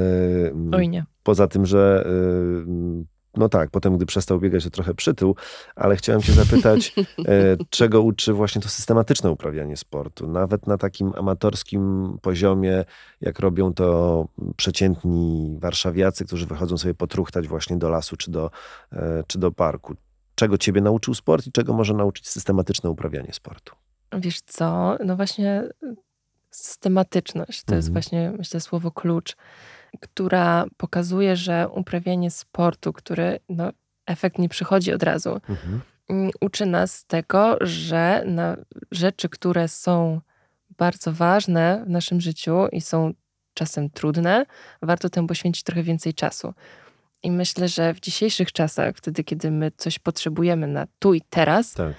Oj 0.78 0.90
nie. 0.90 1.06
Poza 1.24 1.48
tym, 1.48 1.66
że 1.66 2.08
y, 2.08 3.13
no 3.38 3.50
tak, 3.50 3.70
potem 3.70 3.98
gdy 3.98 4.06
przestał 4.06 4.40
biegać, 4.40 4.64
to 4.64 4.70
trochę 4.70 4.94
przytył, 4.94 5.36
ale 5.76 5.96
chciałem 5.96 6.22
cię 6.22 6.34
zapytać, 6.34 6.96
e, 7.28 7.58
czego 7.70 8.02
uczy 8.02 8.34
właśnie 8.34 8.62
to 8.62 8.70
systematyczne 8.70 9.32
uprawianie 9.32 9.78
sportu? 9.78 10.28
Nawet 10.28 10.68
na 10.68 10.78
takim 10.78 11.14
amatorskim 11.18 12.18
poziomie, 12.22 12.86
jak 13.22 13.40
robią 13.40 13.74
to 13.74 14.28
przeciętni 14.56 15.58
warszawiacy, 15.60 16.26
którzy 16.26 16.46
wychodzą 16.46 16.78
sobie 16.78 16.94
potruchtać 16.94 17.48
właśnie 17.48 17.78
do 17.78 17.90
lasu 17.90 18.18
czy 18.18 18.32
do, 18.32 18.52
e, 18.92 19.24
czy 19.28 19.40
do 19.40 19.52
parku. 19.52 19.96
Czego 20.36 20.58
ciebie 20.58 20.82
nauczył 20.82 21.14
sport 21.14 21.48
i 21.48 21.52
czego 21.52 21.74
może 21.74 21.94
nauczyć 21.94 22.28
systematyczne 22.30 22.90
uprawianie 22.90 23.34
sportu? 23.34 23.76
Wiesz 24.20 24.42
co, 24.42 24.98
no 25.06 25.16
właśnie 25.16 25.70
systematyczność 26.52 27.64
to 27.64 27.76
jest 27.76 27.88
Mhm. 27.88 27.94
właśnie, 27.94 28.34
myślę, 28.38 28.60
słowo 28.60 28.92
klucz, 28.92 29.36
która 30.00 30.66
pokazuje, 30.78 31.36
że 31.36 31.70
uprawianie 31.70 32.32
sportu, 32.32 32.94
który 32.94 33.40
no, 33.50 33.72
efekt 34.06 34.38
nie 34.38 34.50
przychodzi 34.50 34.94
od 34.94 35.04
razu, 35.04 35.42
mm, 36.10 36.32
uczy 36.42 36.66
nas 36.66 37.06
tego, 37.06 37.58
że 37.62 38.24
na 38.26 38.58
rzeczy, 38.92 39.30
które 39.30 39.68
są 39.68 40.22
bardzo 40.78 41.12
ważne 41.12 41.84
w 41.88 41.90
naszym 41.90 42.22
życiu 42.22 42.68
i 42.72 42.82
są 42.82 43.14
czasem 43.54 43.90
trudne, 43.90 44.46
warto 44.82 45.10
temu 45.10 45.28
poświęcić 45.28 45.64
trochę 45.64 45.84
więcej 45.84 46.14
czasu. 46.14 46.54
I 47.24 47.32
myślę, 47.32 47.68
że 47.68 47.94
w 47.94 48.00
dzisiejszych 48.00 48.52
czasach, 48.52 48.96
wtedy, 48.96 49.24
kiedy 49.24 49.52
my 49.52 49.72
coś 49.78 50.00
potrzebujemy 50.00 50.68
na 50.68 50.88
tu 51.00 51.14
i 51.14 51.22
teraz, 51.30 51.74
Tak. 51.74 51.94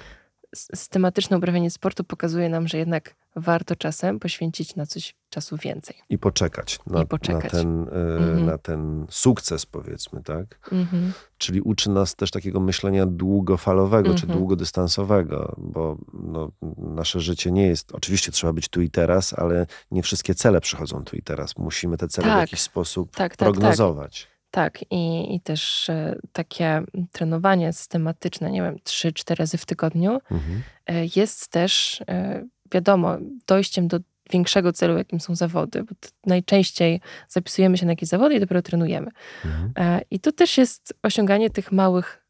Systematyczne 0.55 1.39
uprawianie 1.39 1.71
sportu 1.71 2.05
pokazuje 2.05 2.49
nam, 2.49 2.69
że 2.69 2.79
jednak 2.79 3.15
warto 3.37 3.77
czasem 3.77 4.19
poświęcić 4.21 4.77
na 4.77 4.87
coś 4.87 5.15
czasu 5.31 5.57
więcej. 5.57 5.97
I 6.09 6.19
poczekać 6.19 6.79
na, 6.87 7.03
I 7.03 7.07
poczekać. 7.07 7.53
Na, 7.53 7.59
ten, 7.59 7.89
e, 7.89 7.93
Mhm. 7.93 8.47
na 8.47 8.59
ten 8.59 9.07
sukces, 9.11 9.67
powiedzmy, 9.67 10.23
tak? 10.23 10.71
Mhm. 10.73 11.13
Czyli 11.39 11.61
uczy 11.61 11.91
nas 11.91 12.15
też 12.17 12.31
takiego 12.31 12.61
myślenia 12.61 13.07
długofalowego 13.07 14.15
czy 14.15 14.23
Mhm. 14.23 14.39
długodystansowego, 14.39 15.55
bo 15.59 15.97
no, 16.13 16.51
nasze 16.79 17.21
życie 17.21 17.51
nie 17.53 17.67
jest. 17.67 17.93
Oczywiście 17.93 18.33
trzeba 18.33 18.53
być 18.53 18.69
tu 18.69 18.81
i 18.83 18.91
teraz, 18.91 19.33
ale 19.39 19.67
nie 19.91 20.03
wszystkie 20.03 20.35
cele 20.35 20.61
przychodzą 20.61 21.05
tu 21.05 21.17
i 21.17 21.23
teraz. 21.23 21.57
Musimy 21.59 21.97
te 21.97 22.09
cele 22.09 22.27
w 22.29 22.31
Tak. 22.31 22.41
jakiś 22.41 22.61
sposób 22.61 23.11
Tak, 23.11 23.17
tak, 23.19 23.37
tak. 23.37 23.47
prognozować. 23.53 24.29
Tak, 24.55 24.85
i, 24.91 25.35
i 25.35 25.41
też 25.41 25.89
e, 25.91 26.17
takie 26.33 26.83
trenowanie 27.13 27.73
systematyczne, 27.73 28.51
nie 28.51 28.63
wiem, 28.63 28.77
3-4 28.77 29.35
razy 29.39 29.59
w 29.59 29.67
tygodniu 29.67 30.13
Mhm. 30.31 30.63
e, 30.87 31.05
jest 31.17 31.49
też, 31.49 32.03
e, 32.09 32.45
wiadomo, 32.73 33.17
dojściem 33.47 33.89
do 33.89 33.99
większego 34.31 34.73
celu, 34.73 34.99
jakim 34.99 35.21
są 35.21 35.35
zawody, 35.35 35.83
bo 35.83 35.95
najczęściej 36.27 37.01
zapisujemy 37.29 37.79
się 37.79 37.87
na 37.87 37.93
jakieś 37.93 38.09
zawody 38.09 38.35
i 38.35 38.41
dopiero 38.41 38.63
trenujemy. 38.63 39.11
Mhm. 39.45 40.01
I 40.11 40.21
to 40.21 40.33
też 40.33 40.59
jest 40.59 40.95
osiąganie 41.03 41.51
tych 41.51 41.73
małych 41.73 42.25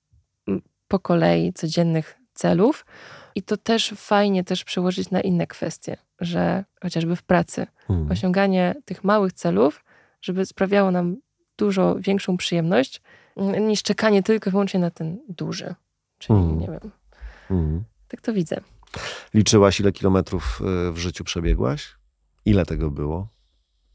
po 0.89 0.99
kolei 0.99 1.53
codziennych 1.53 2.19
celów. 2.35 2.87
I 3.35 3.43
to 3.43 3.57
też 3.57 3.93
fajnie 3.97 4.45
też 4.45 4.65
przełożyć 4.65 5.11
na 5.11 5.21
inne 5.21 5.47
kwestie, 5.47 5.97
że 6.21 6.65
chociażby 6.83 7.17
w 7.17 7.23
pracy 7.23 7.67
Mhm. 7.91 8.11
osiąganie 8.13 8.75
tych 8.85 9.05
małych 9.05 9.33
celów, 9.33 9.85
żeby 10.21 10.47
sprawiało 10.47 10.91
nam 10.91 11.17
dużo 11.59 11.95
większą 11.99 12.37
przyjemność 12.37 13.03
mm, 13.37 13.69
niż 13.69 13.83
czekanie 13.83 14.23
tylko 14.23 14.51
i 14.51 14.53
wyłącznie 14.53 14.81
na 14.81 14.91
ten 14.91 15.19
duży. 15.29 15.75
Czyli 16.19 16.39
Mhm. 16.39 16.59
nie 16.59 16.67
wiem, 16.67 16.91
Mhm. 17.51 17.85
tak 18.09 18.21
to 18.21 18.33
widzę. 18.33 18.57
Liczyłaś, 19.35 19.81
ile 19.81 19.93
kilometrów 19.93 20.61
e, 20.89 20.93
w 20.93 20.99
życiu 20.99 21.25
przebiegłaś? 21.25 21.95
Ile 22.45 22.67
tego 22.67 22.91
było? 22.91 23.29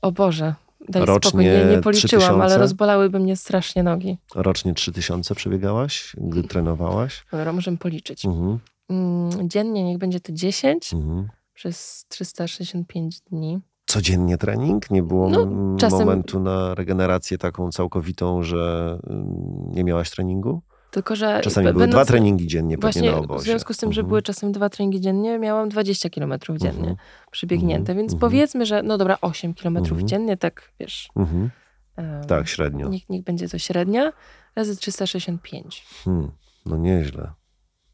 O 0.01 0.11
Boże, 0.11 0.55
daj 0.89 1.05
Rocznie 1.05 1.29
spokój, 1.29 1.45
nie, 1.45 1.51
nie 1.65 1.81
policzyłam, 1.81 2.21
3000? 2.21 2.43
ale 2.43 2.57
rozbolałyby 2.57 3.19
mnie 3.19 3.35
strasznie 3.35 3.83
nogi. 3.83 4.17
Rocznie 4.35 4.73
3000 4.73 5.35
przebiegałaś, 5.35 6.15
gdy 6.17 6.43
trenowałaś? 6.43 7.25
Dobra, 7.31 7.53
możemy 7.53 7.77
policzyć. 7.77 8.25
Mhm. 8.25 8.59
Mm, 8.89 9.49
Dziennie 9.49 9.83
niech 9.83 9.97
będzie 9.97 10.19
to 10.19 10.31
10 10.33 10.93
Mhm. 10.93 11.29
przez 11.53 12.05
365 12.09 13.21
dni. 13.21 13.59
Codziennie 13.93 14.37
trening? 14.37 14.91
Nie 14.91 15.03
było 15.03 15.29
No, 15.29 15.47
czasem- 15.77 15.99
momentu 15.99 16.39
na 16.39 16.75
regenerację 16.75 17.37
taką 17.37 17.71
całkowitą, 17.71 18.43
że 18.43 18.97
mm, 19.09 19.71
nie 19.73 19.83
miałaś 19.83 20.09
treningu? 20.09 20.61
Tylko, 20.91 21.15
że 21.15 21.41
Czasami 21.43 21.73
były 21.73 21.87
dwa 21.87 22.05
treningi 22.05 22.47
dziennie 22.47 22.77
pewnie 22.77 22.91
Właśnie 23.01 23.11
na 23.11 23.17
obozie. 23.17 23.39
w 23.41 23.43
związku 23.43 23.73
z 23.73 23.77
tym, 23.77 23.93
że 23.93 24.01
Mhm. 24.01 24.09
były 24.09 24.21
czasem 24.21 24.51
dwa 24.51 24.69
treningi 24.69 25.01
dziennie, 25.01 25.39
miałam 25.39 25.69
20 25.69 26.09
km 26.09 26.33
dziennie 26.57 26.79
Mhm. 26.79 26.95
przebiegnięte, 27.31 27.91
Mhm. 27.91 27.97
więc 27.97 28.13
Mhm. 28.13 28.19
powiedzmy, 28.31 28.65
że 28.65 28.83
no 28.83 28.97
dobra, 28.97 29.17
8 29.21 29.53
km 29.53 29.77
Mhm. 29.77 30.07
dziennie, 30.07 30.37
tak 30.37 30.71
wiesz. 30.79 31.09
Mhm. 31.15 31.49
em, 31.97 32.23
Tak, 32.27 32.47
średnio. 32.47 32.89
Niech, 32.89 33.09
niech 33.09 33.23
będzie 33.23 33.49
to 33.49 33.57
średnia, 33.57 34.11
razy 34.55 34.75
365. 34.77 35.85
Hmm. 36.05 36.31
No 36.65 36.77
nieźle, 36.77 37.31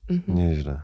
Mhm. 0.10 0.38
nieźle. 0.38 0.82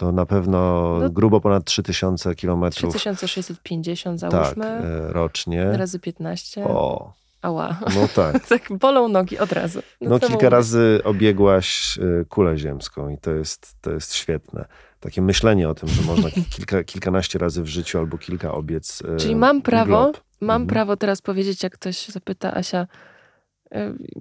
To 0.00 0.12
na 0.12 0.26
pewno 0.26 0.58
No- 1.00 1.10
grubo 1.10 1.40
ponad 1.40 1.64
3000 1.64 2.34
kilometrów 2.34 2.94
3650 2.94 4.20
tak, 4.20 4.30
załóżmy, 4.30 4.66
e, 4.66 5.12
rocznie. 5.12 5.72
razy 5.72 5.98
15. 5.98 6.64
O, 6.64 7.12
Ała. 7.42 7.78
no 7.94 8.08
tak. 8.14 8.46
tak 8.48 8.62
bolą 8.78 9.08
nogi 9.08 9.38
od 9.38 9.52
razu. 9.52 9.80
No 10.00 10.10
co 10.10 10.26
kilka 10.26 10.34
mówić? 10.34 10.50
razy 10.52 11.00
obiegłaś 11.04 11.98
e, 11.98 12.24
kulę 12.24 12.58
ziemską 12.58 13.08
i 13.08 13.18
to 13.18 13.30
jest, 13.30 13.74
to 13.80 13.90
jest 13.90 14.14
świetne. 14.14 14.64
Takie 15.00 15.22
myślenie 15.22 15.68
o 15.68 15.74
tym, 15.74 15.88
że 15.88 16.02
można 16.02 16.30
ki- 16.30 16.44
kilka, 16.56 16.84
kilkanaście 16.84 17.38
razy 17.38 17.62
w 17.62 17.66
życiu 17.66 17.98
albo 17.98 18.18
kilka 18.18 18.52
obiec. 18.52 19.02
e, 19.14 19.16
Czyli 19.16 19.36
mam 19.36 19.62
prawo, 19.62 19.86
glob. 19.86 20.20
mam 20.40 20.62
Mhm. 20.62 20.66
prawo 20.66 20.96
teraz 20.96 21.22
powiedzieć, 21.22 21.62
jak 21.62 21.72
ktoś 21.72 22.06
zapyta 22.08 22.54
Asia, 22.54 22.86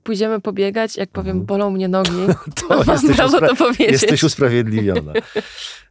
pójdziemy 0.04 0.41
pobiegać, 0.41 0.97
jak 0.97 1.10
powiem, 1.10 1.30
Mhm. 1.32 1.45
bolą 1.45 1.72
mnie 1.72 1.88
nogi, 1.88 2.12
To 2.68 2.84
mam 2.88 3.14
prawo 3.16 3.39
to 3.39 3.56
powiedzieć. 3.56 3.91
jesteś 3.91 4.24
usprawiedliwiona. 4.24 5.14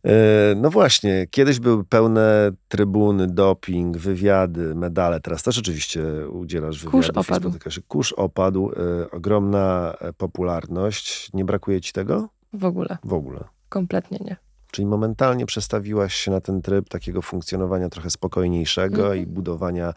E, 0.04 0.10
No 0.56 0.70
właśnie, 0.70 1.26
kiedyś 1.30 1.60
były 1.60 1.84
pełne 1.84 2.50
trybuny, 2.68 3.26
doping, 3.26 3.96
wywiady, 3.96 4.74
medale. 4.74 5.20
Teraz 5.20 5.42
też 5.42 5.58
oczywiście 5.58 6.02
udzielasz 6.32 6.78
wywiadów. 6.78 6.92
Kurz 6.92 7.10
opadł. 7.10 7.52
Kurz 7.88 8.12
opadł, 8.12 8.70
e, 8.70 9.10
ogromna 9.10 9.94
e, 10.00 10.12
popularność. 10.12 11.32
Nie 11.34 11.44
brakuje 11.44 11.80
ci 11.80 11.92
tego? 11.92 12.28
W 12.52 12.64
ogóle, 12.64 12.98
W 13.04 13.12
ogóle. 13.12 13.44
kompletnie 13.68 14.18
nie. 14.24 14.36
Czyli 14.72 14.86
momentalnie 14.86 15.46
przestawiłaś 15.46 16.14
się 16.14 16.30
na 16.30 16.40
ten 16.40 16.62
tryb 16.62 16.88
takiego 16.88 17.22
funkcjonowania 17.22 17.88
trochę 17.88 18.10
spokojniejszego 18.10 19.02
Mhm. 19.02 19.22
i 19.22 19.26
budowania 19.26 19.92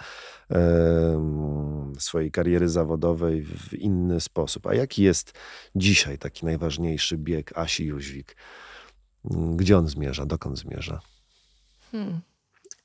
em, 0.50 1.94
swojej 2.00 2.32
kariery 2.32 2.70
zawodowej 2.70 3.44
w 3.44 3.74
inny 3.74 4.22
sposób. 4.22 4.68
A 4.68 4.74
jaki 4.74 5.04
jest 5.04 5.34
dzisiaj 5.76 6.18
taki 6.18 6.46
najważniejszy 6.46 7.18
bieg 7.18 7.58
Asi 7.58 7.86
Jóźwik? 7.86 8.36
Mm, 9.32 9.58
Gdzie 9.58 9.78
on 9.78 9.88
zmierza? 9.88 10.26
Dokąd 10.26 10.60
zmierza? 10.60 11.00
Hmm. 11.92 12.22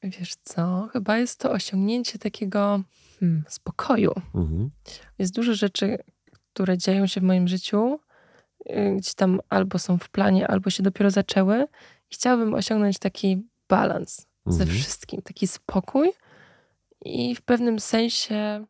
Wiesz 0.02 0.34
co, 0.42 0.88
chyba 0.92 1.18
jest 1.18 1.38
to 1.40 1.50
osiągnięcie 1.50 2.18
takiego 2.18 2.80
hmm, 3.20 3.44
spokoju. 3.48 4.12
Mhm. 4.34 4.70
Jest 5.18 5.34
dużo 5.34 5.54
rzeczy, 5.54 5.98
które 6.52 6.78
dzieją 6.78 7.06
się 7.06 7.20
w 7.20 7.24
moim 7.24 7.48
życiu, 7.48 7.98
gdzieś 8.96 9.14
tam 9.14 9.40
albo 9.48 9.78
są 9.78 9.98
w 9.98 10.08
planie, 10.08 10.48
albo 10.48 10.70
się 10.70 10.82
dopiero 10.82 11.10
zaczęły. 11.10 11.66
I 12.10 12.14
chciałabym 12.14 12.54
osiągnąć 12.54 12.98
taki 12.98 13.42
balans 13.68 14.26
ze 14.46 14.62
Mhm. 14.64 14.78
wszystkim, 14.80 15.22
taki 15.22 15.46
spokój 15.46 16.10
i 17.04 17.34
w 17.34 17.42
pewnym 17.42 17.80
sensie 17.80 18.64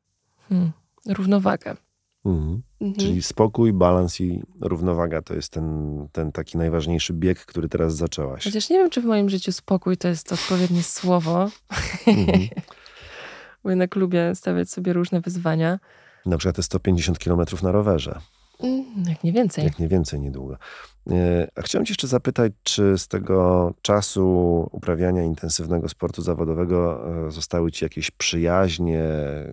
hmm, 0.49 0.73
równowagę. 1.09 1.77
Mhm. 2.25 2.63
Mhm. 2.81 3.01
Czyli 3.07 3.23
spokój, 3.23 3.73
balans 3.73 4.21
i 4.21 4.43
równowaga 4.61 5.23
to 5.23 5.35
jest 5.35 5.53
ten, 5.53 6.09
ten 6.13 6.33
taki 6.33 6.59
najważniejszy 6.59 7.13
bieg, 7.13 7.39
który 7.47 7.69
teraz 7.69 7.97
zaczęłaś. 7.97 8.45
Chociaż 8.45 8.71
nie 8.71 8.79
wiem, 8.79 8.91
czy 8.91 9.01
w 9.01 9.05
moim 9.05 9.29
życiu 9.31 9.53
spokój 9.53 9.97
to 9.97 10.09
jest 10.09 10.33
odpowiednie 10.33 10.83
słowo, 10.83 11.51
Mhm. 12.07 12.49
bo 13.65 13.71
jednak 13.71 13.97
lubię 13.97 14.35
stawiać 14.35 14.71
sobie 14.71 14.93
różne 14.93 15.21
wyzwania. 15.21 15.79
Na 16.27 16.39
przykład 16.39 16.57
te 16.57 16.63
150 16.63 17.19
km 17.19 17.41
na 17.63 17.73
rowerze. 17.73 18.21
Mm, 18.61 18.85
Jak 19.09 19.25
nie 19.25 19.33
więcej. 19.33 19.65
Jak 19.65 19.79
nie 19.79 19.89
więcej 19.89 20.21
niedługo. 20.21 20.57
E, 21.11 21.49
A 21.55 21.63
chciałem 21.63 21.87
cię 21.87 21.91
jeszcze 21.93 22.07
zapytać, 22.07 22.53
czy 22.63 22.99
z 22.99 23.09
tego 23.09 23.75
czasu 23.83 24.27
uprawiania 24.73 25.23
intensywnego 25.23 25.89
sportu 25.89 26.23
zawodowego 26.23 27.01
e, 27.27 27.31
zostały 27.31 27.73
ci 27.73 27.85
jakieś 27.85 28.11
przyjaźnie, 28.11 29.03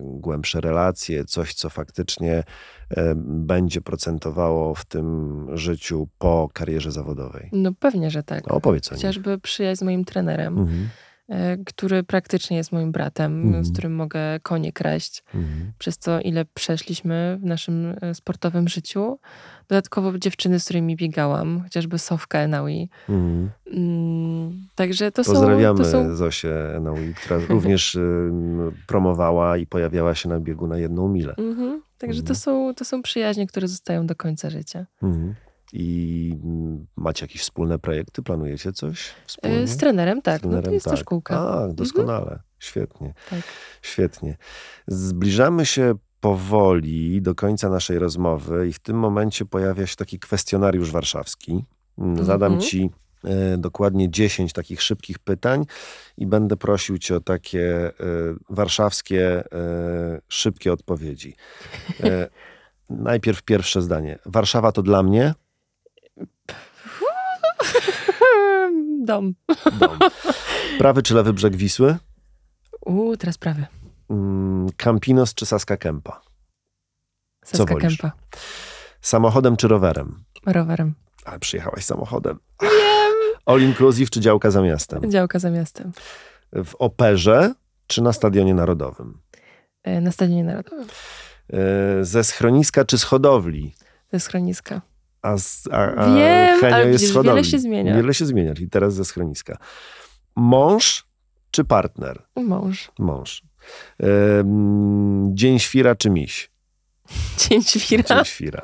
głębsze 0.02 0.60
relacje, 0.60 1.24
coś, 1.24 1.54
co 1.54 1.70
faktycznie 1.70 2.44
e, 2.90 3.14
będzie 3.16 3.80
procentowało 3.80 4.74
w 4.74 4.84
tym 4.84 5.46
życiu 5.56 6.08
po 6.18 6.48
karierze 6.52 6.92
zawodowej? 6.92 7.48
No 7.52 7.72
pewnie, 7.80 8.10
że 8.10 8.22
tak. 8.22 8.52
Opowiedz 8.52 8.88
o 8.88 8.94
nim. 8.94 8.98
Chociażby 8.98 9.38
przyjaźń 9.38 9.78
z 9.78 9.82
moim 9.82 10.04
trenerem. 10.04 10.58
Mhm. 10.58 10.88
E, 11.28 11.56
który 11.66 12.02
praktycznie 12.02 12.56
jest 12.56 12.72
moim 12.72 12.92
bratem, 12.92 13.42
Mhm. 13.42 13.64
z 13.64 13.72
którym 13.72 13.94
mogę 13.94 14.20
konie 14.42 14.72
kraść. 14.72 15.24
Mhm. 15.34 15.72
Przez 15.78 15.98
to, 15.98 16.20
ile 16.20 16.44
przeszliśmy 16.54 17.38
w 17.40 17.44
naszym 17.44 17.94
e, 18.02 18.14
sportowym 18.14 18.68
życiu. 18.68 19.18
Dodatkowo 19.68 20.18
dziewczyny, 20.18 20.60
z 20.60 20.64
którymi 20.64 20.96
biegałam, 20.96 21.60
chociażby 21.62 21.98
Sofka 21.98 22.38
Enaui. 22.38 22.88
Mhm. 23.08 23.50
Mm, 23.66 24.66
Także 24.74 25.12
to 25.12 25.24
Pozdrawiamy 25.24 25.84
są... 25.84 25.84
To 25.84 25.90
są 25.90 26.16
Zosię 26.16 26.76
Enaui, 26.76 27.14
która 27.14 27.40
również 27.48 27.94
ym, 27.94 28.72
promowała 28.86 29.56
i 29.56 29.66
pojawiała 29.66 30.14
się 30.14 30.28
na 30.28 30.40
biegu 30.40 30.66
na 30.66 30.78
jedną 30.78 31.08
milę. 31.08 31.34
mhm, 31.38 31.82
także 31.98 32.20
Mhm. 32.20 32.26
to, 32.26 32.34
są, 32.34 32.74
to 32.74 32.84
są 32.84 33.02
przyjaźnie, 33.02 33.46
które 33.46 33.68
zostają 33.68 34.06
do 34.06 34.14
końca 34.14 34.50
życia. 34.50 34.86
Mhm. 35.02 35.34
I 35.76 36.36
macie 36.96 37.24
jakieś 37.24 37.42
wspólne 37.42 37.78
projekty? 37.78 38.22
Planujecie 38.22 38.72
coś 38.72 39.10
wspólnie? 39.26 39.58
E, 39.58 39.66
Z 39.66 39.76
trenerem, 39.76 40.22
tak. 40.22 40.38
Z 40.38 40.40
trenerem, 40.40 40.62
no 40.64 40.68
to 40.68 40.74
jest 40.74 40.84
to 40.84 40.90
tak. 40.90 41.00
szkółka. 41.00 41.38
Mhm. 41.38 41.70
A, 41.70 41.74
doskonale. 41.74 42.40
Świetnie. 42.58 43.14
Tak. 43.30 43.40
Świetnie. 43.82 44.36
Zbliżamy 44.86 45.66
się 45.66 45.94
powoli 46.20 47.22
do 47.22 47.34
końca 47.34 47.68
naszej 47.68 47.98
rozmowy 47.98 48.68
i 48.68 48.72
w 48.72 48.78
tym 48.78 48.96
momencie 48.98 49.44
pojawia 49.44 49.86
się 49.86 49.96
taki 49.96 50.18
kwestionariusz 50.18 50.90
warszawski. 50.90 51.64
Mm, 51.98 52.24
Zadam 52.24 52.52
Mhm. 52.52 52.70
ci 52.70 52.90
e, 53.24 53.58
dokładnie 53.58 54.10
10 54.10 54.52
takich 54.52 54.82
szybkich 54.82 55.18
pytań 55.18 55.64
i 56.16 56.26
będę 56.26 56.56
prosił 56.56 56.98
cię 56.98 57.16
o 57.16 57.20
takie 57.20 57.86
e, 57.86 57.92
warszawskie, 58.50 59.44
e, 59.52 60.20
szybkie 60.28 60.72
odpowiedzi. 60.72 61.36
Najpierw 62.90 63.42
pierwsze 63.42 63.82
zdanie. 63.82 64.18
Warszawa 64.26 64.72
to 64.72 64.82
dla 64.82 65.02
mnie 65.02 65.34
Dom. 69.04 69.34
dom. 69.78 69.98
Prawy 70.78 71.02
czy 71.02 71.14
lewy 71.14 71.32
brzeg 71.32 71.56
Wisły? 71.56 71.96
Uuu, 72.86 73.16
teraz 73.16 73.38
prawy. 73.38 73.66
Mm, 74.10 74.66
Campinos 74.76 75.34
czy 75.34 75.46
Saska 75.46 75.76
Kępa? 75.76 76.20
Saska 77.44 77.64
wolisz? 77.74 77.98
Kępa. 77.98 78.16
Samochodem 79.00 79.56
czy 79.56 79.68
rowerem? 79.68 80.24
Rowerem. 80.46 80.94
Ale 81.24 81.38
przyjechałaś 81.38 81.84
samochodem. 81.84 82.38
All 83.46 83.60
inclusive 83.62 84.10
czy 84.10 84.20
działka 84.20 84.50
za 84.50 84.62
miastem? 84.62 85.10
Działka 85.10 85.38
za 85.38 85.50
miastem. 85.50 85.92
W 86.64 86.74
operze 86.78 87.54
czy 87.86 88.02
na 88.02 88.12
Stadionie 88.12 88.54
Narodowym? 88.54 89.18
E, 89.82 90.00
Na 90.00 90.12
Stadionie 90.12 90.44
Narodowym. 90.44 90.86
E, 91.52 92.04
Ze 92.04 92.24
schroniska 92.24 92.84
czy 92.84 92.98
z 92.98 93.02
hodowli? 93.04 93.74
Jest 94.12 94.26
schroniska. 94.26 94.80
A, 95.24 95.36
a, 95.70 95.94
a 95.94 96.14
Wiem, 96.16 96.60
Henio 96.60 96.76
ale 96.76 96.88
jest 96.88 97.06
hodowli. 97.12 97.28
wiele 97.28 97.44
się 97.44 97.58
zmienia. 97.58 97.94
Wiele 97.96 98.14
się 98.14 98.26
zmienia, 98.26 98.54
czyli 98.54 98.68
teraz 98.70 98.94
ze 98.94 99.04
schroniska. 99.04 99.58
Mąż 100.36 101.06
czy 101.50 101.64
partner? 101.64 102.22
Mąż. 102.36 102.90
Mąż. 102.98 103.42
Mm, 103.98 105.30
Dzień 105.36 105.58
świra 105.58 105.94
czy 105.94 106.10
miś? 106.10 106.50
Dzień 107.48 107.62
świra. 107.62 108.02
Dzień 108.16 108.24
świra. 108.24 108.60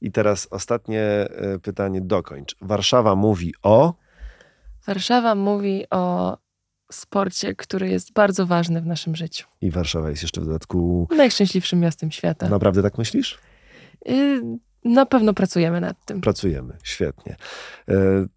I 0.00 0.12
teraz 0.12 0.48
ostatnie 0.50 1.00
e, 1.00 1.58
pytanie, 1.62 2.00
dokończ. 2.00 2.56
Warszawa 2.60 3.14
mówi 3.14 3.54
o... 3.62 3.94
Warszawa 4.86 5.34
mówi 5.34 5.84
o 5.90 6.38
sporcie, 6.92 7.54
który 7.54 7.88
jest 7.88 8.12
bardzo 8.12 8.46
ważny 8.46 8.80
w 8.80 8.86
naszym 8.86 9.16
życiu. 9.16 9.46
I 9.60 9.70
Warszawa 9.70 10.10
jest 10.10 10.22
jeszcze 10.22 10.40
w 10.40 10.44
dodatku... 10.44 11.08
Najszczęśliwszym 11.16 11.80
miastem 11.80 12.10
świata. 12.10 12.48
Naprawdę 12.48 12.82
tak 12.82 12.98
myślisz? 12.98 13.38
Y, 14.08 14.42
Na 14.84 15.06
pewno 15.06 15.34
pracujemy 15.34 15.80
nad 15.80 16.04
tym. 16.04 16.20
Pracujemy, 16.20 16.76
świetnie. 16.82 17.36
E, 17.88 17.94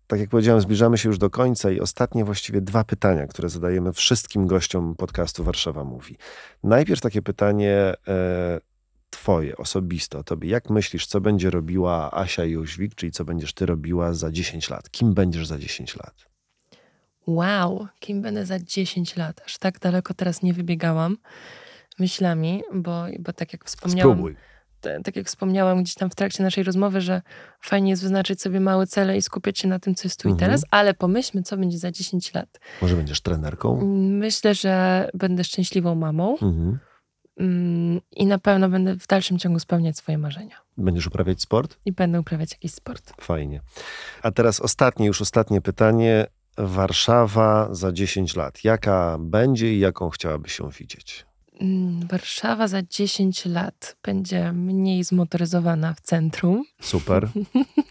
tak 0.08 0.20
jak 0.20 0.30
powiedziałem, 0.30 0.62
zbliżamy 0.62 0.98
się 0.98 1.10
już 1.10 1.18
do 1.18 1.30
końca 1.30 1.72
i 1.72 1.80
ostatnie 1.80 2.26
właściwie 2.26 2.62
dwa 2.62 2.84
pytania, 2.84 3.28
które 3.28 3.50
zadajemy 3.50 3.94
wszystkim 3.94 4.48
gościom 4.48 4.96
podcastu 4.96 5.44
Warszawa 5.44 5.84
Mówi. 5.84 6.18
Najpierw 6.64 7.02
takie 7.02 7.22
pytanie 7.22 7.94
e, 8.08 8.60
twoje, 9.10 9.58
osobiste 9.58 10.18
o 10.18 10.24
tobie. 10.24 10.50
Jak 10.50 10.70
myślisz, 10.70 11.08
co 11.08 11.22
będzie 11.22 11.50
robiła 11.50 12.12
Asia 12.12 12.44
Jóźwik, 12.44 12.96
czyli 12.96 13.12
co 13.12 13.26
będziesz 13.26 13.54
ty 13.54 13.66
robiła 13.66 14.14
za 14.14 14.32
10 14.32 14.70
lat? 14.70 14.90
Kim 14.90 15.14
będziesz 15.14 15.48
za 15.48 15.58
10 15.58 15.96
lat? 15.96 16.26
Wow, 17.28 17.88
kim 18.00 18.22
będę 18.22 18.46
za 18.46 18.60
10 18.60 19.16
lat? 19.16 19.42
Aż 19.46 19.58
tak 19.58 19.80
daleko 19.80 20.14
teraz 20.14 20.42
nie 20.42 20.54
wybiegałam 20.54 21.18
myślami, 22.00 22.64
bo, 22.74 23.06
bo 23.20 23.34
tak 23.34 23.54
jak 23.54 23.66
wspomniałam, 23.66 24.14
Spróbuj. 24.14 24.36
Tak 25.04 25.16
jak 25.16 25.28
wspomniałam 25.28 25.84
gdzieś 25.84 25.94
tam 25.96 26.10
w 26.10 26.16
trakcie 26.16 26.44
naszej 26.44 26.64
rozmowy, 26.64 27.02
że 27.02 27.22
fajnie 27.62 27.90
jest 27.90 28.02
wyznaczyć 28.02 28.42
sobie 28.42 28.60
małe 28.60 28.88
cele 28.88 29.18
i 29.18 29.22
skupiać 29.22 29.60
się 29.60 29.68
na 29.68 29.80
tym, 29.80 29.96
co 29.96 30.08
jest 30.08 30.20
tu 30.22 30.28
Mhm. 30.30 30.38
i 30.38 30.40
teraz, 30.46 30.66
ale 30.72 30.94
pomyślmy, 30.94 31.44
co 31.44 31.58
będzie 31.58 31.78
za 31.78 31.92
10 31.92 32.34
lat. 32.34 32.60
Może 32.82 32.96
będziesz 32.96 33.22
trenerką? 33.22 33.80
Myślę, 33.96 34.56
że 34.56 35.10
będę 35.14 35.44
szczęśliwą 35.44 35.96
mamą 35.96 36.32
Mhm. 36.32 36.80
mm, 37.40 38.02
i 38.12 38.26
na 38.26 38.38
pewno 38.40 38.70
będę 38.70 38.96
w 38.96 39.08
dalszym 39.08 39.40
ciągu 39.40 39.60
spełniać 39.60 39.98
swoje 39.98 40.18
marzenia. 40.18 40.56
Będziesz 40.78 41.08
uprawiać 41.08 41.42
sport? 41.42 41.78
I 41.86 41.92
będę 41.92 42.20
uprawiać 42.20 42.52
jakiś 42.52 42.74
sport. 42.74 43.14
Fajnie. 43.22 43.62
A 44.22 44.32
teraz 44.32 44.60
ostatnie, 44.60 45.06
już 45.08 45.22
ostatnie 45.22 45.62
pytanie. 45.62 46.26
Warszawa 46.58 47.68
za 47.72 47.92
10 47.92 48.36
lat. 48.36 48.64
Jaka 48.64 49.18
będzie 49.20 49.74
i 49.74 49.80
jaką 49.80 50.10
chciałabyś 50.10 50.54
się 50.54 50.70
widzieć? 50.80 51.26
Mm, 51.60 52.08
Warszawa 52.08 52.68
za 52.68 52.82
10 52.84 53.46
lat 53.46 53.96
będzie 54.04 54.52
mniej 54.52 55.04
zmotoryzowana 55.04 55.94
w 55.94 56.02
centrum. 56.02 56.64
Super. 56.82 57.28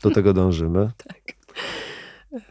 Do 0.02 0.10
tego 0.10 0.32
dążymy. 0.32 0.90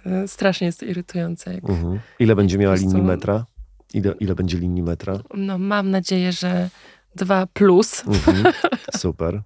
E, 0.06 0.28
Strasznie 0.28 0.68
jest 0.68 0.80
to 0.80 0.86
irytujące. 0.86 1.54
Jak, 1.54 1.70
Mhm. 1.70 2.00
Ile 2.20 2.36
będzie 2.36 2.58
miała 2.58 2.76
prostu- 2.76 2.90
linii 2.90 3.08
metra? 3.08 3.46
Ile, 3.94 4.14
ile 4.20 4.36
będzie 4.36 4.58
linii 4.58 4.84
metra? 4.84 5.20
no, 5.34 5.58
mam 5.58 5.92
nadzieję, 5.92 6.32
że 6.32 6.70
dwa 7.16 7.48
plus. 7.54 8.04
Mhm. 8.08 8.54
Super. 8.98 9.42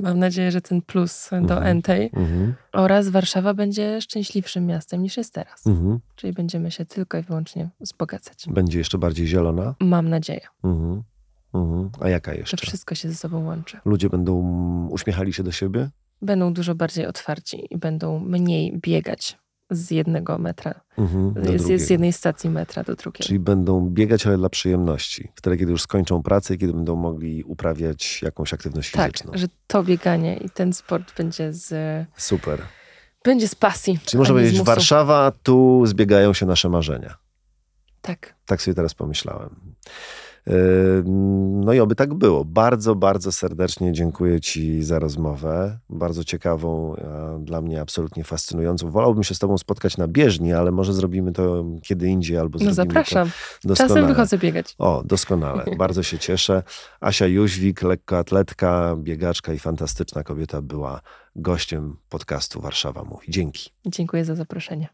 Mam 0.00 0.18
nadzieję, 0.18 0.50
że 0.50 0.60
ten 0.60 0.82
plus 0.82 1.30
do 1.30 1.36
Mhm. 1.36 1.66
Entej 1.66 2.10
Mhm. 2.16 2.54
oraz 2.72 3.08
Warszawa 3.08 3.54
będzie 3.54 4.00
szczęśliwszym 4.00 4.66
miastem 4.66 5.02
niż 5.02 5.16
jest 5.16 5.34
teraz. 5.34 5.66
Mhm. 5.66 5.98
Czyli 6.16 6.32
będziemy 6.32 6.70
się 6.70 6.84
tylko 6.86 7.18
i 7.18 7.22
wyłącznie 7.22 7.68
wzbogacać. 7.80 8.44
Będzie 8.48 8.78
jeszcze 8.78 8.98
bardziej 8.98 9.26
zielona? 9.26 9.74
Mam 9.80 10.08
nadzieję. 10.08 10.40
Mhm. 10.64 11.02
Mhm. 11.54 11.90
A 12.00 12.08
jaka 12.08 12.32
To 12.32 12.38
jeszcze? 12.38 12.56
wszystko 12.56 12.94
się 12.94 13.08
ze 13.08 13.14
sobą 13.14 13.44
łączy. 13.44 13.78
Ludzie 13.84 14.10
będą 14.10 14.34
uśmiechali 14.90 15.32
się 15.32 15.42
do 15.42 15.52
siebie? 15.52 15.90
Będą 16.22 16.52
dużo 16.54 16.74
bardziej 16.74 17.06
otwarci 17.06 17.74
i 17.74 17.78
będą 17.78 18.18
mniej 18.20 18.78
biegać 18.78 19.38
z 19.70 19.90
jednego 19.90 20.38
metra, 20.38 20.80
Mhm. 20.98 21.58
Z, 21.58 21.82
z 21.82 21.90
jednej 21.90 22.12
stacji 22.12 22.50
metra 22.50 22.82
do 22.82 22.94
drugiej. 22.96 23.26
Czyli 23.26 23.38
będą 23.38 23.88
biegać, 23.90 24.26
ale 24.26 24.36
dla 24.36 24.48
przyjemności. 24.48 25.32
Wtedy, 25.34 25.56
kiedy 25.56 25.72
już 25.72 25.82
skończą 25.82 26.22
pracę 26.22 26.54
i 26.54 26.58
kiedy 26.58 26.72
będą 26.72 26.96
mogli 26.96 27.44
uprawiać 27.44 28.22
jakąś 28.22 28.54
aktywność 28.54 28.90
tak, 28.90 29.12
fizyczną. 29.12 29.32
że 29.34 29.46
to 29.66 29.82
bieganie 29.82 30.36
i 30.36 30.50
ten 30.50 30.72
sport 30.72 31.16
będzie 31.16 31.52
z, 31.52 31.72
Super. 32.16 32.62
będzie 33.24 33.48
z 33.48 33.54
pasji. 33.54 33.98
Czyli 34.04 34.18
można 34.18 34.34
powiedzieć. 34.34 34.62
Warszawa, 34.62 35.32
tu 35.42 35.82
zbiegają 35.86 36.32
się 36.32 36.46
nasze 36.46 36.68
marzenia. 36.68 37.14
Tak. 38.02 38.34
Tak 38.46 38.62
sobie 38.62 38.74
teraz 38.74 38.94
pomyślałem. 38.94 39.74
No 41.60 41.72
i 41.72 41.80
oby 41.80 41.94
tak 41.94 42.14
było. 42.14 42.44
Bardzo, 42.44 42.94
bardzo 42.94 43.32
serdecznie 43.32 43.92
dziękuję 43.92 44.40
Ci 44.40 44.82
za 44.82 44.98
rozmowę. 44.98 45.78
Bardzo 45.90 46.24
ciekawą, 46.24 46.94
dla 47.40 47.60
mnie 47.60 47.80
absolutnie 47.80 48.24
fascynującą. 48.24 48.90
Wolałbym 48.90 49.22
się 49.22 49.34
z 49.34 49.38
Tobą 49.38 49.58
spotkać 49.58 49.96
na 49.96 50.08
bieżni, 50.08 50.52
ale 50.52 50.70
może 50.70 50.92
zrobimy 50.92 51.32
to 51.32 51.64
kiedy 51.82 52.08
indziej 52.08 52.38
albo 52.38 52.58
No 52.58 52.72
zrobimy 52.74 52.74
zapraszam. 52.94 53.28
to 53.62 53.68
doskonale. 53.68 53.94
Czasem 53.94 54.06
wychodzę 54.06 54.38
biegać. 54.38 54.74
O, 54.78 55.02
doskonale. 55.04 55.64
Bardzo 55.78 56.02
się 56.02 56.18
cieszę. 56.18 56.62
Asia 57.00 57.26
Jóźwik, 57.26 57.82
lekkoatletka, 57.82 58.96
biegaczka 58.98 59.52
i 59.52 59.58
fantastyczna 59.58 60.22
kobieta 60.22 60.62
była 60.62 61.00
gościem 61.36 61.96
podcastu 62.08 62.60
Warszawa 62.60 63.04
Mówi. 63.04 63.26
Dzięki. 63.28 63.70
Dziękuję 63.86 64.24
za 64.24 64.34
zaproszenie. 64.34 64.88